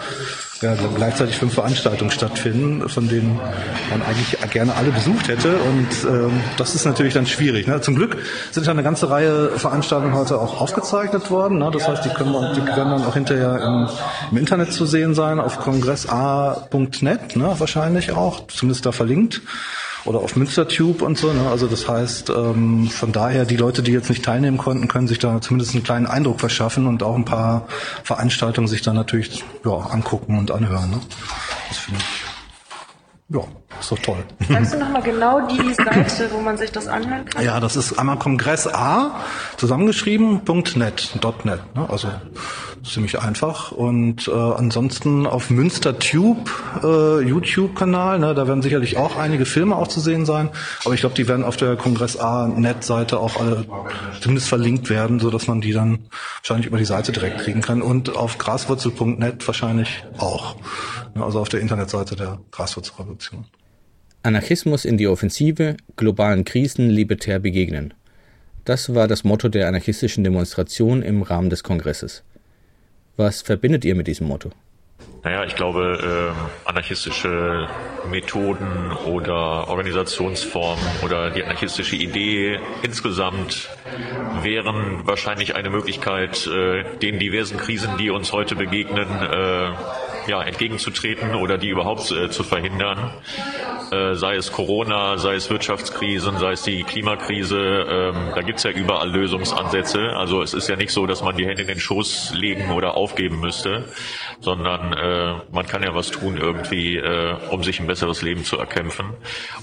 ja, 0.64 0.74
gleichzeitig 0.96 1.36
fünf 1.36 1.54
Veranstaltungen 1.54 2.10
stattfinden, 2.10 2.88
von 2.88 3.08
denen 3.08 3.38
man 3.90 4.02
eigentlich 4.02 4.36
gerne 4.50 4.74
alle 4.74 4.90
besucht 4.90 5.28
hätte. 5.28 5.56
Und 5.56 6.10
ähm, 6.10 6.40
das 6.56 6.74
ist 6.74 6.86
natürlich 6.86 7.14
dann 7.14 7.26
schwierig. 7.26 7.66
Ne? 7.66 7.80
Zum 7.82 7.94
Glück 7.94 8.16
sind 8.50 8.66
ja 8.66 8.72
eine 8.72 8.82
ganze 8.82 9.10
Reihe 9.10 9.50
Veranstaltungen 9.50 10.14
heute 10.14 10.40
auch 10.40 10.60
aufgezeichnet 10.60 11.30
worden. 11.30 11.58
Ne? 11.58 11.70
Das 11.70 11.86
heißt, 11.86 12.04
die, 12.04 12.08
können 12.08 12.32
wir, 12.32 12.54
die 12.54 12.66
werden 12.66 12.90
dann 12.90 13.04
auch 13.04 13.14
hinterher 13.14 13.60
im, 13.62 13.88
im 14.30 14.38
Internet 14.38 14.72
zu 14.72 14.86
sehen 14.86 15.14
sein, 15.14 15.38
auf 15.38 15.58
kongressa.net 15.58 17.36
ne? 17.36 17.54
wahrscheinlich 17.58 18.12
auch, 18.12 18.46
zumindest 18.46 18.86
da 18.86 18.92
verlinkt 18.92 19.42
oder 20.04 20.20
auf 20.20 20.36
Münstertube 20.36 21.04
und 21.04 21.18
so. 21.18 21.32
Ne? 21.32 21.48
Also 21.48 21.66
das 21.66 21.88
heißt, 21.88 22.30
ähm, 22.30 22.88
von 22.88 23.12
daher, 23.12 23.44
die 23.44 23.56
Leute, 23.56 23.82
die 23.82 23.92
jetzt 23.92 24.08
nicht 24.08 24.24
teilnehmen 24.24 24.58
konnten, 24.58 24.88
können 24.88 25.08
sich 25.08 25.18
da 25.18 25.40
zumindest 25.40 25.74
einen 25.74 25.84
kleinen 25.84 26.06
Eindruck 26.06 26.40
verschaffen 26.40 26.86
und 26.86 27.02
auch 27.02 27.14
ein 27.14 27.24
paar 27.24 27.66
Veranstaltungen 28.02 28.68
sich 28.68 28.82
dann 28.82 28.96
natürlich 28.96 29.44
ja, 29.64 29.72
angucken 29.72 30.38
und 30.38 30.50
anhören. 30.50 30.90
Ne? 30.90 31.00
Das 31.68 31.78
finde 31.78 32.00
ich, 32.00 33.34
ja, 33.34 33.42
ist 33.80 33.92
doch 33.92 33.98
toll. 33.98 34.24
Sagst 34.48 34.74
du 34.74 34.78
nochmal 34.78 35.02
genau 35.02 35.46
die 35.46 35.74
Seite, 35.74 36.30
wo 36.32 36.40
man 36.40 36.56
sich 36.56 36.72
das 36.72 36.86
anhören 36.86 37.24
kann? 37.24 37.44
Ja, 37.44 37.60
das 37.60 37.76
ist 37.76 37.98
einmal 37.98 38.18
Kongress 38.18 38.66
A, 38.66 39.20
zusammengeschrieben, 39.56 40.42
.net, 40.76 41.18
.net, 41.44 41.74
ne? 41.74 41.86
also 41.88 42.08
ziemlich 42.84 43.20
einfach. 43.20 43.72
Und 43.72 44.28
äh, 44.28 44.32
ansonsten 44.32 45.26
auf 45.26 45.50
Münstertube, 45.50 46.50
äh, 46.82 47.20
YouTube-Kanal, 47.26 48.18
ne, 48.18 48.34
da 48.34 48.46
werden 48.46 48.62
sicherlich 48.62 48.96
auch 48.96 49.16
einige 49.16 49.46
Filme 49.46 49.76
auch 49.76 49.88
zu 49.88 50.00
sehen 50.00 50.26
sein. 50.26 50.50
Aber 50.84 50.94
ich 50.94 51.00
glaube, 51.00 51.14
die 51.14 51.26
werden 51.28 51.44
auf 51.44 51.56
der 51.56 51.76
Kongress 51.76 52.16
A-Net-Seite 52.16 53.18
auch 53.18 53.40
alle 53.40 53.64
zumindest 54.20 54.48
verlinkt 54.48 54.90
werden, 54.90 55.18
so 55.20 55.30
dass 55.30 55.46
man 55.46 55.60
die 55.60 55.72
dann 55.72 56.06
wahrscheinlich 56.40 56.66
über 56.66 56.78
die 56.78 56.84
Seite 56.84 57.12
direkt 57.12 57.38
kriegen 57.40 57.60
kann. 57.60 57.82
Und 57.82 58.16
auf 58.16 58.38
graswurzel.net 58.38 59.46
wahrscheinlich 59.46 60.04
auch. 60.18 60.56
Ne, 61.14 61.24
also 61.24 61.40
auf 61.40 61.48
der 61.48 61.60
Internetseite 61.60 62.16
der 62.16 62.38
Graswurzelrevolution. 62.50 63.46
Anarchismus 64.24 64.86
in 64.86 64.96
die 64.96 65.06
Offensive, 65.06 65.76
globalen 65.96 66.46
Krisen 66.46 66.88
libertär 66.88 67.38
begegnen. 67.38 67.92
Das 68.64 68.94
war 68.94 69.06
das 69.06 69.22
Motto 69.22 69.50
der 69.50 69.68
anarchistischen 69.68 70.24
Demonstration 70.24 71.02
im 71.02 71.20
Rahmen 71.20 71.50
des 71.50 71.62
Kongresses. 71.62 72.24
Was 73.18 73.42
verbindet 73.42 73.84
ihr 73.84 73.94
mit 73.94 74.06
diesem 74.06 74.26
Motto? 74.26 74.50
Naja, 75.24 75.44
ich 75.44 75.54
glaube, 75.56 76.34
äh, 76.34 76.68
anarchistische 76.68 77.68
Methoden 78.10 78.92
oder 79.06 79.68
Organisationsformen 79.68 80.84
oder 81.02 81.30
die 81.30 81.42
anarchistische 81.42 81.96
Idee 81.96 82.58
insgesamt 82.82 83.68
wären 84.40 85.06
wahrscheinlich 85.06 85.54
eine 85.54 85.68
Möglichkeit, 85.68 86.46
äh, 86.46 86.84
den 86.98 87.18
diversen 87.18 87.58
Krisen, 87.58 87.98
die 87.98 88.08
uns 88.08 88.32
heute 88.32 88.56
begegnen, 88.56 89.06
äh, 89.06 89.70
ja, 90.26 90.42
entgegenzutreten 90.42 91.34
oder 91.34 91.58
die 91.58 91.68
überhaupt 91.68 92.10
äh, 92.10 92.30
zu 92.30 92.42
verhindern. 92.42 93.10
Äh, 93.90 94.14
sei 94.14 94.36
es 94.36 94.52
Corona, 94.52 95.18
sei 95.18 95.34
es 95.34 95.50
Wirtschaftskrisen, 95.50 96.38
sei 96.38 96.52
es 96.52 96.62
die 96.62 96.82
Klimakrise, 96.82 97.58
ähm, 97.58 98.32
da 98.34 98.42
gibt's 98.42 98.62
ja 98.62 98.70
überall 98.70 99.10
Lösungsansätze. 99.10 100.16
Also 100.16 100.42
es 100.42 100.54
ist 100.54 100.68
ja 100.68 100.76
nicht 100.76 100.92
so, 100.92 101.06
dass 101.06 101.22
man 101.22 101.36
die 101.36 101.46
Hände 101.46 101.62
in 101.62 101.68
den 101.68 101.80
Schoß 101.80 102.32
legen 102.34 102.70
oder 102.70 102.96
aufgeben 102.96 103.40
müsste, 103.40 103.84
sondern 104.40 104.92
äh, 104.92 105.40
man 105.52 105.66
kann 105.66 105.82
ja 105.82 105.94
was 105.94 106.10
tun 106.10 106.36
irgendwie, 106.36 106.96
äh, 106.96 107.34
um 107.50 107.62
sich 107.62 107.80
ein 107.80 107.86
besseres 107.86 108.22
Leben 108.22 108.44
zu 108.44 108.58
erkämpfen. 108.58 109.06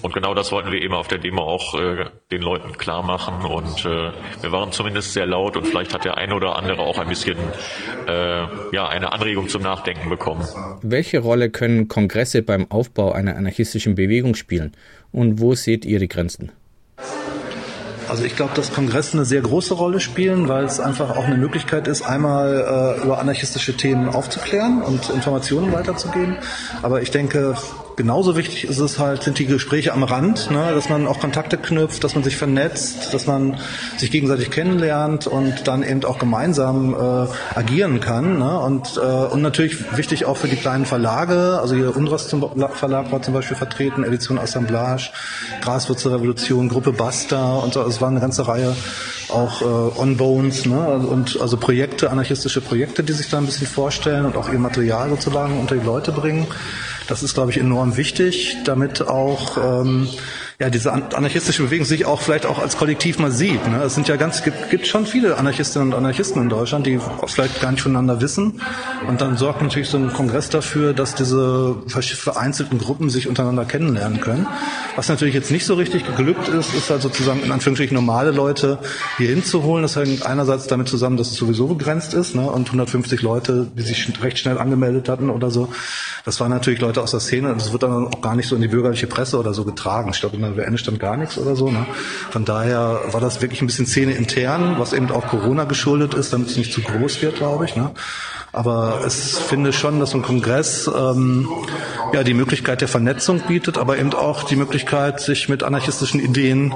Und 0.01 0.13
genau 0.13 0.33
das 0.33 0.51
wollten 0.51 0.71
wir 0.71 0.81
eben 0.81 0.93
auf 0.93 1.07
der 1.07 1.17
Demo 1.17 1.41
auch 1.43 1.79
äh, 1.79 2.05
den 2.31 2.41
Leuten 2.41 2.77
klar 2.77 3.03
machen. 3.03 3.45
Und 3.45 3.85
äh, 3.85 4.11
wir 4.41 4.51
waren 4.51 4.71
zumindest 4.71 5.13
sehr 5.13 5.25
laut 5.25 5.57
und 5.57 5.67
vielleicht 5.67 5.93
hat 5.93 6.05
der 6.05 6.17
eine 6.17 6.35
oder 6.35 6.55
andere 6.55 6.81
auch 6.81 6.97
ein 6.99 7.09
bisschen 7.09 7.37
äh, 8.07 8.41
ja, 8.71 8.87
eine 8.87 9.13
Anregung 9.13 9.49
zum 9.49 9.61
Nachdenken 9.61 10.09
bekommen. 10.09 10.47
Welche 10.81 11.19
Rolle 11.19 11.49
können 11.49 11.87
Kongresse 11.87 12.41
beim 12.41 12.69
Aufbau 12.69 13.11
einer 13.11 13.35
anarchistischen 13.35 13.95
Bewegung 13.95 14.35
spielen 14.35 14.73
und 15.11 15.39
wo 15.39 15.55
seht 15.55 15.85
ihr 15.85 15.99
die 15.99 16.07
Grenzen? 16.07 16.51
Also 18.11 18.25
ich 18.25 18.35
glaube, 18.35 18.51
dass 18.55 18.73
Kongresse 18.73 19.13
eine 19.13 19.23
sehr 19.23 19.39
große 19.39 19.73
Rolle 19.73 20.01
spielen, 20.01 20.49
weil 20.49 20.65
es 20.65 20.81
einfach 20.81 21.11
auch 21.15 21.23
eine 21.23 21.37
Möglichkeit 21.37 21.87
ist, 21.87 22.01
einmal 22.01 22.97
äh, 22.99 23.03
über 23.05 23.19
anarchistische 23.19 23.77
Themen 23.77 24.09
aufzuklären 24.09 24.81
und 24.81 25.09
Informationen 25.11 25.71
weiterzugeben. 25.71 26.35
Aber 26.81 27.01
ich 27.01 27.11
denke, 27.11 27.55
genauso 27.95 28.35
wichtig 28.35 28.65
ist 28.65 28.79
es 28.79 28.99
halt, 28.99 29.23
sind 29.23 29.39
die 29.39 29.45
Gespräche 29.45 29.93
am 29.93 30.03
Rand, 30.03 30.51
ne, 30.51 30.71
dass 30.73 30.89
man 30.89 31.07
auch 31.07 31.19
Kontakte 31.19 31.57
knüpft, 31.57 32.03
dass 32.03 32.15
man 32.15 32.23
sich 32.23 32.37
vernetzt, 32.37 33.13
dass 33.13 33.27
man 33.27 33.57
sich 33.97 34.11
gegenseitig 34.11 34.51
kennenlernt 34.51 35.27
und 35.27 35.67
dann 35.67 35.83
eben 35.83 36.03
auch 36.05 36.19
gemeinsam 36.19 36.93
äh, 36.93 37.57
agieren 37.57 37.99
kann. 37.99 38.39
Ne, 38.39 38.59
und, 38.59 38.97
äh, 38.97 38.99
und 38.99 39.41
natürlich 39.41 39.97
wichtig 39.97 40.25
auch 40.25 40.37
für 40.37 40.47
die 40.47 40.55
kleinen 40.55 40.85
Verlage, 40.85 41.59
also 41.61 41.75
hier 41.75 41.95
Undras 41.95 42.27
zum 42.27 42.41
Verlag 42.73 43.11
war 43.11 43.21
zum 43.21 43.33
Beispiel 43.33 43.57
vertreten, 43.57 44.03
Edition 44.03 44.37
Assemblage, 44.39 45.11
Graswurzelrevolution, 45.61 46.69
Gruppe 46.69 46.93
Basta 46.93 47.55
und 47.55 47.73
so. 47.73 47.81
Es 47.81 48.01
waren 48.01 48.13
eine 48.13 48.21
ganze 48.21 48.47
Reihe 48.47 48.75
auch 49.31 49.61
äh, 49.61 49.99
On 49.99 50.17
Bones 50.17 50.65
ne, 50.65 50.79
und 50.79 51.39
also 51.39 51.57
Projekte, 51.57 52.09
anarchistische 52.09 52.61
Projekte, 52.61 53.03
die 53.03 53.13
sich 53.13 53.29
da 53.29 53.37
ein 53.37 53.45
bisschen 53.45 53.67
vorstellen 53.67 54.25
und 54.25 54.35
auch 54.35 54.51
ihr 54.51 54.59
Material 54.59 55.09
sozusagen 55.09 55.59
unter 55.59 55.75
die 55.75 55.85
Leute 55.85 56.11
bringen. 56.11 56.47
Das 57.11 57.23
ist, 57.23 57.33
glaube 57.33 57.51
ich, 57.51 57.57
enorm 57.57 57.97
wichtig, 57.97 58.55
damit 58.63 59.05
auch 59.05 59.57
ähm, 59.57 60.07
ja, 60.61 60.69
diese 60.69 60.93
anarchistische 60.93 61.63
Bewegung 61.63 61.85
sich 61.85 62.05
auch 62.05 62.21
vielleicht 62.21 62.45
auch 62.45 62.59
als 62.59 62.77
Kollektiv 62.77 63.17
mal 63.17 63.31
sieht. 63.31 63.67
Ne? 63.67 63.81
Es 63.81 63.95
sind 63.95 64.07
ja 64.07 64.15
ganz, 64.15 64.43
gibt, 64.43 64.69
gibt 64.69 64.85
schon 64.85 65.07
viele 65.07 65.37
Anarchistinnen 65.37 65.87
und 65.87 65.97
Anarchisten 65.97 66.39
in 66.39 66.49
Deutschland, 66.49 66.85
die 66.85 66.99
vielleicht 67.25 67.59
gar 67.61 67.71
nicht 67.71 67.81
voneinander 67.81 68.21
wissen. 68.21 68.61
Und 69.07 69.21
dann 69.21 69.37
sorgt 69.37 69.63
natürlich 69.63 69.89
so 69.89 69.97
ein 69.97 70.13
Kongress 70.13 70.49
dafür, 70.49 70.93
dass 70.93 71.15
diese 71.15 71.77
vereinzelten 71.87 72.77
Gruppen 72.77 73.09
sich 73.09 73.27
untereinander 73.27 73.65
kennenlernen 73.65 74.21
können. 74.21 74.45
Was 74.95 75.09
natürlich 75.09 75.33
jetzt 75.33 75.49
nicht 75.49 75.65
so 75.65 75.73
richtig 75.73 76.05
geglückt 76.05 76.47
ist, 76.47 76.75
ist 76.75 76.91
halt 76.91 77.01
sozusagen 77.01 77.41
in 77.41 77.51
Anführungsstrichen 77.51 77.95
normale 77.95 78.29
Leute 78.29 78.77
hier 79.17 79.29
hinzuholen. 79.29 79.81
Das 79.81 79.95
hängt 79.95 80.27
einerseits 80.27 80.67
damit 80.67 80.87
zusammen, 80.87 81.17
dass 81.17 81.31
es 81.31 81.37
sowieso 81.37 81.65
begrenzt 81.65 82.13
ist 82.13 82.35
ne? 82.35 82.43
und 82.43 82.67
150 82.67 83.23
Leute, 83.23 83.65
die 83.75 83.81
sich 83.81 84.13
recht 84.21 84.37
schnell 84.37 84.59
angemeldet 84.59 85.09
hatten 85.09 85.31
oder 85.31 85.49
so. 85.49 85.69
Das 86.23 86.39
waren 86.39 86.51
natürlich 86.51 86.81
Leute 86.81 87.01
aus 87.01 87.09
der 87.09 87.19
Szene 87.19 87.51
und 87.51 87.59
es 87.59 87.71
wird 87.71 87.81
dann 87.81 88.05
auch 88.05 88.21
gar 88.21 88.35
nicht 88.35 88.47
so 88.47 88.55
in 88.55 88.61
die 88.61 88.67
bürgerliche 88.67 89.07
Presse 89.07 89.39
oder 89.39 89.55
so 89.55 89.65
getragen. 89.65 90.11
Ich 90.13 90.19
glaube, 90.19 90.37
WN 90.57 90.77
stand 90.77 90.99
gar 90.99 91.17
nichts 91.17 91.37
oder 91.37 91.55
so. 91.55 91.69
Ne? 91.69 91.85
Von 92.29 92.45
daher 92.45 93.01
war 93.11 93.21
das 93.21 93.41
wirklich 93.41 93.61
ein 93.61 93.67
bisschen 93.67 93.85
Szene 93.85 94.13
intern, 94.13 94.75
was 94.77 94.93
eben 94.93 95.11
auch 95.11 95.27
Corona 95.27 95.65
geschuldet 95.65 96.13
ist, 96.13 96.33
damit 96.33 96.49
es 96.49 96.57
nicht 96.57 96.73
zu 96.73 96.81
groß 96.81 97.21
wird, 97.21 97.35
glaube 97.35 97.65
ich. 97.65 97.75
Ne? 97.75 97.91
Aber 98.53 98.99
es 99.05 99.39
finde 99.39 99.71
schon, 99.71 100.01
dass 100.01 100.13
ein 100.13 100.23
Kongress 100.23 100.89
ähm, 100.93 101.47
ja 102.11 102.21
die 102.23 102.33
Möglichkeit 102.33 102.81
der 102.81 102.89
Vernetzung 102.89 103.39
bietet, 103.47 103.77
aber 103.77 103.97
eben 103.97 104.13
auch 104.13 104.43
die 104.43 104.57
Möglichkeit, 104.57 105.21
sich 105.21 105.47
mit 105.47 105.63
anarchistischen 105.63 106.19
Ideen 106.19 106.73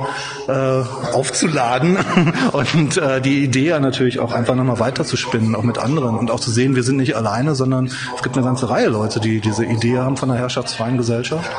äh, 0.48 0.52
aufzuladen 0.52 1.98
und 2.54 2.96
äh, 2.96 3.20
die 3.20 3.44
Idee 3.44 3.78
natürlich 3.80 4.20
auch 4.20 4.32
einfach 4.32 4.56
nochmal 4.56 4.80
weiterzuspinnen, 4.80 5.54
auch 5.54 5.64
mit 5.64 5.78
anderen 5.78 6.16
und 6.18 6.32
auch 6.32 6.40
zu 6.40 6.50
sehen, 6.50 6.78
wir 6.78 6.84
sind 6.84 6.96
nicht 6.96 7.18
alleine, 7.18 7.56
sondern 7.56 7.88
es 8.16 8.24
gibt 8.24 8.38
eine 8.38 8.46
ganze 8.46 8.70
Reihe 8.70 8.88
Leute, 8.88 9.20
die 9.20 9.42
diese 9.42 9.66
Idee 9.66 9.98
haben 9.98 10.16
von 10.16 10.32
einer 10.32 10.40
herrschaftsfreien 10.40 10.96
Gesellschaft 10.96 11.52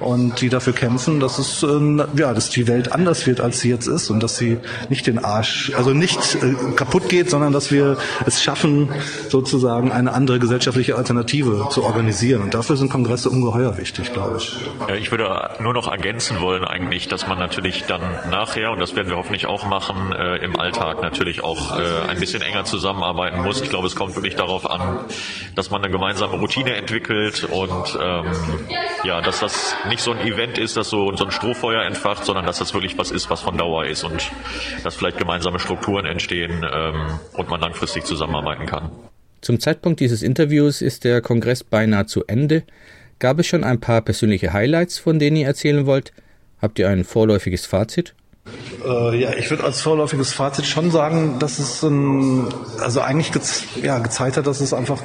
und 0.00 0.40
die 0.40 0.48
dafür 0.48 0.72
kämpfen, 0.72 1.20
dass 1.20 1.38
es 1.38 1.62
äh, 1.62 1.68
ja, 2.16 2.34
dass 2.34 2.50
die 2.50 2.66
Welt 2.66 2.90
anders 2.90 3.24
wird, 3.28 3.40
als 3.40 3.60
sie 3.60 3.68
jetzt 3.68 3.86
ist 3.86 4.10
und 4.10 4.20
dass 4.20 4.36
sie 4.36 4.58
nicht 4.88 5.06
den 5.06 5.24
Arsch, 5.24 5.70
also 5.76 5.90
nicht 5.90 6.18
äh, 6.42 6.54
kaputt 6.74 7.08
geht, 7.08 7.30
sondern 7.30 7.52
dass 7.52 7.70
wir 7.70 7.98
es 8.26 8.42
schaffen, 8.42 8.88
sozusagen 9.28 9.59
eine 9.68 10.12
andere 10.12 10.38
gesellschaftliche 10.38 10.96
Alternative 10.96 11.68
zu 11.70 11.84
organisieren. 11.84 12.42
Und 12.42 12.54
dafür 12.54 12.76
sind 12.76 12.90
Kongresse 12.90 13.30
ungeheuer 13.30 13.76
wichtig, 13.78 14.12
glaube 14.12 14.38
ich. 14.38 14.56
Ich 14.98 15.10
würde 15.10 15.56
nur 15.60 15.74
noch 15.74 15.90
ergänzen 15.90 16.40
wollen 16.40 16.64
eigentlich, 16.64 17.08
dass 17.08 17.26
man 17.26 17.38
natürlich 17.38 17.84
dann 17.84 18.02
nachher, 18.30 18.70
und 18.72 18.80
das 18.80 18.96
werden 18.96 19.08
wir 19.08 19.16
hoffentlich 19.16 19.46
auch 19.46 19.66
machen, 19.66 20.12
äh, 20.12 20.36
im 20.44 20.58
Alltag 20.58 21.02
natürlich 21.02 21.42
auch 21.42 21.78
äh, 21.78 22.08
ein 22.08 22.18
bisschen 22.18 22.42
enger 22.42 22.64
zusammenarbeiten 22.64 23.42
muss. 23.42 23.60
Ich 23.60 23.70
glaube, 23.70 23.86
es 23.86 23.96
kommt 23.96 24.14
wirklich 24.16 24.36
darauf 24.36 24.70
an, 24.70 25.00
dass 25.54 25.70
man 25.70 25.82
eine 25.82 25.92
gemeinsame 25.92 26.36
Routine 26.36 26.74
entwickelt 26.74 27.44
und 27.44 27.98
ähm, 28.00 28.26
ja, 29.04 29.20
dass 29.20 29.40
das 29.40 29.74
nicht 29.88 30.00
so 30.00 30.12
ein 30.12 30.20
Event 30.20 30.58
ist, 30.58 30.76
das 30.76 30.88
so, 30.88 31.14
so 31.16 31.24
ein 31.24 31.30
Strohfeuer 31.30 31.82
entfacht, 31.82 32.24
sondern 32.24 32.46
dass 32.46 32.58
das 32.58 32.74
wirklich 32.74 32.98
was 32.98 33.10
ist, 33.10 33.30
was 33.30 33.40
von 33.40 33.56
Dauer 33.56 33.86
ist 33.86 34.04
und 34.04 34.30
dass 34.84 34.96
vielleicht 34.96 35.18
gemeinsame 35.18 35.58
Strukturen 35.58 36.06
entstehen 36.06 36.66
ähm, 36.70 37.18
und 37.34 37.48
man 37.48 37.60
langfristig 37.60 38.04
zusammenarbeiten 38.04 38.66
kann. 38.66 38.90
Zum 39.40 39.58
Zeitpunkt 39.58 40.00
dieses 40.00 40.22
Interviews 40.22 40.82
ist 40.82 41.04
der 41.04 41.20
Kongress 41.20 41.64
beinahe 41.64 42.06
zu 42.06 42.24
Ende. 42.26 42.62
Gab 43.18 43.38
es 43.38 43.46
schon 43.46 43.64
ein 43.64 43.80
paar 43.80 44.02
persönliche 44.02 44.52
Highlights, 44.52 44.98
von 44.98 45.18
denen 45.18 45.36
ihr 45.36 45.46
erzählen 45.46 45.86
wollt? 45.86 46.12
Habt 46.60 46.78
ihr 46.78 46.88
ein 46.88 47.04
vorläufiges 47.04 47.66
Fazit? 47.66 48.14
Äh, 48.84 49.20
ja, 49.20 49.34
ich 49.34 49.50
würde 49.50 49.64
als 49.64 49.82
vorläufiges 49.82 50.32
Fazit 50.32 50.66
schon 50.66 50.90
sagen, 50.90 51.38
dass 51.38 51.58
es 51.58 51.82
ein, 51.82 52.46
also 52.80 53.00
eigentlich 53.00 53.32
ge 53.32 53.42
ja, 53.82 53.98
gezeigt 53.98 54.36
hat, 54.36 54.46
dass 54.46 54.60
es 54.60 54.72
einfach 54.72 55.02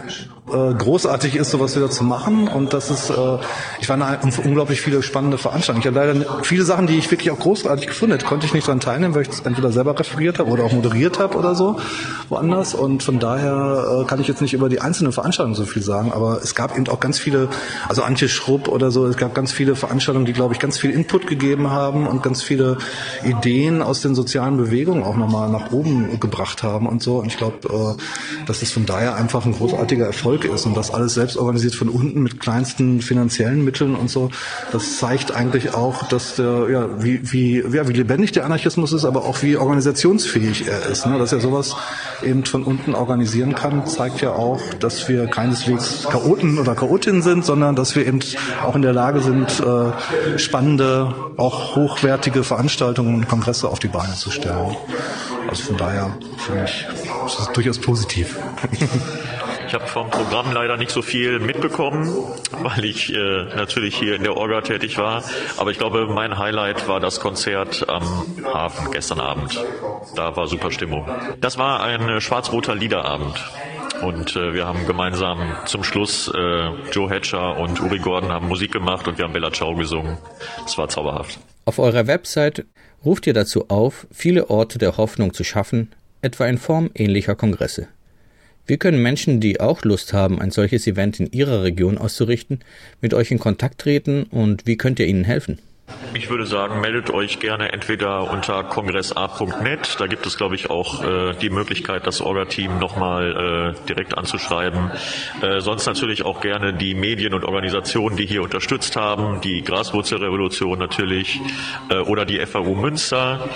äh, 0.47 0.73
großartig 0.73 1.35
ist, 1.35 1.51
sowas 1.51 1.75
wieder 1.75 1.89
zu 1.89 2.03
machen 2.03 2.47
und 2.47 2.73
dass 2.73 2.89
es, 2.89 3.09
äh, 3.09 3.37
ich 3.81 3.89
war 3.89 3.95
eine, 3.95 4.19
unglaublich 4.43 4.81
viele 4.81 5.03
spannende 5.03 5.37
Veranstaltungen. 5.37 5.81
Ich 5.81 5.87
habe 5.87 6.13
leider 6.13 6.43
viele 6.43 6.63
Sachen, 6.63 6.87
die 6.87 6.97
ich 6.97 7.09
wirklich 7.11 7.31
auch 7.31 7.39
großartig 7.39 7.87
gefunden 7.87 8.13
hätte, 8.13 8.25
konnte 8.25 8.45
ich 8.45 8.53
nicht 8.53 8.67
daran 8.67 8.79
teilnehmen, 8.79 9.15
weil 9.15 9.23
ich 9.23 9.29
es 9.29 9.39
entweder 9.41 9.71
selber 9.71 9.99
referiert 9.99 10.39
habe 10.39 10.49
oder 10.49 10.63
auch 10.63 10.71
moderiert 10.71 11.19
habe 11.19 11.37
oder 11.37 11.55
so 11.55 11.79
woanders 12.29 12.73
und 12.73 13.03
von 13.03 13.19
daher 13.19 14.01
äh, 14.01 14.05
kann 14.05 14.21
ich 14.21 14.27
jetzt 14.27 14.41
nicht 14.41 14.53
über 14.53 14.69
die 14.69 14.79
einzelnen 14.79 15.11
Veranstaltungen 15.11 15.55
so 15.55 15.65
viel 15.65 15.81
sagen, 15.81 16.11
aber 16.13 16.39
es 16.41 16.55
gab 16.55 16.77
eben 16.77 16.87
auch 16.87 16.99
ganz 16.99 17.19
viele, 17.19 17.49
also 17.89 18.03
Antje 18.03 18.29
Schrupp 18.29 18.67
oder 18.67 18.91
so, 18.91 19.05
es 19.05 19.17
gab 19.17 19.35
ganz 19.35 19.51
viele 19.51 19.75
Veranstaltungen, 19.75 20.25
die 20.25 20.33
glaube 20.33 20.53
ich 20.53 20.59
ganz 20.59 20.77
viel 20.77 20.91
Input 20.91 21.27
gegeben 21.27 21.71
haben 21.71 22.07
und 22.07 22.23
ganz 22.23 22.41
viele 22.41 22.77
Ideen 23.25 23.81
aus 23.81 24.01
den 24.01 24.15
sozialen 24.15 24.57
Bewegungen 24.57 25.03
auch 25.03 25.15
nochmal 25.15 25.49
nach 25.49 25.71
oben 25.71 26.19
gebracht 26.19 26.63
haben 26.63 26.87
und 26.87 27.01
so. 27.01 27.17
Und 27.17 27.27
ich 27.27 27.37
glaube, 27.37 27.97
äh, 27.97 28.45
dass 28.45 28.59
das 28.59 28.71
von 28.71 28.85
daher 28.85 29.15
einfach 29.15 29.45
ein 29.45 29.53
großartiger 29.53 30.05
Erfolg 30.05 30.45
ist 30.45 30.65
und 30.65 30.75
das 30.75 30.91
alles 30.91 31.13
selbst 31.13 31.37
organisiert 31.37 31.75
von 31.75 31.89
unten 31.89 32.21
mit 32.21 32.39
kleinsten 32.39 33.01
finanziellen 33.01 33.63
Mitteln 33.63 33.95
und 33.95 34.09
so. 34.09 34.29
Das 34.71 34.97
zeigt 34.97 35.35
eigentlich 35.35 35.73
auch, 35.73 36.07
dass 36.07 36.35
der, 36.35 36.69
ja, 36.69 37.03
wie, 37.03 37.31
wie, 37.31 37.63
ja, 37.75 37.87
wie 37.87 37.93
lebendig 37.93 38.31
der 38.31 38.45
Anarchismus 38.45 38.93
ist, 38.93 39.05
aber 39.05 39.25
auch 39.25 39.41
wie 39.41 39.57
organisationsfähig 39.57 40.67
er 40.67 40.85
ist. 40.89 41.05
Ne? 41.05 41.17
Dass 41.17 41.31
er 41.31 41.39
sowas 41.39 41.75
eben 42.23 42.45
von 42.45 42.63
unten 42.63 42.95
organisieren 42.95 43.55
kann, 43.55 43.85
zeigt 43.87 44.21
ja 44.21 44.31
auch, 44.31 44.61
dass 44.79 45.07
wir 45.09 45.27
keineswegs 45.27 46.07
Chaoten 46.09 46.59
oder 46.59 46.75
Chaotinnen 46.75 47.21
sind, 47.21 47.45
sondern 47.45 47.75
dass 47.75 47.95
wir 47.95 48.05
eben 48.05 48.19
auch 48.65 48.75
in 48.75 48.81
der 48.81 48.93
Lage 48.93 49.21
sind, 49.21 49.59
äh, 49.59 50.39
spannende, 50.39 51.13
auch 51.37 51.75
hochwertige 51.75 52.43
Veranstaltungen 52.43 53.14
und 53.15 53.27
Kongresse 53.27 53.67
auf 53.69 53.79
die 53.79 53.87
Beine 53.87 54.13
zu 54.13 54.31
stellen. 54.31 54.75
Also 55.47 55.63
von 55.63 55.77
daher 55.77 56.17
finde 56.37 56.65
ich, 56.65 56.85
ist 57.25 57.39
das 57.39 57.51
durchaus 57.53 57.79
positiv. 57.79 58.37
Ich 59.67 59.73
habe 59.73 59.87
vom 59.87 60.09
Programm 60.11 60.51
leider 60.53 60.77
nicht 60.77 60.91
so 60.91 61.01
viel 61.01 61.39
mitbekommen, 61.39 62.07
weil 62.61 62.85
ich 62.85 63.11
äh, 63.11 63.45
natürlich 63.55 63.97
hier 63.97 64.15
in 64.15 64.23
der 64.23 64.37
Orga 64.37 64.61
tätig 64.61 64.97
war. 64.99 65.23
Aber 65.57 65.71
ich 65.71 65.79
glaube, 65.79 66.07
mein 66.07 66.37
Highlight 66.37 66.87
war 66.87 66.99
das 66.99 67.19
Konzert 67.19 67.89
am 67.89 68.03
Hafen 68.45 68.91
gestern 68.91 69.19
Abend. 69.19 69.63
Da 70.15 70.35
war 70.35 70.47
super 70.47 70.71
Stimmung. 70.71 71.09
Das 71.41 71.57
war 71.57 71.81
ein 71.81 72.21
schwarz-roter 72.21 72.75
Liederabend. 72.75 73.43
Und 74.01 74.35
äh, 74.35 74.53
wir 74.53 74.67
haben 74.67 74.85
gemeinsam 74.85 75.39
zum 75.65 75.83
Schluss 75.83 76.31
äh, 76.33 76.69
Joe 76.91 77.09
Hatcher 77.09 77.57
und 77.57 77.81
Uri 77.81 77.99
Gordon 77.99 78.31
haben 78.31 78.47
Musik 78.47 78.71
gemacht 78.71 79.07
und 79.07 79.17
wir 79.17 79.25
haben 79.25 79.33
Bella 79.33 79.51
Ciao 79.51 79.73
gesungen. 79.73 80.17
Das 80.63 80.77
war 80.77 80.89
zauberhaft. 80.89 81.39
Auf 81.65 81.79
eurer 81.79 82.05
Website 82.05 82.65
ruft 83.05 83.27
ihr 83.27 83.33
dazu 83.33 83.69
auf, 83.69 84.07
viele 84.11 84.49
Orte 84.49 84.79
der 84.79 84.97
Hoffnung 84.97 85.33
zu 85.33 85.43
schaffen, 85.43 85.89
etwa 86.21 86.47
in 86.47 86.57
Form 86.57 86.89
ähnlicher 86.95 87.35
Kongresse. 87.35 87.87
Wie 88.67 88.77
können 88.77 89.01
Menschen, 89.01 89.39
die 89.39 89.59
auch 89.59 89.83
Lust 89.83 90.11
haben, 90.11 90.41
ein 90.41 90.49
solches 90.49 90.87
Event 90.87 91.19
in 91.19 91.31
ihrer 91.31 91.61
Region 91.61 91.99
auszurichten, 91.99 92.61
mit 92.99 93.13
euch 93.13 93.29
in 93.29 93.37
Kontakt 93.37 93.79
treten 93.79 94.23
und 94.23 94.65
wie 94.65 94.75
könnt 94.75 94.99
ihr 94.99 95.05
ihnen 95.05 95.23
helfen? 95.23 95.59
Ich 96.15 96.29
würde 96.29 96.45
sagen, 96.45 96.79
meldet 96.79 97.11
euch 97.11 97.39
gerne 97.39 97.73
entweder 97.73 98.31
unter 98.31 98.63
kongressa.net. 98.63 99.97
Da 99.99 100.07
gibt 100.07 100.25
es, 100.25 100.37
glaube 100.37 100.55
ich, 100.55 100.69
auch 100.69 101.03
äh, 101.03 101.33
die 101.33 101.49
Möglichkeit, 101.49 102.07
das 102.07 102.21
Orga-Team 102.21 102.79
nochmal 102.79 103.75
äh, 103.75 103.85
direkt 103.87 104.17
anzuschreiben. 104.17 104.91
Äh, 105.41 105.59
sonst 105.59 105.85
natürlich 105.85 106.23
auch 106.23 106.39
gerne 106.39 106.73
die 106.73 106.95
Medien 106.95 107.33
und 107.33 107.43
Organisationen, 107.43 108.15
die 108.15 108.25
hier 108.25 108.43
unterstützt 108.43 108.95
haben, 108.95 109.41
die 109.41 109.61
Graswurzelrevolution 109.61 110.79
natürlich 110.79 111.41
äh, 111.89 111.97
oder 111.97 112.25
die 112.25 112.43
FAU 112.45 112.75
Münster, 112.75 113.49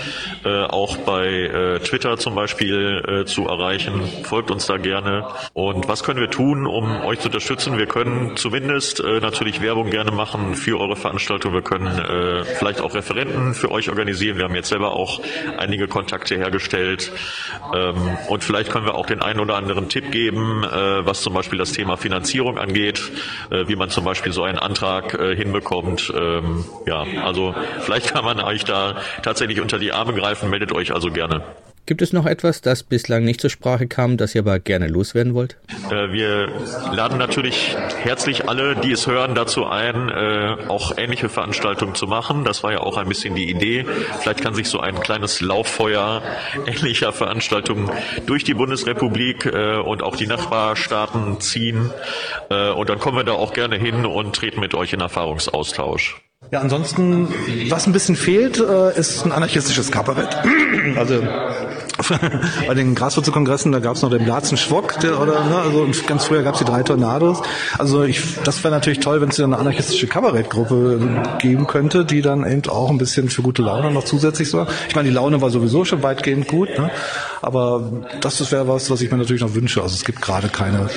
äh, 0.44 0.64
auch 0.64 0.98
bei 0.98 1.28
äh, 1.28 1.80
Twitter 1.80 2.18
zum 2.18 2.36
Beispiel 2.36 3.04
äh, 3.08 3.26
zu 3.26 3.48
erreichen. 3.48 4.02
Folgt 4.24 4.52
uns 4.52 4.66
da 4.66 4.78
gerne. 4.78 5.26
Und 5.54 5.88
was 5.88 6.04
können 6.04 6.20
wir 6.20 6.30
tun, 6.30 6.68
um 6.68 7.02
euch 7.06 7.20
zu 7.20 7.30
unterstützen? 7.30 7.78
Wir 7.78 7.88
können 7.88 8.36
zumindest 8.36 9.02
natürlich 9.02 9.62
Werbung 9.62 9.90
gerne 9.90 10.12
machen 10.12 10.56
für 10.56 10.80
eure 10.80 10.96
Veranstaltung. 10.96 11.54
Wir 11.54 11.62
können 11.62 11.88
äh, 12.20 12.44
vielleicht 12.44 12.82
auch 12.82 12.94
Referenten 12.94 13.54
für 13.54 13.72
euch 13.72 13.90
organisieren. 13.90 14.38
Wir 14.38 14.46
haben 14.46 14.56
jetzt 14.56 14.70
selber 14.70 14.94
auch 14.94 15.22
einige 15.58 15.88
Kontakte 15.88 16.36
hergestellt 16.36 17.12
ähm, 17.74 18.18
und 18.28 18.44
vielleicht 18.44 18.72
können 18.72 18.86
wir 18.86 18.96
auch 18.96 19.06
den 19.06 19.22
einen 19.22 19.40
oder 19.40 19.56
anderen 19.56 19.90
Tipp 19.90 20.12
geben, 20.12 20.64
äh, 20.64 21.06
was 21.06 21.22
zum 21.22 21.34
Beispiel 21.34 21.58
das 21.58 21.72
Thema 21.72 21.98
Finanzierung 21.98 22.58
angeht, 22.58 23.02
äh, 23.52 23.68
wie 23.68 23.76
man 23.76 23.90
zum 23.90 24.06
Beispiel 24.06 24.32
so 24.32 24.44
einen 24.44 24.60
Antrag 24.60 25.14
äh, 25.14 25.36
hinbekommt. 25.36 26.12
Ähm, 26.16 26.66
ja, 26.86 27.06
also 27.24 27.56
vielleicht 27.82 28.14
kann 28.14 28.26
man 28.26 28.40
euch 28.40 28.66
da 28.66 28.98
tatsächlich 29.24 29.62
unter 29.62 29.80
die 29.80 29.92
Arme 29.92 30.14
greifen. 30.14 30.50
Meldet 30.50 30.72
euch 30.72 30.94
also 30.94 31.12
gerne. 31.12 31.44
Gibt 31.90 32.04
es 32.04 32.14
noch 32.14 32.28
etwas, 32.28 32.62
das 32.62 32.84
bislang 32.84 33.24
nicht 33.24 33.42
zur 33.42 33.50
Sprache 33.50 33.88
kam, 33.88 34.16
das 34.16 34.36
ihr 34.36 34.42
aber 34.42 34.60
gerne 34.60 34.86
loswerden 34.86 35.34
wollt? 35.34 35.58
Äh, 35.90 36.12
wir 36.12 36.48
laden 36.94 37.18
natürlich 37.18 37.76
herzlich 38.04 38.48
alle, 38.48 38.76
die 38.76 38.92
es 38.92 39.08
hören, 39.08 39.34
dazu 39.34 39.66
ein, 39.66 40.08
äh, 40.08 40.68
auch 40.68 40.96
ähnliche 41.00 41.30
Veranstaltungen 41.30 41.96
zu 41.96 42.06
machen. 42.06 42.46
Das 42.46 42.62
war 42.62 42.74
ja 42.74 42.82
auch 42.82 42.98
ein 42.98 43.08
bisschen 43.08 43.34
die 43.34 43.50
Idee. 43.50 43.88
Vielleicht 44.20 44.42
kann 44.42 44.54
sich 44.54 44.70
so 44.70 44.80
ein 44.80 45.00
kleines 45.00 45.42
Lauffeuer 45.42 46.22
ähnlicher 46.68 47.12
Veranstaltungen 47.12 47.90
durch 48.28 48.44
die 48.44 48.54
Bundesrepublik 48.54 49.48
äh, 49.48 49.78
und 49.78 50.04
auch 50.04 50.16
die 50.16 50.28
Nachbarstaaten 50.28 51.40
ziehen. 51.40 51.90
und 52.50 52.90
dann 52.90 53.00
kommen 53.00 53.18
wir 53.18 53.24
da 53.24 53.32
auch 53.32 53.54
gerne 53.54 53.78
hin 53.78 54.06
und 54.06 54.36
treten 54.36 54.60
mit 54.60 54.76
euch 54.76 54.94
in 54.94 55.00
Erfahrungsaustausch. 55.00 56.22
Ja, 56.52 56.62
ansonsten, 56.62 57.28
was 57.70 57.88
ein 57.88 57.94
bisschen 57.94 58.16
fehlt, 58.16 58.58
ist 58.58 59.26
ein 59.26 59.32
anarchistisches 59.32 59.92
Kabarett. 59.92 60.38
Also 60.96 61.22
Bei 62.68 62.74
den 62.74 62.96
Graswurzelkongressen, 62.96 63.72
da 63.72 63.80
gab 63.80 63.96
es 63.96 64.02
noch 64.02 64.10
den 64.10 64.24
Blatzen 64.24 64.58
Schwock, 64.58 65.00
der, 65.00 65.20
oder 65.20 65.44
ne, 65.46 65.58
also 65.58 65.88
ganz 66.08 66.26
früher 66.26 66.44
gab 66.44 66.54
es 66.54 66.60
die 66.60 66.66
drei 66.66 66.84
Tornados. 66.84 67.42
Also 67.78 68.04
ich, 68.04 68.22
das 68.44 68.64
wäre 68.64 68.74
natürlich 68.74 69.00
toll, 69.00 69.22
wenn 69.22 69.30
es 69.30 69.40
eine 69.40 69.58
anarchistische 69.58 70.08
Kabarettgruppe 70.08 71.00
geben 71.40 71.68
könnte, 71.68 72.06
die 72.06 72.22
dann 72.22 72.50
eben 72.50 72.70
auch 72.70 72.90
ein 72.90 72.98
bisschen 72.98 73.30
für 73.30 73.42
gute 73.42 73.62
Laune 73.62 73.92
noch 73.92 74.04
zusätzlich 74.04 74.50
so. 74.50 74.66
Ich 74.88 74.96
meine, 74.96 75.10
die 75.10 75.14
Laune 75.14 75.42
war 75.42 75.50
sowieso 75.50 75.86
schon 75.86 76.04
weitgehend 76.04 76.48
gut, 76.48 76.70
ne? 76.78 76.92
aber 77.42 77.84
das 78.22 78.52
wäre 78.52 78.68
was, 78.68 78.90
was 78.90 79.02
ich 79.02 79.12
mir 79.12 79.18
natürlich 79.18 79.42
noch 79.42 79.54
wünsche. 79.54 79.82
Also 79.82 79.96
es 79.96 80.04
gibt 80.04 80.22
gerade 80.22 80.50
keine 80.50 80.90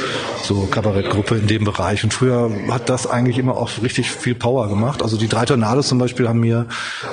so 0.43 0.67
Kabarettgruppe 0.71 1.37
in 1.37 1.47
dem 1.47 1.65
Bereich. 1.65 2.05
Und 2.05 2.13
früher 2.13 2.51
hat 2.71 2.89
das 2.89 3.07
eigentlich 3.07 3.39
immer 3.39 3.57
auch 3.57 3.71
richtig 3.83 4.11
viel 4.11 4.35
Power 4.35 4.69
gemacht. 4.69 5.03
Also 5.03 5.17
die 5.17 5.29
drei 5.29 5.45
Tornados 5.45 5.89
zum 5.89 5.99
Beispiel 5.99 6.29
haben 6.29 6.41
mir 6.41 6.67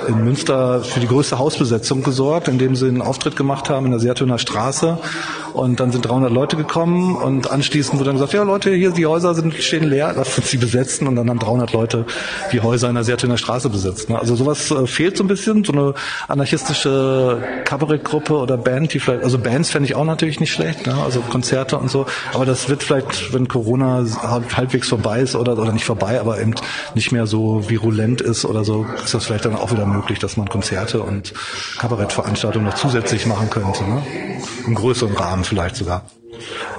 in 0.08 0.24
Münster 0.24 0.82
für 0.82 1.00
die 1.00 1.06
größte 1.06 1.38
Hausbesetzung 1.38 2.02
gesorgt, 2.02 2.48
indem 2.48 2.76
sie 2.76 2.88
einen 2.88 3.02
Auftritt 3.02 3.36
gemacht 3.36 3.70
haben 3.70 3.79
in 3.84 3.90
der 3.90 4.00
Seertöner 4.00 4.38
Straße. 4.38 4.98
Und 5.52 5.80
dann 5.80 5.90
sind 5.90 6.02
300 6.06 6.30
Leute 6.30 6.56
gekommen 6.56 7.16
und 7.16 7.50
anschließend 7.50 7.98
wurde 7.98 8.10
dann 8.10 8.16
gesagt, 8.16 8.32
ja 8.32 8.42
Leute, 8.42 8.70
hier 8.70 8.92
die 8.92 9.06
Häuser 9.06 9.34
sind, 9.34 9.54
stehen 9.54 9.88
leer, 9.88 10.12
lasst 10.16 10.38
uns 10.38 10.50
sie 10.50 10.58
besetzen. 10.58 11.08
Und 11.08 11.16
dann 11.16 11.28
haben 11.28 11.38
300 11.38 11.72
Leute 11.72 12.06
die 12.52 12.60
Häuser 12.60 12.88
in 12.88 12.94
der 12.94 13.04
Seertöner 13.04 13.36
Straße 13.36 13.68
besetzt. 13.68 14.08
Ne? 14.10 14.18
Also 14.18 14.36
sowas 14.36 14.70
äh, 14.70 14.86
fehlt 14.86 15.16
so 15.16 15.24
ein 15.24 15.28
bisschen, 15.28 15.64
so 15.64 15.72
eine 15.72 15.94
anarchistische 16.28 17.42
Kabarettgruppe 17.64 18.34
oder 18.34 18.56
Band, 18.56 18.94
die 18.94 19.00
vielleicht, 19.00 19.24
also 19.24 19.38
Bands 19.38 19.70
fände 19.70 19.88
ich 19.88 19.96
auch 19.96 20.04
natürlich 20.04 20.40
nicht 20.40 20.52
schlecht, 20.52 20.86
ne? 20.86 20.94
also 21.02 21.20
Konzerte 21.20 21.78
und 21.78 21.90
so. 21.90 22.06
Aber 22.32 22.46
das 22.46 22.68
wird 22.68 22.82
vielleicht, 22.82 23.32
wenn 23.34 23.48
Corona 23.48 24.04
halbwegs 24.56 24.88
vorbei 24.88 25.20
ist 25.20 25.34
oder, 25.34 25.58
oder 25.58 25.72
nicht 25.72 25.84
vorbei, 25.84 26.20
aber 26.20 26.40
eben 26.40 26.54
nicht 26.94 27.12
mehr 27.12 27.26
so 27.26 27.68
virulent 27.68 28.20
ist 28.20 28.44
oder 28.44 28.64
so, 28.64 28.86
ist 29.04 29.14
das 29.14 29.26
vielleicht 29.26 29.44
dann 29.44 29.56
auch 29.56 29.72
wieder 29.72 29.86
möglich, 29.86 30.18
dass 30.18 30.36
man 30.36 30.48
Konzerte 30.48 31.02
und 31.02 31.32
Kabarettveranstaltungen 31.78 32.68
noch 32.68 32.74
zusätzlich 32.74 33.26
machen 33.26 33.50
könnte. 33.72 33.90
Ne? 33.90 34.02
Im 34.66 34.74
größeren 34.74 35.14
Rahmen 35.14 35.44
vielleicht 35.44 35.76
sogar. 35.76 36.04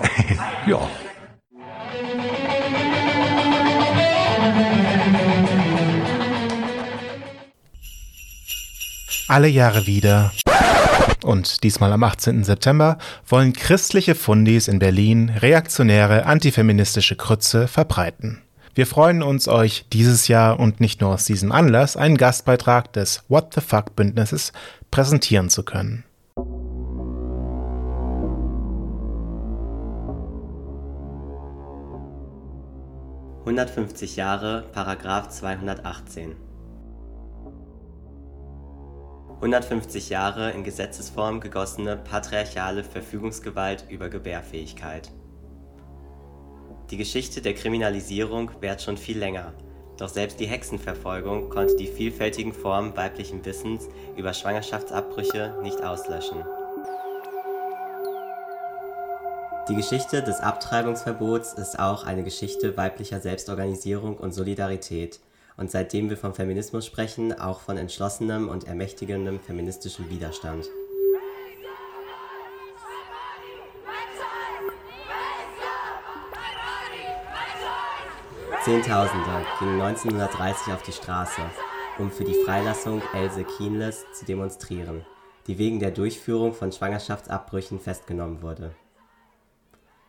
ja. 0.67 0.79
Alle 9.27 9.47
Jahre 9.47 9.87
wieder 9.87 10.31
und 11.23 11.63
diesmal 11.63 11.93
am 11.93 12.03
18. 12.03 12.43
September 12.43 12.97
wollen 13.27 13.53
christliche 13.53 14.15
Fundis 14.15 14.67
in 14.67 14.79
Berlin 14.79 15.29
reaktionäre 15.29 16.25
antifeministische 16.25 17.15
Krütze 17.15 17.67
verbreiten. 17.69 18.41
Wir 18.73 18.87
freuen 18.87 19.21
uns, 19.21 19.47
euch 19.47 19.85
dieses 19.93 20.27
Jahr 20.27 20.59
und 20.59 20.81
nicht 20.81 20.99
nur 20.99 21.11
aus 21.11 21.25
diesem 21.25 21.51
Anlass 21.51 21.95
einen 21.95 22.17
Gastbeitrag 22.17 22.91
des 22.93 23.23
What 23.29 23.53
the 23.53 23.61
Fuck 23.61 23.95
Bündnisses 23.95 24.51
präsentieren 24.89 25.49
zu 25.49 25.63
können. 25.63 26.03
»150 33.51 34.15
Jahre, 34.15 34.63
Paragraph 34.71 35.27
218« 35.27 36.35
150 39.41 40.09
Jahre 40.09 40.51
in 40.51 40.63
Gesetzesform 40.63 41.41
gegossene 41.41 41.97
patriarchale 41.97 42.85
Verfügungsgewalt 42.85 43.83
über 43.89 44.07
Gebärfähigkeit. 44.07 45.11
Die 46.91 46.95
Geschichte 46.95 47.41
der 47.41 47.53
Kriminalisierung 47.53 48.51
währt 48.61 48.81
schon 48.81 48.95
viel 48.95 49.19
länger, 49.19 49.51
doch 49.97 50.07
selbst 50.07 50.39
die 50.39 50.47
Hexenverfolgung 50.47 51.49
konnte 51.49 51.75
die 51.75 51.87
vielfältigen 51.87 52.53
Formen 52.53 52.95
weiblichen 52.95 53.43
Wissens 53.43 53.89
über 54.15 54.33
Schwangerschaftsabbrüche 54.33 55.57
nicht 55.61 55.83
auslöschen. 55.83 56.37
Die 59.69 59.75
Geschichte 59.75 60.23
des 60.23 60.39
Abtreibungsverbots 60.39 61.53
ist 61.53 61.79
auch 61.79 62.05
eine 62.05 62.23
Geschichte 62.23 62.77
weiblicher 62.77 63.19
Selbstorganisierung 63.19 64.17
und 64.17 64.33
Solidarität– 64.33 65.19
und 65.57 65.69
seitdem 65.69 66.09
wir 66.09 66.17
vom 66.17 66.33
Feminismus 66.33 66.85
sprechen, 66.87 67.39
auch 67.39 67.59
von 67.59 67.77
entschlossenem 67.77 68.49
und 68.49 68.67
ermächtigendem 68.67 69.39
feministischem 69.39 70.09
Widerstand. 70.09 70.67
Zehntausende 78.63 79.45
gingen 79.59 79.81
1930 79.81 80.73
auf 80.73 80.83
die 80.83 80.91
Straße, 80.91 81.41
um 81.97 82.11
für 82.11 82.23
die 82.23 82.43
Freilassung 82.45 83.01
Else 83.13 83.43
Kienles 83.43 84.05
zu 84.13 84.25
demonstrieren, 84.25 85.05
die 85.47 85.57
wegen 85.57 85.79
der 85.79 85.91
Durchführung 85.91 86.53
von 86.53 86.71
Schwangerschaftsabbrüchen 86.71 87.79
festgenommen 87.79 88.41
wurde 88.41 88.75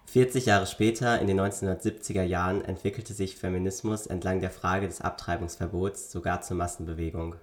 40 0.07 0.47
Jahre 0.47 0.67
später, 0.67 1.21
in 1.21 1.27
den 1.27 1.41
1970er 1.41 2.23
Jahren, 2.23 2.65
entwickelte 2.65 3.15
sich 3.15 3.37
Feminismus 3.37 4.07
entlang 4.07 4.41
der 4.41 4.51
Frage 4.51 4.87
des 4.87 5.01
Abtreibungsverbots 5.01 6.13
sogar 6.13 6.43
zur 6.43 6.57
Massenbewegung. 6.57 7.37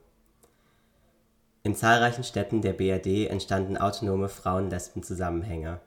In 1.63 1.75
zahlreichen 1.75 2.23
Städten 2.23 2.61
der 2.61 2.73
BRD 2.73 3.27
entstanden 3.29 3.77
autonome 3.77 4.29
Frauen-Lesben-Zusammenhänge, 4.29 5.79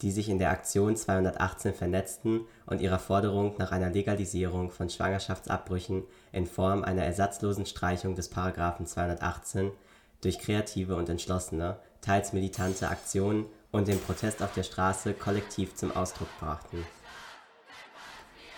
die 0.00 0.10
sich 0.12 0.28
in 0.28 0.38
der 0.38 0.50
Aktion 0.50 0.96
218 0.96 1.74
vernetzten 1.74 2.42
und 2.66 2.80
ihrer 2.80 2.98
Forderung 2.98 3.56
nach 3.58 3.72
einer 3.72 3.90
Legalisierung 3.90 4.70
von 4.70 4.88
Schwangerschaftsabbrüchen 4.88 6.04
in 6.32 6.46
Form 6.46 6.84
einer 6.84 7.02
ersatzlosen 7.02 7.66
Streichung 7.66 8.14
des 8.14 8.28
Paragraphen 8.28 8.86
218 8.86 9.72
durch 10.20 10.38
kreative 10.38 10.96
und 10.96 11.08
entschlossene, 11.08 11.78
teils 12.00 12.32
militante 12.32 12.88
Aktionen 12.88 13.46
und 13.70 13.88
den 13.88 14.00
Protest 14.00 14.42
auf 14.42 14.52
der 14.54 14.62
Straße 14.62 15.14
kollektiv 15.14 15.74
zum 15.74 15.94
Ausdruck 15.94 16.28
brachten. 16.40 16.86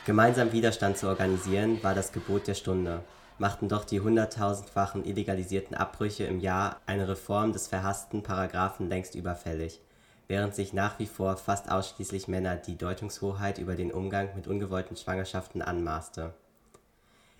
Gemeinsam 0.06 0.52
Widerstand 0.52 0.96
zu 0.96 1.08
organisieren 1.08 1.82
war 1.82 1.94
das 1.94 2.12
Gebot 2.12 2.46
der 2.46 2.54
Stunde, 2.54 3.04
machten 3.38 3.68
doch 3.68 3.84
die 3.84 4.00
hunderttausendfachen 4.00 5.04
illegalisierten 5.04 5.76
Abbrüche 5.76 6.24
im 6.24 6.40
Jahr 6.40 6.80
eine 6.86 7.08
Reform 7.08 7.52
des 7.52 7.68
verhassten 7.68 8.22
Paragraphen 8.22 8.88
längst 8.88 9.14
überfällig, 9.14 9.80
während 10.28 10.54
sich 10.54 10.72
nach 10.72 10.98
wie 10.98 11.06
vor 11.06 11.36
fast 11.36 11.70
ausschließlich 11.70 12.28
Männer 12.28 12.56
die 12.56 12.76
Deutungshoheit 12.76 13.58
über 13.58 13.76
den 13.76 13.92
Umgang 13.92 14.28
mit 14.36 14.46
ungewollten 14.46 14.96
Schwangerschaften 14.96 15.62
anmaßte. 15.62 16.34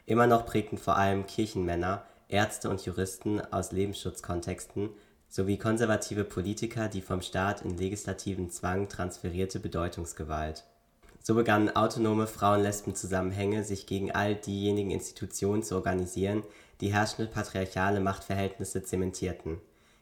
Immer 0.06 0.26
noch 0.26 0.46
prägten 0.46 0.78
vor 0.78 0.96
allem 0.96 1.26
Kirchenmänner, 1.26 2.02
Ärzte 2.28 2.70
und 2.70 2.84
Juristen 2.84 3.40
aus 3.52 3.70
Lebensschutzkontexten 3.72 4.90
sowie 5.30 5.58
konservative 5.58 6.24
Politiker 6.24 6.88
die 6.88 7.00
vom 7.00 7.22
Staat 7.22 7.62
in 7.62 7.78
legislativen 7.78 8.50
Zwang 8.50 8.88
transferierte 8.88 9.60
Bedeutungsgewalt. 9.60 10.64
So 11.22 11.34
begannen 11.34 11.74
autonome 11.76 12.26
Frauen-Lesben-Zusammenhänge 12.26 13.62
sich 13.62 13.86
gegen 13.86 14.10
all 14.10 14.34
diejenigen 14.34 14.90
Institutionen 14.90 15.62
zu 15.62 15.76
organisieren, 15.76 16.42
die 16.80 16.92
herrschende 16.92 17.30
patriarchale 17.30 18.00
Machtverhältnisse 18.00 18.82
zementierten. 18.82 19.58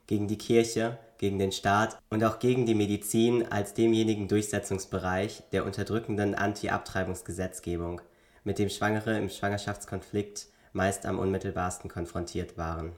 Gegen 0.07 0.29
die 0.29 0.39
Kirche, 0.39 0.97
gegen 1.19 1.39
den 1.39 1.53
Staat 1.53 1.99
und 2.09 2.25
auch 2.25 2.39
gegen 2.39 2.65
die 2.65 2.75
Medizin 2.75 3.45
als 3.53 3.75
demjenigen 3.75 4.29
Durchsetzungsbereich 4.29 5.43
der 5.53 5.67
unterdrückenden 5.67 6.35
Anti-Abtreibungsgesetzgebung, 6.35 8.01
mit 8.45 8.59
dem 8.59 8.71
Schwangere 8.71 9.19
im 9.19 9.29
Schwangerschaftskonflikt 9.29 10.47
meist 10.73 11.05
am 11.05 11.19
unmittelbarsten 11.19 11.91
konfrontiert 11.91 12.57
waren 12.57 12.93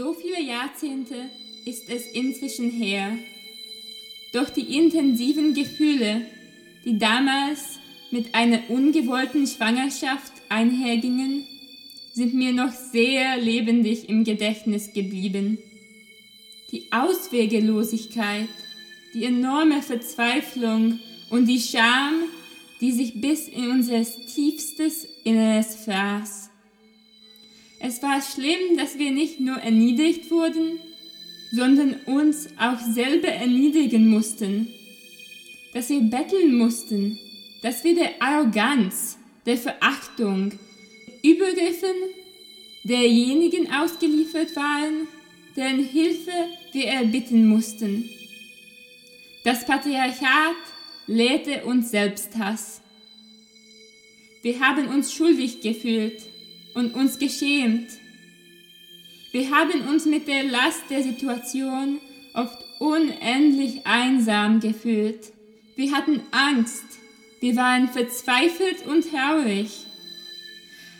So 0.00 0.14
viele 0.14 0.40
Jahrzehnte 0.40 1.28
ist 1.66 1.90
es 1.90 2.06
inzwischen 2.06 2.70
her. 2.70 3.18
Doch 4.32 4.48
die 4.48 4.74
intensiven 4.78 5.52
Gefühle, 5.52 6.22
die 6.86 6.96
damals 6.96 7.78
mit 8.10 8.34
einer 8.34 8.62
ungewollten 8.70 9.46
Schwangerschaft 9.46 10.32
einhergingen, 10.48 11.46
sind 12.14 12.32
mir 12.32 12.54
noch 12.54 12.72
sehr 12.72 13.36
lebendig 13.36 14.08
im 14.08 14.24
Gedächtnis 14.24 14.94
geblieben. 14.94 15.58
Die 16.72 16.90
Auswegelosigkeit, 16.92 18.48
die 19.12 19.26
enorme 19.26 19.82
Verzweiflung 19.82 20.98
und 21.28 21.44
die 21.44 21.60
Scham, 21.60 22.14
die 22.80 22.92
sich 22.92 23.20
bis 23.20 23.48
in 23.48 23.70
unser 23.70 24.02
tiefstes 24.02 25.06
Inneres 25.24 25.76
fraß. 25.84 26.49
Es 27.82 28.02
war 28.02 28.20
schlimm, 28.20 28.76
dass 28.76 28.98
wir 28.98 29.10
nicht 29.10 29.40
nur 29.40 29.56
erniedrigt 29.56 30.30
wurden, 30.30 30.78
sondern 31.50 31.94
uns 32.04 32.48
auch 32.58 32.78
selber 32.78 33.28
erniedrigen 33.28 34.06
mussten. 34.06 34.68
Dass 35.72 35.88
wir 35.88 36.00
betteln 36.02 36.58
mussten, 36.58 37.18
dass 37.62 37.82
wir 37.82 37.94
der 37.94 38.20
Arroganz, 38.20 39.18
der 39.46 39.56
Verachtung, 39.56 40.52
Übergriffen 41.22 41.96
derjenigen 42.84 43.72
ausgeliefert 43.72 44.54
waren, 44.56 45.08
deren 45.56 45.82
Hilfe 45.82 46.32
wir 46.72 46.86
erbitten 46.86 47.48
mussten. 47.48 48.08
Das 49.44 49.64
Patriarchat 49.64 50.56
lehrte 51.06 51.64
uns 51.64 51.90
Selbsthass. 51.90 52.82
Wir 54.42 54.60
haben 54.60 54.88
uns 54.88 55.12
schuldig 55.12 55.60
gefühlt 55.62 56.29
und 56.74 56.94
uns 56.94 57.18
geschämt. 57.18 57.88
Wir 59.32 59.50
haben 59.50 59.88
uns 59.88 60.06
mit 60.06 60.26
der 60.26 60.44
Last 60.44 60.82
der 60.90 61.02
Situation 61.02 62.00
oft 62.34 62.58
unendlich 62.78 63.86
einsam 63.86 64.60
gefühlt. 64.60 65.32
Wir 65.76 65.92
hatten 65.92 66.20
Angst. 66.30 66.84
Wir 67.40 67.56
waren 67.56 67.88
verzweifelt 67.88 68.86
und 68.86 69.08
traurig. 69.10 69.70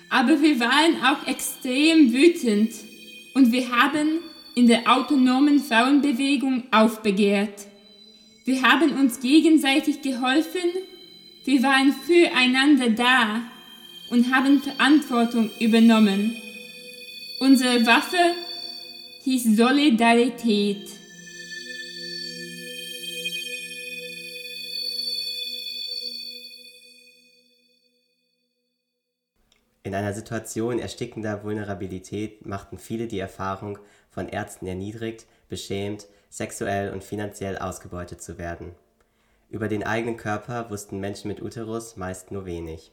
Aber 0.09 0.41
wir 0.43 0.59
waren 0.59 1.03
auch 1.05 1.27
extrem 1.27 2.13
wütend 2.13 2.73
und 3.35 3.53
wir 3.53 3.71
haben 3.71 4.21
in 4.55 4.67
der 4.67 4.91
autonomen 4.91 5.61
Frauenbewegung 5.61 6.65
aufbegehrt. 6.71 7.67
Wir 8.45 8.63
haben 8.63 8.93
uns 8.99 9.21
gegenseitig 9.21 10.03
geholfen, 10.03 10.71
wir 11.45 11.63
waren 11.63 11.93
füreinander 11.93 12.91
da 12.91 13.43
und 14.11 14.33
haben 14.33 14.61
Verantwortung 14.61 15.51
übernommen. 15.59 16.37
Unsere 17.41 17.87
Waffe 17.87 18.35
hieß 19.23 19.57
Solidarität. 19.57 20.89
In 29.83 29.95
einer 29.95 30.13
Situation 30.13 30.79
erstickender 30.79 31.43
Vulnerabilität 31.43 32.47
machten 32.47 32.79
viele 32.79 33.07
die 33.07 33.19
Erfahrung, 33.19 33.79
von 34.11 34.29
Ärzten 34.29 34.67
erniedrigt, 34.67 35.27
beschämt, 35.49 36.07
sexuell 36.29 36.93
und 36.93 37.03
finanziell 37.03 37.59
ausgebeutet 37.59 38.23
zu 38.23 38.39
werden. 38.39 38.75
Über 39.49 39.69
den 39.69 39.83
eigenen 39.83 40.17
Körper 40.17 40.71
wussten 40.71 41.01
Menschen 41.01 41.29
mit 41.29 41.43
Uterus 41.43 41.97
meist 41.97 42.31
nur 42.31 42.45
wenig. 42.45 42.93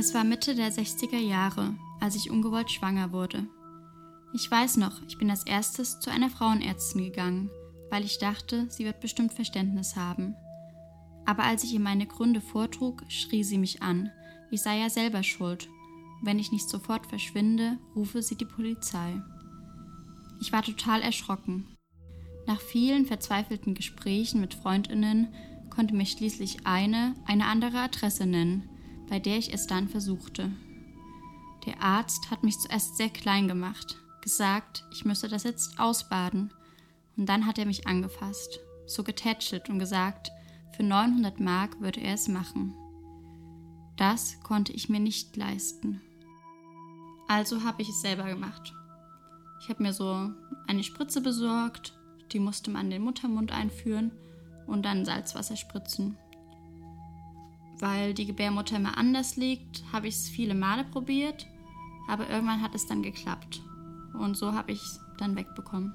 Es 0.00 0.14
war 0.14 0.24
Mitte 0.24 0.54
der 0.54 0.72
60er 0.72 1.18
Jahre, 1.18 1.74
als 2.00 2.16
ich 2.16 2.30
ungewollt 2.30 2.70
schwanger 2.70 3.12
wurde. 3.12 3.46
Ich 4.32 4.50
weiß 4.50 4.78
noch, 4.78 5.02
ich 5.06 5.18
bin 5.18 5.28
als 5.28 5.44
erstes 5.44 6.00
zu 6.00 6.10
einer 6.10 6.30
Frauenärztin 6.30 7.04
gegangen, 7.04 7.50
weil 7.90 8.06
ich 8.06 8.18
dachte, 8.18 8.64
sie 8.70 8.86
wird 8.86 9.00
bestimmt 9.00 9.34
Verständnis 9.34 9.96
haben. 9.96 10.34
Aber 11.26 11.42
als 11.42 11.64
ich 11.64 11.74
ihr 11.74 11.80
meine 11.80 12.06
Gründe 12.06 12.40
vortrug, 12.40 13.02
schrie 13.10 13.44
sie 13.44 13.58
mich 13.58 13.82
an. 13.82 14.10
Ich 14.50 14.62
sei 14.62 14.78
ja 14.78 14.88
selber 14.88 15.22
schuld. 15.22 15.68
Wenn 16.22 16.38
ich 16.38 16.50
nicht 16.50 16.70
sofort 16.70 17.06
verschwinde, 17.06 17.76
rufe 17.94 18.22
sie 18.22 18.36
die 18.36 18.46
Polizei. 18.46 19.22
Ich 20.40 20.50
war 20.50 20.62
total 20.62 21.02
erschrocken. 21.02 21.76
Nach 22.46 22.58
vielen 22.58 23.04
verzweifelten 23.04 23.74
Gesprächen 23.74 24.40
mit 24.40 24.54
Freundinnen 24.54 25.28
konnte 25.68 25.94
mir 25.94 26.06
schließlich 26.06 26.66
eine 26.66 27.16
eine 27.26 27.44
andere 27.44 27.80
Adresse 27.80 28.24
nennen, 28.24 28.69
bei 29.10 29.18
der 29.18 29.36
ich 29.36 29.52
es 29.52 29.66
dann 29.66 29.88
versuchte. 29.88 30.52
Der 31.66 31.82
Arzt 31.82 32.30
hat 32.30 32.44
mich 32.44 32.58
zuerst 32.58 32.96
sehr 32.96 33.10
klein 33.10 33.48
gemacht, 33.48 33.98
gesagt, 34.22 34.84
ich 34.92 35.04
müsse 35.04 35.28
das 35.28 35.42
jetzt 35.42 35.78
ausbaden, 35.78 36.54
und 37.16 37.28
dann 37.28 37.44
hat 37.44 37.58
er 37.58 37.66
mich 37.66 37.86
angefasst, 37.86 38.60
so 38.86 39.02
getätschelt 39.02 39.68
und 39.68 39.78
gesagt, 39.78 40.30
für 40.74 40.84
900 40.84 41.40
Mark 41.40 41.80
würde 41.80 42.00
er 42.00 42.14
es 42.14 42.28
machen. 42.28 42.74
Das 43.96 44.40
konnte 44.42 44.72
ich 44.72 44.88
mir 44.88 45.00
nicht 45.00 45.36
leisten. 45.36 46.00
Also 47.28 47.64
habe 47.64 47.82
ich 47.82 47.88
es 47.90 48.00
selber 48.00 48.24
gemacht. 48.24 48.72
Ich 49.60 49.68
habe 49.68 49.82
mir 49.82 49.92
so 49.92 50.30
eine 50.66 50.82
Spritze 50.82 51.20
besorgt, 51.20 51.98
die 52.32 52.38
musste 52.38 52.70
man 52.70 52.88
den 52.88 53.02
Muttermund 53.02 53.52
einführen 53.52 54.12
und 54.66 54.84
dann 54.84 55.04
Salzwasser 55.04 55.56
spritzen 55.56 56.16
weil 57.80 58.14
die 58.14 58.26
Gebärmutter 58.26 58.76
immer 58.76 58.96
anders 58.98 59.36
liegt, 59.36 59.82
habe 59.92 60.08
ich 60.08 60.14
es 60.14 60.28
viele 60.28 60.54
Male 60.54 60.84
probiert, 60.84 61.46
aber 62.08 62.28
irgendwann 62.28 62.62
hat 62.62 62.74
es 62.74 62.86
dann 62.86 63.02
geklappt. 63.02 63.62
Und 64.14 64.36
so 64.36 64.52
habe 64.52 64.72
ich 64.72 64.80
es 64.80 65.00
dann 65.18 65.36
wegbekommen. 65.36 65.92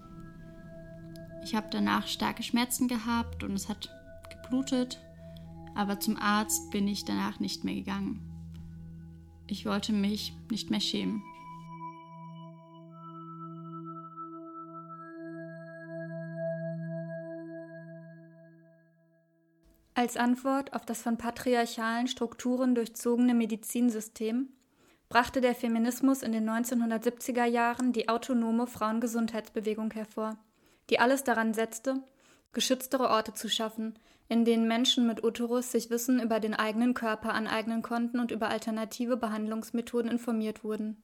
Ich 1.43 1.55
habe 1.55 1.67
danach 1.69 2.07
starke 2.07 2.43
Schmerzen 2.43 2.87
gehabt 2.87 3.43
und 3.43 3.53
es 3.53 3.69
hat 3.69 3.89
geblutet, 4.29 4.99
aber 5.75 5.99
zum 5.99 6.17
Arzt 6.17 6.71
bin 6.71 6.87
ich 6.87 7.05
danach 7.05 7.39
nicht 7.39 7.63
mehr 7.63 7.75
gegangen. 7.75 8.19
Ich 9.47 9.65
wollte 9.65 9.93
mich 9.93 10.33
nicht 10.49 10.71
mehr 10.71 10.79
schämen. 10.79 11.21
Als 19.97 20.17
Antwort 20.17 20.73
auf 20.73 20.85
das 20.85 21.01
von 21.01 21.17
patriarchalen 21.17 22.07
Strukturen 22.07 22.75
durchzogene 22.75 23.33
Medizinsystem 23.33 24.49
brachte 25.07 25.39
der 25.39 25.55
Feminismus 25.55 26.21
in 26.21 26.33
den 26.33 26.49
1970er 26.49 27.45
Jahren 27.45 27.93
die 27.93 28.09
autonome 28.09 28.67
Frauengesundheitsbewegung 28.67 29.91
hervor, 29.91 30.37
die 30.89 30.99
alles 30.99 31.23
daran 31.23 31.53
setzte, 31.53 32.03
geschütztere 32.51 33.09
Orte 33.09 33.33
zu 33.35 33.47
schaffen, 33.47 33.97
in 34.27 34.43
denen 34.43 34.67
Menschen 34.67 35.07
mit 35.07 35.23
Uterus 35.23 35.71
sich 35.71 35.89
Wissen 35.89 36.21
über 36.21 36.41
den 36.41 36.55
eigenen 36.55 36.93
Körper 36.93 37.33
aneignen 37.33 37.81
konnten 37.81 38.19
und 38.19 38.31
über 38.31 38.49
alternative 38.49 39.15
Behandlungsmethoden 39.15 40.11
informiert 40.11 40.65
wurden. 40.65 41.01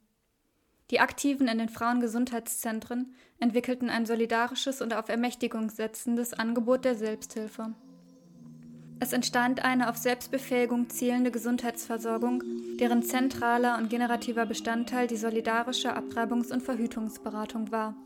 Die 0.90 1.00
Aktiven 1.00 1.48
in 1.48 1.56
den 1.56 1.70
Frauengesundheitszentren 1.70 3.14
entwickelten 3.38 3.88
ein 3.88 4.04
solidarisches 4.04 4.82
und 4.82 4.92
auf 4.92 5.08
Ermächtigung 5.08 5.70
setzendes 5.70 6.34
Angebot 6.34 6.84
der 6.84 6.94
Selbsthilfe. 6.94 7.72
Es 9.02 9.12
entstand 9.12 9.64
eine 9.64 9.90
auf 9.90 9.96
Selbstbefähigung 9.96 10.88
zielende 10.88 11.32
Gesundheitsversorgung, 11.32 12.44
deren 12.78 13.02
zentraler 13.02 13.76
und 13.78 13.90
generativer 13.90 14.46
Bestandteil 14.46 15.08
die 15.08 15.16
solidarische 15.16 15.96
Abtreibungs- 15.96 16.52
und 16.52 16.62
Verhütungsberatung 16.62 17.72
war. 17.72 17.96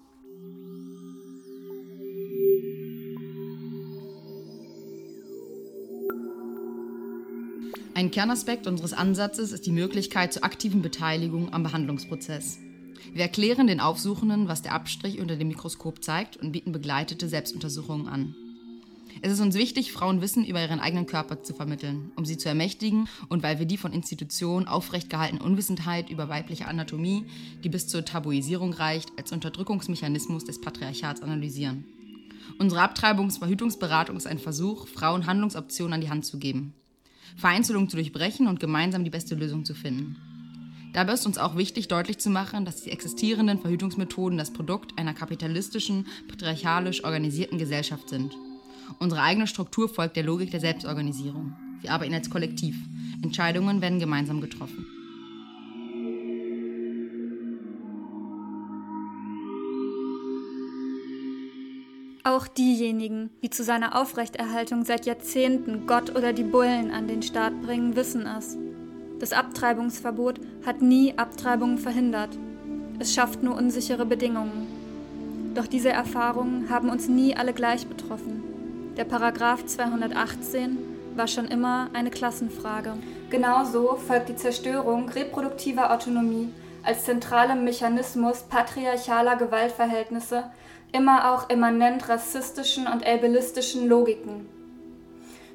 Ein 7.92 8.10
Kernaspekt 8.10 8.66
unseres 8.66 8.94
Ansatzes 8.94 9.52
ist 9.52 9.66
die 9.66 9.72
Möglichkeit 9.72 10.32
zur 10.32 10.44
aktiven 10.44 10.80
Beteiligung 10.80 11.52
am 11.52 11.62
Behandlungsprozess. 11.62 12.58
Wir 13.12 13.20
erklären 13.20 13.66
den 13.66 13.80
Aufsuchenden, 13.80 14.48
was 14.48 14.62
der 14.62 14.72
Abstrich 14.72 15.20
unter 15.20 15.36
dem 15.36 15.48
Mikroskop 15.48 16.02
zeigt 16.02 16.38
und 16.38 16.52
bieten 16.52 16.72
begleitete 16.72 17.28
Selbstuntersuchungen 17.28 18.08
an. 18.08 18.34
Es 19.22 19.32
ist 19.32 19.40
uns 19.40 19.54
wichtig, 19.54 19.92
Frauen 19.92 20.20
Wissen 20.20 20.44
über 20.44 20.60
ihren 20.60 20.80
eigenen 20.80 21.06
Körper 21.06 21.42
zu 21.42 21.54
vermitteln, 21.54 22.12
um 22.16 22.26
sie 22.26 22.36
zu 22.36 22.48
ermächtigen 22.48 23.08
und 23.28 23.42
weil 23.42 23.58
wir 23.58 23.66
die 23.66 23.78
von 23.78 23.92
Institutionen 23.92 24.68
aufrecht 24.68 25.08
gehaltene 25.08 25.42
Unwissenheit 25.42 26.10
über 26.10 26.28
weibliche 26.28 26.68
Anatomie, 26.68 27.24
die 27.64 27.68
bis 27.68 27.88
zur 27.88 28.04
Tabuisierung 28.04 28.74
reicht, 28.74 29.10
als 29.16 29.32
Unterdrückungsmechanismus 29.32 30.44
des 30.44 30.60
Patriarchats 30.60 31.22
analysieren. 31.22 31.84
Unsere 32.58 32.82
Abtreibungs-Verhütungsberatung 32.82 34.16
ist 34.16 34.26
ein 34.26 34.38
Versuch, 34.38 34.86
Frauen 34.86 35.26
Handlungsoptionen 35.26 35.94
an 35.94 36.00
die 36.00 36.10
Hand 36.10 36.26
zu 36.26 36.38
geben, 36.38 36.74
Vereinzelung 37.36 37.88
zu 37.88 37.96
durchbrechen 37.96 38.46
und 38.46 38.60
gemeinsam 38.60 39.02
die 39.02 39.10
beste 39.10 39.34
Lösung 39.34 39.64
zu 39.64 39.74
finden. 39.74 40.16
Dabei 40.92 41.14
ist 41.14 41.26
uns 41.26 41.38
auch 41.38 41.56
wichtig, 41.56 41.88
deutlich 41.88 42.18
zu 42.18 42.30
machen, 42.30 42.64
dass 42.64 42.82
die 42.82 42.90
existierenden 42.90 43.58
Verhütungsmethoden 43.58 44.38
das 44.38 44.52
Produkt 44.52 44.98
einer 44.98 45.12
kapitalistischen, 45.12 46.06
patriarchalisch 46.28 47.04
organisierten 47.04 47.58
Gesellschaft 47.58 48.08
sind 48.08 48.34
Unsere 48.98 49.22
eigene 49.22 49.46
Struktur 49.46 49.88
folgt 49.88 50.16
der 50.16 50.24
Logik 50.24 50.50
der 50.50 50.60
Selbstorganisierung. 50.60 51.54
Wir 51.80 51.92
arbeiten 51.92 52.14
als 52.14 52.30
Kollektiv. 52.30 52.76
Entscheidungen 53.22 53.80
werden 53.80 53.98
gemeinsam 53.98 54.40
getroffen. 54.40 54.86
Auch 62.24 62.48
diejenigen, 62.48 63.30
die 63.44 63.50
zu 63.50 63.62
seiner 63.62 64.00
Aufrechterhaltung 64.00 64.84
seit 64.84 65.06
Jahrzehnten 65.06 65.86
Gott 65.86 66.10
oder 66.16 66.32
die 66.32 66.42
Bullen 66.42 66.90
an 66.90 67.06
den 67.06 67.22
Start 67.22 67.62
bringen, 67.62 67.94
wissen 67.94 68.26
es. 68.26 68.58
Das 69.20 69.32
Abtreibungsverbot 69.32 70.40
hat 70.66 70.82
nie 70.82 71.16
Abtreibungen 71.16 71.78
verhindert. 71.78 72.36
Es 72.98 73.14
schafft 73.14 73.44
nur 73.44 73.54
unsichere 73.54 74.04
Bedingungen. 74.04 74.66
Doch 75.54 75.68
diese 75.68 75.90
Erfahrungen 75.90 76.68
haben 76.68 76.90
uns 76.90 77.08
nie 77.08 77.36
alle 77.36 77.52
gleich 77.52 77.86
betroffen. 77.86 78.55
Der 78.96 79.04
Paragraph 79.04 79.66
218 79.66 80.78
war 81.16 81.28
schon 81.28 81.48
immer 81.48 81.90
eine 81.92 82.10
Klassenfrage. 82.10 82.94
Genauso 83.28 83.96
folgt 83.96 84.30
die 84.30 84.36
Zerstörung 84.36 85.10
reproduktiver 85.10 85.92
Autonomie 85.92 86.48
als 86.82 87.04
zentraler 87.04 87.56
Mechanismus 87.56 88.44
patriarchaler 88.44 89.36
Gewaltverhältnisse 89.36 90.44
immer 90.92 91.34
auch 91.34 91.50
immanent 91.50 92.08
rassistischen 92.08 92.86
und 92.86 93.06
ableistischen 93.06 93.86
Logiken. 93.86 94.48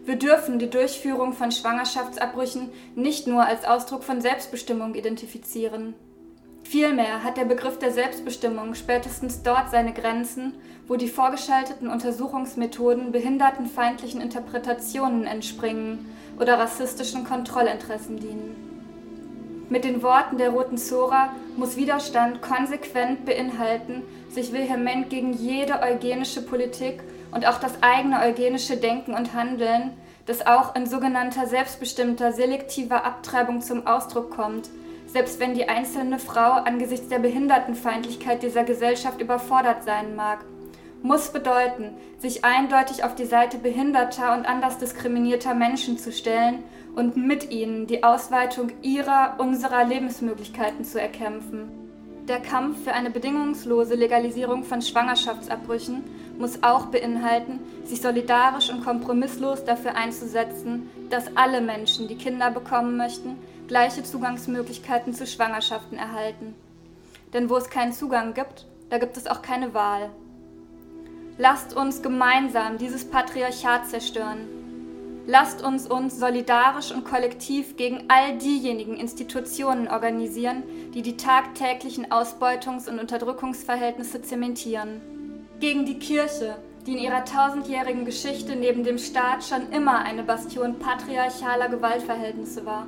Wir 0.05 0.17
dürfen 0.17 0.59
die 0.59 0.69
Durchführung 0.69 1.33
von 1.33 1.51
Schwangerschaftsabbrüchen 1.51 2.69
nicht 2.95 3.25
nur 3.25 3.43
als 3.43 3.65
Ausdruck 3.65 4.03
von 4.03 4.21
Selbstbestimmung 4.21 4.93
identifizieren. 4.93 5.95
Vielmehr 6.71 7.21
hat 7.21 7.35
der 7.35 7.43
Begriff 7.43 7.79
der 7.79 7.91
Selbstbestimmung 7.91 8.75
spätestens 8.75 9.43
dort 9.43 9.71
seine 9.71 9.91
Grenzen, 9.91 10.53
wo 10.87 10.95
die 10.95 11.09
vorgeschalteten 11.09 11.89
Untersuchungsmethoden 11.89 13.11
behindertenfeindlichen 13.11 14.21
Interpretationen 14.21 15.27
entspringen 15.27 16.15
oder 16.39 16.57
rassistischen 16.57 17.25
Kontrollinteressen 17.25 18.21
dienen. 18.21 19.65
Mit 19.67 19.83
den 19.83 20.01
Worten 20.01 20.37
der 20.37 20.51
Roten 20.51 20.77
Zora 20.77 21.33
muss 21.57 21.75
Widerstand 21.75 22.41
konsequent 22.41 23.25
beinhalten, 23.25 24.03
sich 24.29 24.53
vehement 24.53 25.09
gegen 25.09 25.33
jede 25.33 25.81
eugenische 25.81 26.41
Politik 26.41 27.03
und 27.31 27.45
auch 27.45 27.59
das 27.59 27.83
eigene 27.83 28.21
eugenische 28.21 28.77
Denken 28.77 29.13
und 29.13 29.33
Handeln, 29.33 29.91
das 30.25 30.47
auch 30.47 30.73
in 30.73 30.85
sogenannter 30.85 31.47
selbstbestimmter 31.47 32.31
selektiver 32.31 33.03
Abtreibung 33.03 33.59
zum 33.59 33.85
Ausdruck 33.85 34.31
kommt, 34.31 34.69
selbst 35.11 35.39
wenn 35.39 35.53
die 35.53 35.67
einzelne 35.67 36.19
Frau 36.19 36.51
angesichts 36.51 37.09
der 37.09 37.19
Behindertenfeindlichkeit 37.19 38.43
dieser 38.43 38.63
Gesellschaft 38.63 39.19
überfordert 39.19 39.83
sein 39.83 40.15
mag, 40.15 40.45
muss 41.03 41.33
bedeuten, 41.33 41.95
sich 42.19 42.45
eindeutig 42.45 43.03
auf 43.03 43.15
die 43.15 43.25
Seite 43.25 43.57
behinderter 43.57 44.33
und 44.33 44.45
anders 44.45 44.77
diskriminierter 44.77 45.53
Menschen 45.53 45.97
zu 45.97 46.11
stellen 46.11 46.63
und 46.95 47.17
mit 47.17 47.51
ihnen 47.51 47.87
die 47.87 48.03
Ausweitung 48.03 48.71
ihrer, 48.81 49.35
unserer 49.39 49.83
Lebensmöglichkeiten 49.83 50.85
zu 50.85 51.01
erkämpfen. 51.01 51.71
Der 52.27 52.39
Kampf 52.39 52.83
für 52.83 52.93
eine 52.93 53.09
bedingungslose 53.09 53.95
Legalisierung 53.95 54.63
von 54.63 54.81
Schwangerschaftsabbrüchen 54.81 56.03
muss 56.37 56.61
auch 56.61 56.85
beinhalten, 56.85 57.59
sich 57.83 57.99
solidarisch 57.99 58.69
und 58.69 58.85
kompromisslos 58.85 59.65
dafür 59.65 59.95
einzusetzen, 59.95 60.89
dass 61.09 61.35
alle 61.35 61.61
Menschen, 61.61 62.07
die 62.07 62.15
Kinder 62.15 62.51
bekommen 62.51 62.95
möchten, 62.95 63.37
gleiche 63.71 64.03
Zugangsmöglichkeiten 64.03 65.13
zu 65.13 65.25
Schwangerschaften 65.25 65.97
erhalten. 65.97 66.55
Denn 67.31 67.49
wo 67.49 67.55
es 67.55 67.69
keinen 67.69 67.93
Zugang 67.93 68.33
gibt, 68.33 68.65
da 68.89 68.97
gibt 68.97 69.15
es 69.15 69.27
auch 69.27 69.41
keine 69.41 69.73
Wahl. 69.73 70.09
Lasst 71.37 71.73
uns 71.73 72.01
gemeinsam 72.01 72.77
dieses 72.77 73.09
Patriarchat 73.09 73.87
zerstören. 73.87 74.39
Lasst 75.25 75.63
uns 75.63 75.87
uns 75.87 76.19
solidarisch 76.19 76.91
und 76.91 77.05
kollektiv 77.05 77.77
gegen 77.77 78.03
all 78.09 78.37
diejenigen 78.39 78.97
Institutionen 78.97 79.87
organisieren, 79.87 80.63
die 80.93 81.01
die 81.01 81.15
tagtäglichen 81.15 82.07
Ausbeutungs- 82.07 82.89
und 82.89 82.99
Unterdrückungsverhältnisse 82.99 84.21
zementieren. 84.21 84.99
Gegen 85.61 85.85
die 85.85 85.97
Kirche, 85.97 86.57
die 86.85 86.91
in 86.91 86.97
ihrer 86.97 87.23
tausendjährigen 87.23 88.03
Geschichte 88.03 88.57
neben 88.57 88.83
dem 88.83 88.97
Staat 88.97 89.45
schon 89.45 89.71
immer 89.71 89.99
eine 89.99 90.23
Bastion 90.23 90.77
patriarchaler 90.77 91.69
Gewaltverhältnisse 91.69 92.65
war 92.65 92.85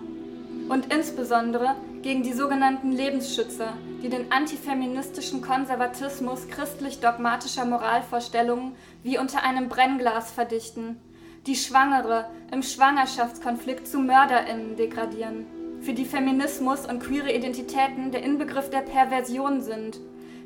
und 0.73 0.91
insbesondere 0.91 1.75
gegen 2.01 2.23
die 2.23 2.33
sogenannten 2.33 2.91
Lebensschützer, 2.91 3.73
die 4.01 4.09
den 4.09 4.31
antifeministischen 4.31 5.43
Konservatismus 5.43 6.47
christlich-dogmatischer 6.47 7.63
Moralvorstellungen 7.63 8.75
wie 9.03 9.19
unter 9.19 9.43
einem 9.43 9.69
Brennglas 9.69 10.31
verdichten, 10.31 10.99
die 11.45 11.55
Schwangere 11.55 12.25
im 12.51 12.63
Schwangerschaftskonflikt 12.63 13.87
zu 13.87 13.99
MörderInnen 13.99 14.75
degradieren, 14.75 15.45
für 15.81 15.93
die 15.93 16.05
Feminismus 16.05 16.87
und 16.87 17.03
queere 17.03 17.31
Identitäten 17.31 18.11
der 18.11 18.23
Inbegriff 18.23 18.71
der 18.71 18.81
Perversion 18.81 19.61
sind 19.61 19.99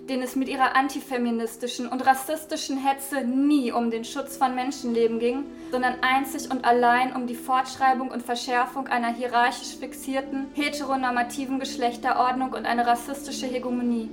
denen 0.09 0.23
es 0.23 0.35
mit 0.35 0.47
ihrer 0.49 0.75
antifeministischen 0.75 1.87
und 1.87 2.05
rassistischen 2.05 2.77
Hetze 2.77 3.21
nie 3.23 3.71
um 3.71 3.91
den 3.91 4.05
Schutz 4.05 4.37
von 4.37 4.55
Menschenleben 4.55 5.19
ging, 5.19 5.43
sondern 5.71 5.95
einzig 6.01 6.49
und 6.49 6.65
allein 6.65 7.15
um 7.15 7.27
die 7.27 7.35
Fortschreibung 7.35 8.09
und 8.09 8.23
Verschärfung 8.23 8.87
einer 8.87 9.13
hierarchisch 9.13 9.77
fixierten, 9.77 10.47
heteronormativen 10.53 11.59
Geschlechterordnung 11.59 12.53
und 12.53 12.65
eine 12.65 12.87
rassistische 12.87 13.47
Hegemonie. 13.47 14.09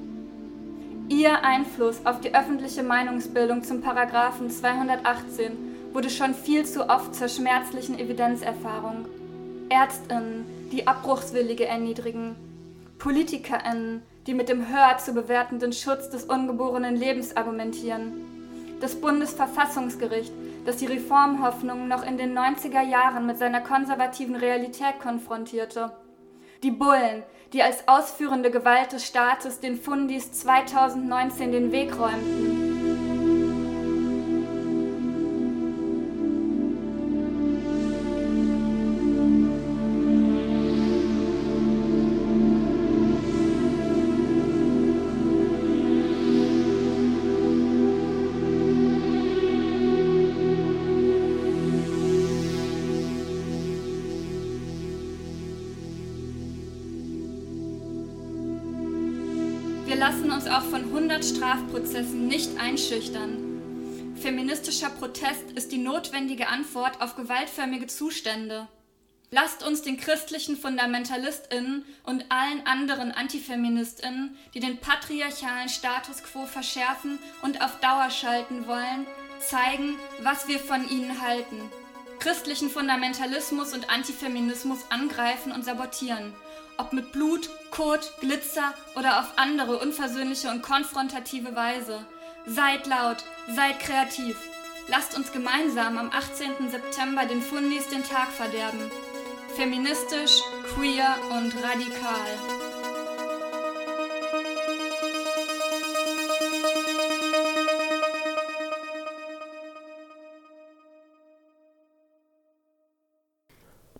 Ihr 1.08 1.44
Einfluss 1.44 2.04
auf 2.06 2.20
die 2.20 2.34
öffentliche 2.34 2.82
Meinungsbildung 2.82 3.62
zum 3.62 3.82
Paragraphen 3.82 4.50
218 4.50 5.52
wurde 5.92 6.10
schon 6.10 6.34
viel 6.34 6.64
zu 6.64 6.88
oft 6.88 7.14
zur 7.14 7.28
schmerzlichen 7.28 7.98
Evidenzerfahrung. 7.98 9.06
Ärztinnen, 9.68 10.46
die 10.72 10.86
Abbruchswillige 10.86 11.66
erniedrigen, 11.66 12.36
PolitikerInnen, 12.98 14.02
die 14.26 14.34
mit 14.34 14.48
dem 14.48 14.68
höher 14.68 14.98
zu 14.98 15.12
bewertenden 15.12 15.72
Schutz 15.72 16.10
des 16.10 16.24
ungeborenen 16.24 16.96
Lebens 16.96 17.36
argumentieren. 17.36 18.12
Das 18.80 18.94
Bundesverfassungsgericht, 18.94 20.32
das 20.64 20.76
die 20.76 20.86
Reformhoffnung 20.86 21.88
noch 21.88 22.04
in 22.04 22.16
den 22.16 22.36
90er 22.36 22.82
Jahren 22.82 23.26
mit 23.26 23.38
seiner 23.38 23.60
konservativen 23.60 24.36
Realität 24.36 24.98
konfrontierte. 25.00 25.92
Die 26.62 26.70
Bullen, 26.70 27.22
die 27.52 27.62
als 27.62 27.86
ausführende 27.86 28.50
Gewalt 28.50 28.92
des 28.92 29.06
Staates 29.06 29.60
den 29.60 29.76
Fundis 29.76 30.32
2019 30.32 31.52
den 31.52 31.72
Weg 31.72 31.98
räumten. 31.98 32.73
Strafprozessen 61.24 62.26
nicht 62.26 62.58
einschüchtern. 62.58 64.14
Feministischer 64.20 64.90
Protest 64.90 65.52
ist 65.54 65.72
die 65.72 65.78
notwendige 65.78 66.48
Antwort 66.48 67.00
auf 67.00 67.16
gewaltförmige 67.16 67.86
Zustände. 67.86 68.68
Lasst 69.30 69.66
uns 69.66 69.82
den 69.82 69.98
christlichen 69.98 70.56
FundamentalistInnen 70.56 71.84
und 72.04 72.24
allen 72.30 72.66
anderen 72.66 73.12
AntifeministInnen, 73.12 74.36
die 74.54 74.60
den 74.60 74.78
patriarchalen 74.78 75.68
Status 75.68 76.22
quo 76.22 76.46
verschärfen 76.46 77.18
und 77.42 77.62
auf 77.62 77.80
Dauer 77.80 78.10
schalten 78.10 78.66
wollen, 78.66 79.06
zeigen, 79.40 79.96
was 80.22 80.46
wir 80.46 80.60
von 80.60 80.88
ihnen 80.88 81.20
halten. 81.20 81.60
Christlichen 82.20 82.70
Fundamentalismus 82.70 83.74
und 83.74 83.90
Antifeminismus 83.90 84.78
angreifen 84.90 85.52
und 85.52 85.64
sabotieren 85.64 86.32
ob 86.78 86.92
mit 86.92 87.12
Blut, 87.12 87.48
Kot, 87.70 88.12
Glitzer 88.20 88.74
oder 88.94 89.20
auf 89.20 89.26
andere 89.36 89.78
unversöhnliche 89.78 90.50
und 90.50 90.62
konfrontative 90.62 91.54
Weise. 91.54 92.04
Seid 92.46 92.86
laut, 92.86 93.18
seid 93.54 93.80
kreativ. 93.80 94.36
Lasst 94.88 95.16
uns 95.16 95.32
gemeinsam 95.32 95.96
am 95.98 96.10
18. 96.10 96.70
September 96.70 97.24
den 97.24 97.42
Fundis 97.42 97.88
den 97.88 98.04
Tag 98.04 98.28
verderben. 98.30 98.90
Feministisch, 99.56 100.40
queer 100.74 101.16
und 101.30 101.54
radikal. 101.62 102.63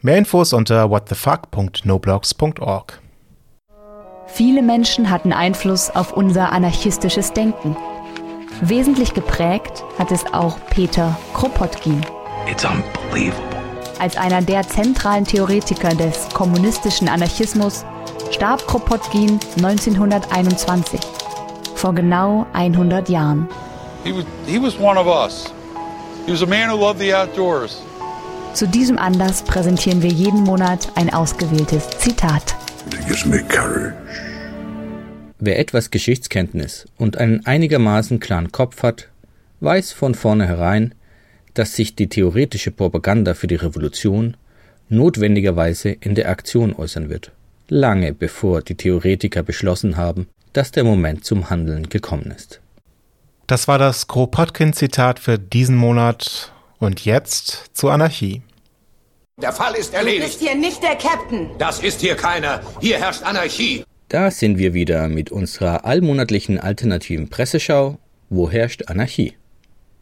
Mehr 0.05 0.19
Infos 0.19 0.53
unter 0.53 0.91
whatthefuck.noblogs.org. 0.91 3.01
Viele 4.27 4.61
Menschen 4.61 5.09
hatten 5.09 5.33
Einfluss 5.33 5.89
auf 5.89 6.13
unser 6.13 6.53
anarchistisches 6.53 7.33
Denken. 7.33 7.75
Wesentlich 8.61 9.15
geprägt 9.15 9.83
hat 9.99 10.13
es 10.13 10.27
auch 10.35 10.59
Peter 10.69 11.17
Kropotkin. 11.33 12.05
It's 12.47 12.67
unbelievable. 12.67 13.43
Als 13.99 14.19
einer 14.19 14.43
der 14.43 14.69
zentralen 14.69 15.25
Theoretiker 15.25 15.95
des 15.95 16.29
kommunistischen 16.35 17.09
Anarchismus 17.09 17.87
starb 18.31 18.67
Kropotkin 18.67 19.41
1921, 19.57 21.01
vor 21.77 21.95
genau 21.95 22.45
100 22.53 23.09
Jahren. 23.09 23.49
He 24.05 24.15
was, 24.15 24.27
he 24.47 24.61
was 24.61 24.79
one 24.79 25.01
of 25.01 25.07
us. 25.07 25.51
He 26.27 26.33
was 26.33 26.43
a 26.43 26.47
man 26.47 26.69
who 26.69 26.77
loved 26.77 27.01
the 27.01 27.15
outdoors. 27.15 27.81
Zu 28.55 28.69
diesem 28.69 28.99
Anlass 28.99 29.43
präsentieren 29.43 30.01
wir 30.01 30.11
jeden 30.11 30.45
Monat 30.45 30.93
ein 30.95 31.13
ausgewähltes 31.13 31.91
Zitat. 31.99 32.55
Wer 35.41 35.59
etwas 35.59 35.91
Geschichtskenntnis 35.91 36.87
und 36.97 37.17
einen 37.17 37.45
einigermaßen 37.45 38.21
klaren 38.21 38.53
Kopf 38.53 38.85
hat, 38.85 39.09
weiß 39.59 39.91
von 39.91 40.15
vornherein, 40.15 40.95
dass 41.55 41.75
sich 41.75 41.97
die 41.97 42.09
theoretische 42.09 42.71
Propaganda 42.71 43.35
für 43.35 43.49
die 43.49 43.57
Revolution 43.57 44.37
notwendigerweise 44.89 45.89
in 45.89 46.15
der 46.15 46.29
Aktion 46.29 46.77
äußern 46.77 47.09
wird, 47.09 47.33
lange 47.69 48.15
bevor 48.15 48.63
die 48.63 48.77
Theoretiker 48.77 49.43
beschlossen 49.43 49.97
haben, 49.97 50.29
dass 50.53 50.71
der 50.71 50.85
Moment 50.85 51.25
zum 51.25 51.51
Handeln 51.51 51.89
gekommen 51.89 52.33
ist. 52.37 52.61
Das 53.49 53.67
war 53.67 53.79
das 53.79 54.07
Kropotkin-Zitat 54.07 55.19
für 55.19 55.41
diesen 55.41 55.75
Monat 55.75 56.53
und 56.79 57.05
jetzt 57.05 57.71
zur 57.73 57.93
Anarchie. 57.93 58.43
Der 59.43 59.53
Fall 59.53 59.75
ist 59.75 59.93
erledigt. 59.93 60.23
Du 60.23 60.27
bist 60.29 60.41
hier 60.41 60.55
nicht 60.55 60.81
der 60.83 60.95
Captain. 60.95 61.51
Das 61.59 61.81
ist 61.81 62.01
hier 62.01 62.15
keiner. 62.15 62.63
Hier 62.81 62.99
herrscht 62.99 63.25
Anarchie. 63.25 63.83
Da 64.09 64.31
sind 64.31 64.59
wir 64.59 64.75
wieder 64.75 65.09
mit 65.09 65.33
unserer 65.33 65.85
allmonatlichen 65.85 66.61
alternativen 66.61 67.29
Presseschau 67.29 67.99
Wo 68.31 68.49
herrscht 68.49 68.85
Anarchie? 68.87 69.35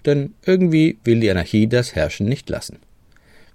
Denn 0.04 0.34
irgendwie 0.44 0.98
will 1.04 1.20
die 1.20 1.30
Anarchie 1.30 1.66
das 1.66 1.94
Herrschen 1.94 2.28
nicht 2.28 2.50
lassen. 2.50 2.80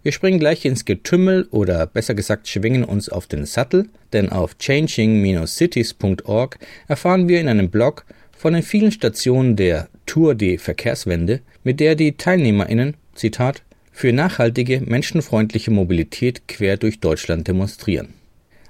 Wir 0.02 0.12
springen 0.12 0.40
gleich 0.40 0.66
ins 0.66 0.84
Getümmel 0.84 1.48
oder 1.52 1.86
besser 1.86 2.16
gesagt 2.16 2.48
schwingen 2.48 2.84
uns 2.84 3.08
auf 3.08 3.28
den 3.28 3.46
Sattel, 3.46 3.88
denn 4.14 4.30
auf 4.30 4.58
changing-cities.org 4.58 6.58
erfahren 6.88 7.28
wir 7.28 7.40
in 7.40 7.48
einem 7.48 7.70
Blog 7.70 8.04
von 8.36 8.54
den 8.54 8.64
vielen 8.64 8.92
Stationen 8.92 9.56
der 9.56 9.90
Tour 10.08 10.34
de 10.34 10.58
Verkehrswende, 10.58 11.42
mit 11.64 11.80
der 11.80 11.94
die 11.96 12.14
TeilnehmerInnen, 12.14 12.96
Zitat, 13.14 13.62
für 13.98 14.14
nachhaltige, 14.14 14.82
menschenfreundliche 14.82 15.72
Mobilität 15.72 16.48
quer 16.48 16.78
durch 16.78 17.00
Deutschland 17.00 17.48
demonstrieren. 17.48 18.14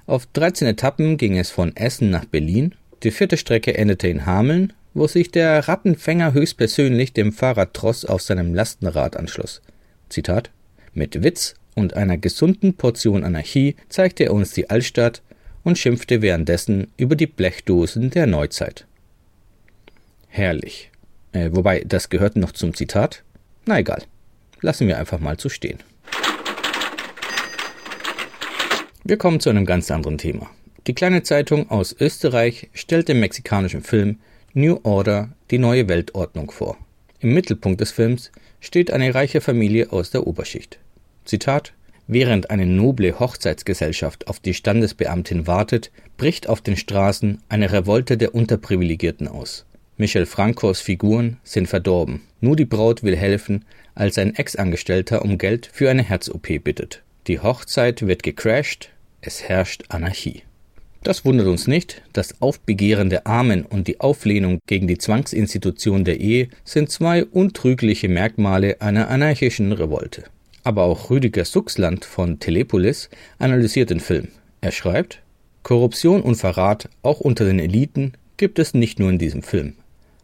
Auf 0.06 0.24
13 0.24 0.68
Etappen 0.68 1.18
ging 1.18 1.36
es 1.36 1.50
von 1.50 1.76
Essen 1.76 2.08
nach 2.08 2.24
Berlin. 2.24 2.74
Die 3.02 3.10
vierte 3.10 3.36
Strecke 3.36 3.76
endete 3.76 4.08
in 4.08 4.24
Hameln, 4.24 4.72
wo 4.94 5.06
sich 5.06 5.30
der 5.30 5.68
Rattenfänger 5.68 6.32
höchstpersönlich 6.32 7.12
dem 7.12 7.34
Fahrradtross 7.34 8.06
auf 8.06 8.22
seinem 8.22 8.54
Lastenrad 8.54 9.18
anschloss. 9.18 9.60
Zitat: 10.08 10.48
Mit 10.94 11.22
Witz 11.22 11.56
und 11.74 11.92
einer 11.92 12.16
gesunden 12.16 12.72
Portion 12.72 13.22
Anarchie 13.22 13.76
zeigte 13.90 14.24
er 14.24 14.32
uns 14.32 14.52
die 14.52 14.70
Altstadt 14.70 15.20
und 15.62 15.76
schimpfte 15.76 16.22
währenddessen 16.22 16.86
über 16.96 17.16
die 17.16 17.26
Blechdosen 17.26 18.08
der 18.08 18.26
Neuzeit. 18.26 18.86
Herrlich. 20.28 20.90
Äh, 21.32 21.50
wobei, 21.52 21.84
das 21.86 22.08
gehört 22.08 22.36
noch 22.36 22.52
zum 22.52 22.72
Zitat? 22.72 23.24
Na 23.66 23.78
egal. 23.78 24.04
Lassen 24.60 24.88
wir 24.88 24.98
einfach 24.98 25.20
mal 25.20 25.36
zu 25.36 25.48
stehen. 25.48 25.78
Wir 29.04 29.16
kommen 29.16 29.40
zu 29.40 29.50
einem 29.50 29.64
ganz 29.64 29.90
anderen 29.90 30.18
Thema. 30.18 30.50
Die 30.86 30.94
kleine 30.94 31.22
Zeitung 31.22 31.70
aus 31.70 31.94
Österreich 31.98 32.68
stellt 32.72 33.08
den 33.08 33.20
mexikanischen 33.20 33.82
Film 33.82 34.18
New 34.54 34.80
Order 34.82 35.30
die 35.50 35.58
neue 35.58 35.88
Weltordnung 35.88 36.50
vor. 36.50 36.76
Im 37.20 37.34
Mittelpunkt 37.34 37.80
des 37.80 37.92
Films 37.92 38.32
steht 38.60 38.90
eine 38.90 39.14
reiche 39.14 39.40
Familie 39.40 39.92
aus 39.92 40.10
der 40.10 40.26
Oberschicht. 40.26 40.78
Zitat 41.24 41.72
Während 42.06 42.50
eine 42.50 42.64
noble 42.64 43.20
Hochzeitsgesellschaft 43.20 44.28
auf 44.28 44.40
die 44.40 44.54
Standesbeamtin 44.54 45.46
wartet, 45.46 45.90
bricht 46.16 46.48
auf 46.48 46.62
den 46.62 46.76
Straßen 46.76 47.42
eine 47.50 47.70
Revolte 47.70 48.16
der 48.16 48.34
Unterprivilegierten 48.34 49.28
aus. 49.28 49.66
Michel 49.98 50.24
Francos 50.26 50.80
Figuren 50.80 51.36
sind 51.44 51.66
verdorben. 51.66 52.22
Nur 52.40 52.56
die 52.56 52.64
Braut 52.64 53.02
will 53.02 53.16
helfen, 53.16 53.64
als 53.98 54.16
ein 54.16 54.34
Ex-Angestellter 54.34 55.22
um 55.22 55.38
Geld 55.38 55.68
für 55.72 55.90
eine 55.90 56.02
Herz-OP 56.02 56.62
bittet. 56.62 57.02
Die 57.26 57.40
Hochzeit 57.40 58.06
wird 58.06 58.22
gecrashed, 58.22 58.90
es 59.20 59.42
herrscht 59.42 59.84
Anarchie. 59.88 60.42
Das 61.02 61.24
wundert 61.24 61.46
uns 61.46 61.66
nicht, 61.66 62.02
das 62.12 62.40
Aufbegehren 62.40 63.10
der 63.10 63.26
Armen 63.26 63.64
und 63.64 63.88
die 63.88 64.00
Auflehnung 64.00 64.58
gegen 64.66 64.88
die 64.88 64.98
Zwangsinstitution 64.98 66.04
der 66.04 66.20
Ehe 66.20 66.48
sind 66.64 66.90
zwei 66.90 67.24
untrügliche 67.24 68.08
Merkmale 68.08 68.80
einer 68.80 69.08
anarchischen 69.08 69.72
Revolte. 69.72 70.24
Aber 70.64 70.84
auch 70.84 71.10
Rüdiger 71.10 71.44
Suchsland 71.44 72.04
von 72.04 72.40
Telepolis 72.40 73.10
analysiert 73.38 73.90
den 73.90 74.00
Film. 74.00 74.28
Er 74.60 74.72
schreibt, 74.72 75.22
Korruption 75.62 76.22
und 76.22 76.36
Verrat, 76.36 76.88
auch 77.02 77.20
unter 77.20 77.44
den 77.44 77.58
Eliten, 77.58 78.12
gibt 78.36 78.58
es 78.58 78.74
nicht 78.74 78.98
nur 78.98 79.10
in 79.10 79.18
diesem 79.18 79.42
Film 79.42 79.74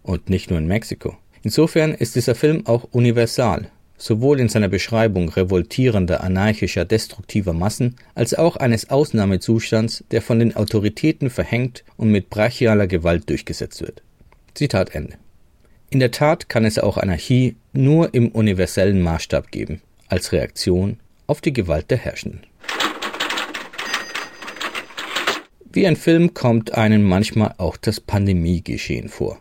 und 0.03 0.29
nicht 0.29 0.51
nur 0.51 0.59
in 0.59 0.66
Mexiko. 0.66 1.16
Insofern 1.45 1.95
ist 1.95 2.17
dieser 2.17 2.35
Film 2.35 2.67
auch 2.67 2.85
universal 2.91 3.71
sowohl 3.97 4.41
in 4.41 4.49
seiner 4.49 4.69
Beschreibung 4.69 5.29
revoltierender, 5.29 6.23
anarchischer, 6.23 6.85
destruktiver 6.85 7.53
Massen, 7.53 7.97
als 8.15 8.35
auch 8.35 8.57
eines 8.57 8.91
Ausnahmezustands, 8.91 10.05
der 10.11 10.21
von 10.21 10.39
den 10.39 10.57
Autoritäten 10.57 11.31
verhängt 11.31 11.85
und 11.97 12.11
mit 12.11 12.29
brachialer 12.29 12.87
Gewalt 12.87 13.31
durchgesetzt 13.31 13.81
wird. 13.81 14.03
Zitat 14.55 14.95
Ende. 14.95 15.15
In 15.91 16.01
der 16.01 16.11
Tat 16.11 16.49
kann 16.49 16.65
es 16.65 16.79
auch 16.79 16.99
Anarchie 16.99 17.57
nur 17.73 18.13
im 18.15 18.29
universellen 18.29 19.01
Maßstab 19.01 19.51
geben, 19.51 19.81
als 20.09 20.33
Reaktion 20.33 20.99
auf 21.27 21.41
die 21.41 21.53
Gewalt 21.53 21.91
der 21.91 21.99
Herrschenden. 21.99 22.43
Wie 25.73 25.87
ein 25.87 25.97
Film 25.97 26.35
kommt 26.35 26.75
einem 26.75 27.05
manchmal 27.05 27.55
auch 27.59 27.77
das 27.77 28.01
Pandemiegeschehen 28.01 29.09
vor. 29.09 29.41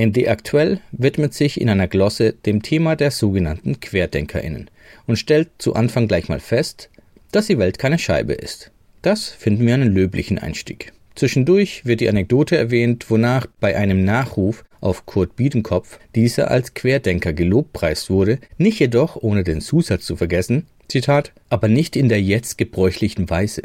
ND 0.00 0.28
Aktuell 0.28 0.80
widmet 0.92 1.34
sich 1.34 1.60
in 1.60 1.68
einer 1.68 1.86
Glosse 1.86 2.32
dem 2.32 2.62
Thema 2.62 2.96
der 2.96 3.10
sogenannten 3.10 3.80
QuerdenkerInnen 3.80 4.70
und 5.06 5.16
stellt 5.16 5.50
zu 5.58 5.74
Anfang 5.74 6.08
gleich 6.08 6.30
mal 6.30 6.40
fest, 6.40 6.88
dass 7.32 7.48
die 7.48 7.58
Welt 7.58 7.78
keine 7.78 7.98
Scheibe 7.98 8.32
ist. 8.32 8.70
Das 9.02 9.28
finden 9.28 9.66
wir 9.66 9.74
einen 9.74 9.92
löblichen 9.92 10.38
Einstieg. 10.38 10.94
Zwischendurch 11.16 11.84
wird 11.84 12.00
die 12.00 12.08
Anekdote 12.08 12.56
erwähnt, 12.56 13.10
wonach 13.10 13.46
bei 13.60 13.76
einem 13.76 14.02
Nachruf 14.02 14.64
auf 14.80 15.04
Kurt 15.04 15.36
Biedenkopf 15.36 15.98
dieser 16.14 16.50
als 16.50 16.72
Querdenker 16.72 17.34
gelobpreist 17.34 18.08
wurde, 18.08 18.38
nicht 18.56 18.78
jedoch 18.78 19.16
ohne 19.16 19.44
den 19.44 19.60
Zusatz 19.60 20.06
zu 20.06 20.16
vergessen, 20.16 20.66
Zitat, 20.88 21.32
aber 21.50 21.68
nicht 21.68 21.94
in 21.94 22.08
der 22.08 22.22
jetzt 22.22 22.56
gebräuchlichen 22.56 23.28
Weise. 23.28 23.62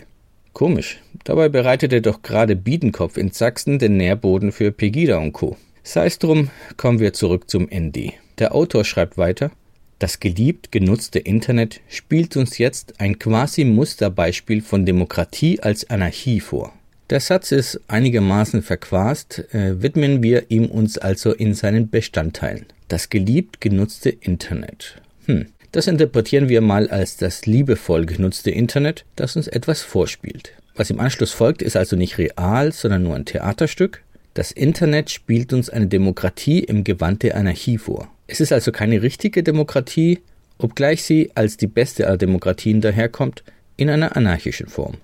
Komisch, 0.52 1.00
dabei 1.24 1.48
bereitete 1.48 2.02
doch 2.02 2.24
gerade 2.24 2.58
Biedenkopf 2.58 3.16
in 3.16 3.32
Sachsen 3.32 3.80
den 3.80 3.96
Nährboden 3.96 4.52
für 4.52 4.74
Pegida 4.74 5.18
und 5.18 5.32
Co. 5.32 5.56
Sei 5.88 6.08
es 6.08 6.18
drum, 6.18 6.50
kommen 6.78 7.00
wir 7.00 7.14
zurück 7.14 7.48
zum 7.48 7.70
ND. 7.72 8.14
Der 8.40 8.56
Autor 8.56 8.84
schreibt 8.84 9.20
weiter, 9.20 9.52
das 10.00 10.20
geliebt 10.20 10.72
genutzte 10.72 11.20
Internet 11.20 11.80
spielt 11.88 12.36
uns 12.38 12.58
jetzt 12.58 13.00
ein 13.00 13.20
quasi 13.20 13.66
Musterbeispiel 13.66 14.64
von 14.64 14.88
Demokratie 14.88 15.60
als 15.60 15.88
Anarchie 15.88 16.40
vor. 16.40 16.74
Der 17.12 17.20
Satz 17.20 17.52
ist 17.52 17.80
einigermaßen 17.88 18.64
verquast, 18.64 19.46
äh, 19.54 19.80
widmen 19.84 20.24
wir 20.24 20.50
ihm 20.50 20.66
uns 20.66 20.98
also 20.98 21.32
in 21.32 21.54
seinen 21.54 21.92
Bestandteilen. 21.92 22.66
Das 22.88 23.12
geliebt 23.12 23.62
genutzte 23.62 24.10
Internet. 24.10 25.00
Hm, 25.28 25.46
das 25.72 25.86
interpretieren 25.86 26.50
wir 26.50 26.62
mal 26.62 26.90
als 26.90 27.16
das 27.18 27.46
liebevoll 27.46 28.08
genutzte 28.08 28.50
Internet, 28.50 29.06
das 29.16 29.36
uns 29.36 29.48
etwas 29.48 29.84
vorspielt. 29.84 30.54
Was 30.76 30.90
im 30.90 31.00
Anschluss 31.00 31.32
folgt, 31.32 31.62
ist 31.62 31.78
also 31.78 31.96
nicht 31.96 32.18
real, 32.18 32.72
sondern 32.72 33.04
nur 33.04 33.16
ein 33.16 33.26
Theaterstück. 33.26 34.02
Das 34.36 34.52
Internet 34.52 35.12
spielt 35.12 35.54
uns 35.54 35.70
eine 35.70 35.88
Demokratie 35.88 36.60
im 36.60 36.84
Gewand 36.84 37.24
der 37.24 37.38
Anarchie 37.38 37.78
vor. 37.78 38.10
Es 38.28 38.42
ist 38.42 38.52
also 38.52 38.74
keine 38.74 39.02
richtige 39.02 39.44
Demokratie, 39.44 40.20
obgleich 40.58 41.04
sie 41.04 41.32
als 41.36 41.56
die 41.56 41.68
beste 41.68 42.06
aller 42.06 42.18
Demokratien 42.18 42.82
daherkommt, 42.82 43.46
in 43.78 43.90
einer 43.90 44.18
anarchischen 44.18 44.68
Form. 44.68 44.96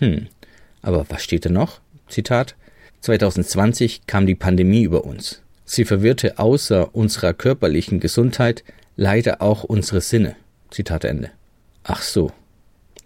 Hm, 0.00 0.26
aber 0.82 1.06
was 1.08 1.24
steht 1.24 1.46
da 1.46 1.48
noch? 1.48 1.80
Zitat 2.08 2.56
2020 3.00 4.06
kam 4.06 4.26
die 4.26 4.34
Pandemie 4.34 4.82
über 4.82 5.04
uns. 5.04 5.40
Sie 5.64 5.86
verwirrte 5.86 6.38
außer 6.38 6.94
unserer 6.94 7.32
körperlichen 7.32 8.00
Gesundheit 8.00 8.64
leider 8.96 9.40
auch 9.40 9.64
unsere 9.64 10.02
Sinne. 10.02 10.36
Zitat 10.70 11.04
Ende. 11.04 11.30
Ach 11.84 12.02
so. 12.02 12.32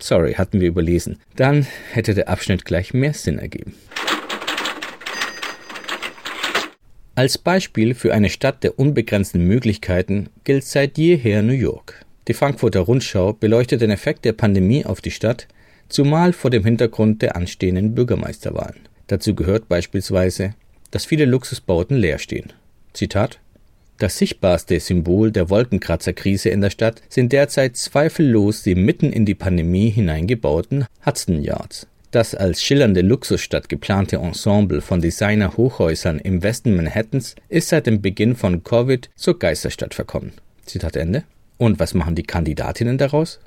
Sorry, 0.01 0.35
hatten 0.35 0.61
wir 0.61 0.69
überlesen. 0.69 1.21
Dann 1.37 1.69
hätte 1.93 2.15
der 2.15 2.29
Abschnitt 2.29 2.65
gleich 2.65 2.95
mehr 2.95 3.15
Sinn 3.15 3.39
ergeben. 3.39 3.75
Als 7.19 7.37
Beispiel 7.37 7.97
für 7.97 8.15
eine 8.15 8.31
Stadt 8.31 8.63
der 8.63 8.79
unbegrenzten 8.79 9.43
Möglichkeiten 9.43 10.29
gilt 10.45 10.63
seit 10.63 10.99
jeher 10.99 11.43
New 11.43 11.53
York. 11.53 12.07
Die 12.29 12.33
Frankfurter 12.33 12.79
Rundschau 12.79 13.33
beleuchtet 13.33 13.81
den 13.81 13.91
Effekt 13.91 14.25
der 14.25 14.35
Pandemie 14.35 14.87
auf 14.87 15.01
die 15.01 15.11
Stadt, 15.11 15.49
zumal 15.89 16.33
vor 16.33 16.53
dem 16.53 16.63
Hintergrund 16.63 17.21
der 17.23 17.35
anstehenden 17.35 17.97
Bürgermeisterwahlen. 17.97 18.79
Dazu 19.09 19.35
gehört 19.35 19.69
beispielsweise, 19.69 20.55
dass 20.93 21.07
viele 21.07 21.25
Luxusbauten 21.25 21.97
leer 21.97 22.21
stehen. 22.21 22.53
Zitat 22.93 23.41
Das 23.99 24.17
sichtbarste 24.17 24.79
Symbol 24.79 25.33
der 25.33 25.51
Wolkenkratzerkrise 25.51 26.51
in 26.51 26.61
der 26.61 26.71
Stadt 26.71 27.03
sind 27.09 27.33
derzeit 27.33 27.77
zweifellos 27.77 28.63
die 28.63 28.77
mitten 28.77 29.13
in 29.13 29.27
die 29.27 29.35
Pandemie 29.35 29.91
hineingebauten 29.91 30.87
Hudson 31.05 31.43
Yards. 31.43 31.89
Das 32.11 32.35
als 32.35 32.63
schillernde 32.63 33.03
Luxusstadt 33.03 33.69
geplante 33.69 34.17
Ensemble 34.17 34.81
von 34.81 35.03
Designer-Hochhäusern 35.03 36.19
im 36.19 36.43
Westen 36.43 36.75
Manhattans 36.75 37.35
ist 37.51 37.69
seit 37.69 37.87
dem 37.87 38.01
Beginn 38.01 38.35
von 38.35 38.65
Covid 38.65 39.11
zur 39.15 39.39
Geisterstadt 39.39 39.93
verkommen. 39.93 40.33
Zitat 40.65 40.97
Ende. 40.97 41.25
Und 41.59 41.79
was 41.79 41.93
machen 41.93 42.15
die 42.15 42.23
Kandidatinnen 42.23 42.97
daraus? 42.97 43.41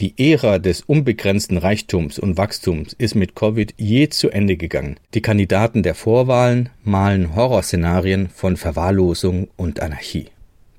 Die 0.00 0.14
Ära 0.32 0.58
des 0.58 0.80
unbegrenzten 0.80 1.58
Reichtums 1.58 2.18
und 2.18 2.36
Wachstums 2.36 2.94
ist 2.94 3.14
mit 3.14 3.36
Covid 3.36 3.74
je 3.76 4.08
zu 4.08 4.30
Ende 4.30 4.56
gegangen. 4.56 4.96
Die 5.14 5.22
Kandidaten 5.22 5.84
der 5.84 5.94
Vorwahlen 5.94 6.70
malen 6.82 7.36
Horrorszenarien 7.36 8.28
von 8.28 8.56
Verwahrlosung 8.56 9.48
und 9.56 9.80
Anarchie. 9.80 10.28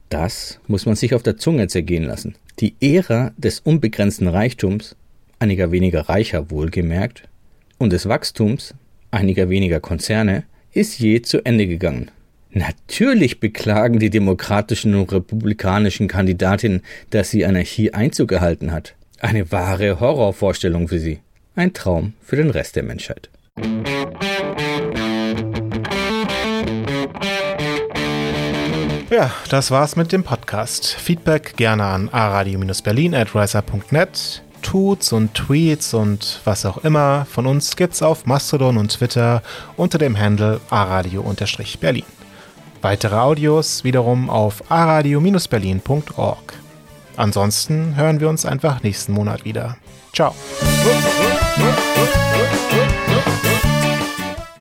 Das 0.09 0.59
muss 0.67 0.85
man 0.85 0.95
sich 0.95 1.13
auf 1.13 1.23
der 1.23 1.37
Zunge 1.37 1.67
zergehen 1.67 2.03
lassen. 2.03 2.35
Die 2.59 2.75
Ära 2.81 3.31
des 3.37 3.61
unbegrenzten 3.61 4.27
Reichtums 4.27 4.97
einiger 5.41 5.71
weniger 5.71 6.07
Reicher 6.07 6.51
wohlgemerkt, 6.51 7.23
und 7.77 7.91
des 7.91 8.07
Wachstums 8.07 8.75
einiger 9.09 9.49
weniger 9.49 9.79
Konzerne 9.79 10.43
ist 10.71 10.99
je 10.99 11.21
zu 11.21 11.43
Ende 11.43 11.67
gegangen. 11.67 12.11
Natürlich 12.51 13.39
beklagen 13.39 13.97
die 13.97 14.09
demokratischen 14.09 14.93
und 14.93 15.11
republikanischen 15.11 16.07
Kandidatinnen, 16.07 16.81
dass 17.09 17.31
sie 17.31 17.45
Anarchie 17.45 17.93
Einzug 17.93 18.29
gehalten 18.29 18.71
hat. 18.71 18.93
Eine 19.19 19.51
wahre 19.51 19.99
Horrorvorstellung 19.99 20.87
für 20.87 20.99
sie. 20.99 21.19
Ein 21.55 21.73
Traum 21.73 22.13
für 22.21 22.35
den 22.35 22.49
Rest 22.49 22.75
der 22.75 22.83
Menschheit. 22.83 23.29
Ja, 29.09 29.33
das 29.49 29.71
war's 29.71 29.95
mit 29.95 30.11
dem 30.11 30.23
Podcast. 30.23 30.93
Feedback 30.93 31.55
gerne 31.57 31.83
an 31.83 32.09
aradio-berlin 32.09 33.15
at 33.15 33.35
riser.net 33.35 34.43
Tuts 34.61 35.11
und 35.13 35.33
Tweets 35.33 35.93
und 35.93 36.41
was 36.45 36.65
auch 36.65 36.79
immer 36.79 37.25
von 37.29 37.45
uns 37.45 37.75
gibt's 37.75 38.01
auf 38.01 38.25
Mastodon 38.25 38.77
und 38.77 38.91
Twitter 38.91 39.41
unter 39.77 39.97
dem 39.97 40.17
Handle 40.17 40.61
aradio-berlin. 40.69 42.05
Weitere 42.81 43.15
Audios 43.15 43.83
wiederum 43.83 44.29
auf 44.29 44.71
aradio-berlin.org. 44.71 46.53
Ansonsten 47.17 47.95
hören 47.95 48.19
wir 48.19 48.29
uns 48.29 48.45
einfach 48.45 48.81
nächsten 48.83 49.13
Monat 49.13 49.45
wieder. 49.45 49.77
Ciao. 50.13 50.33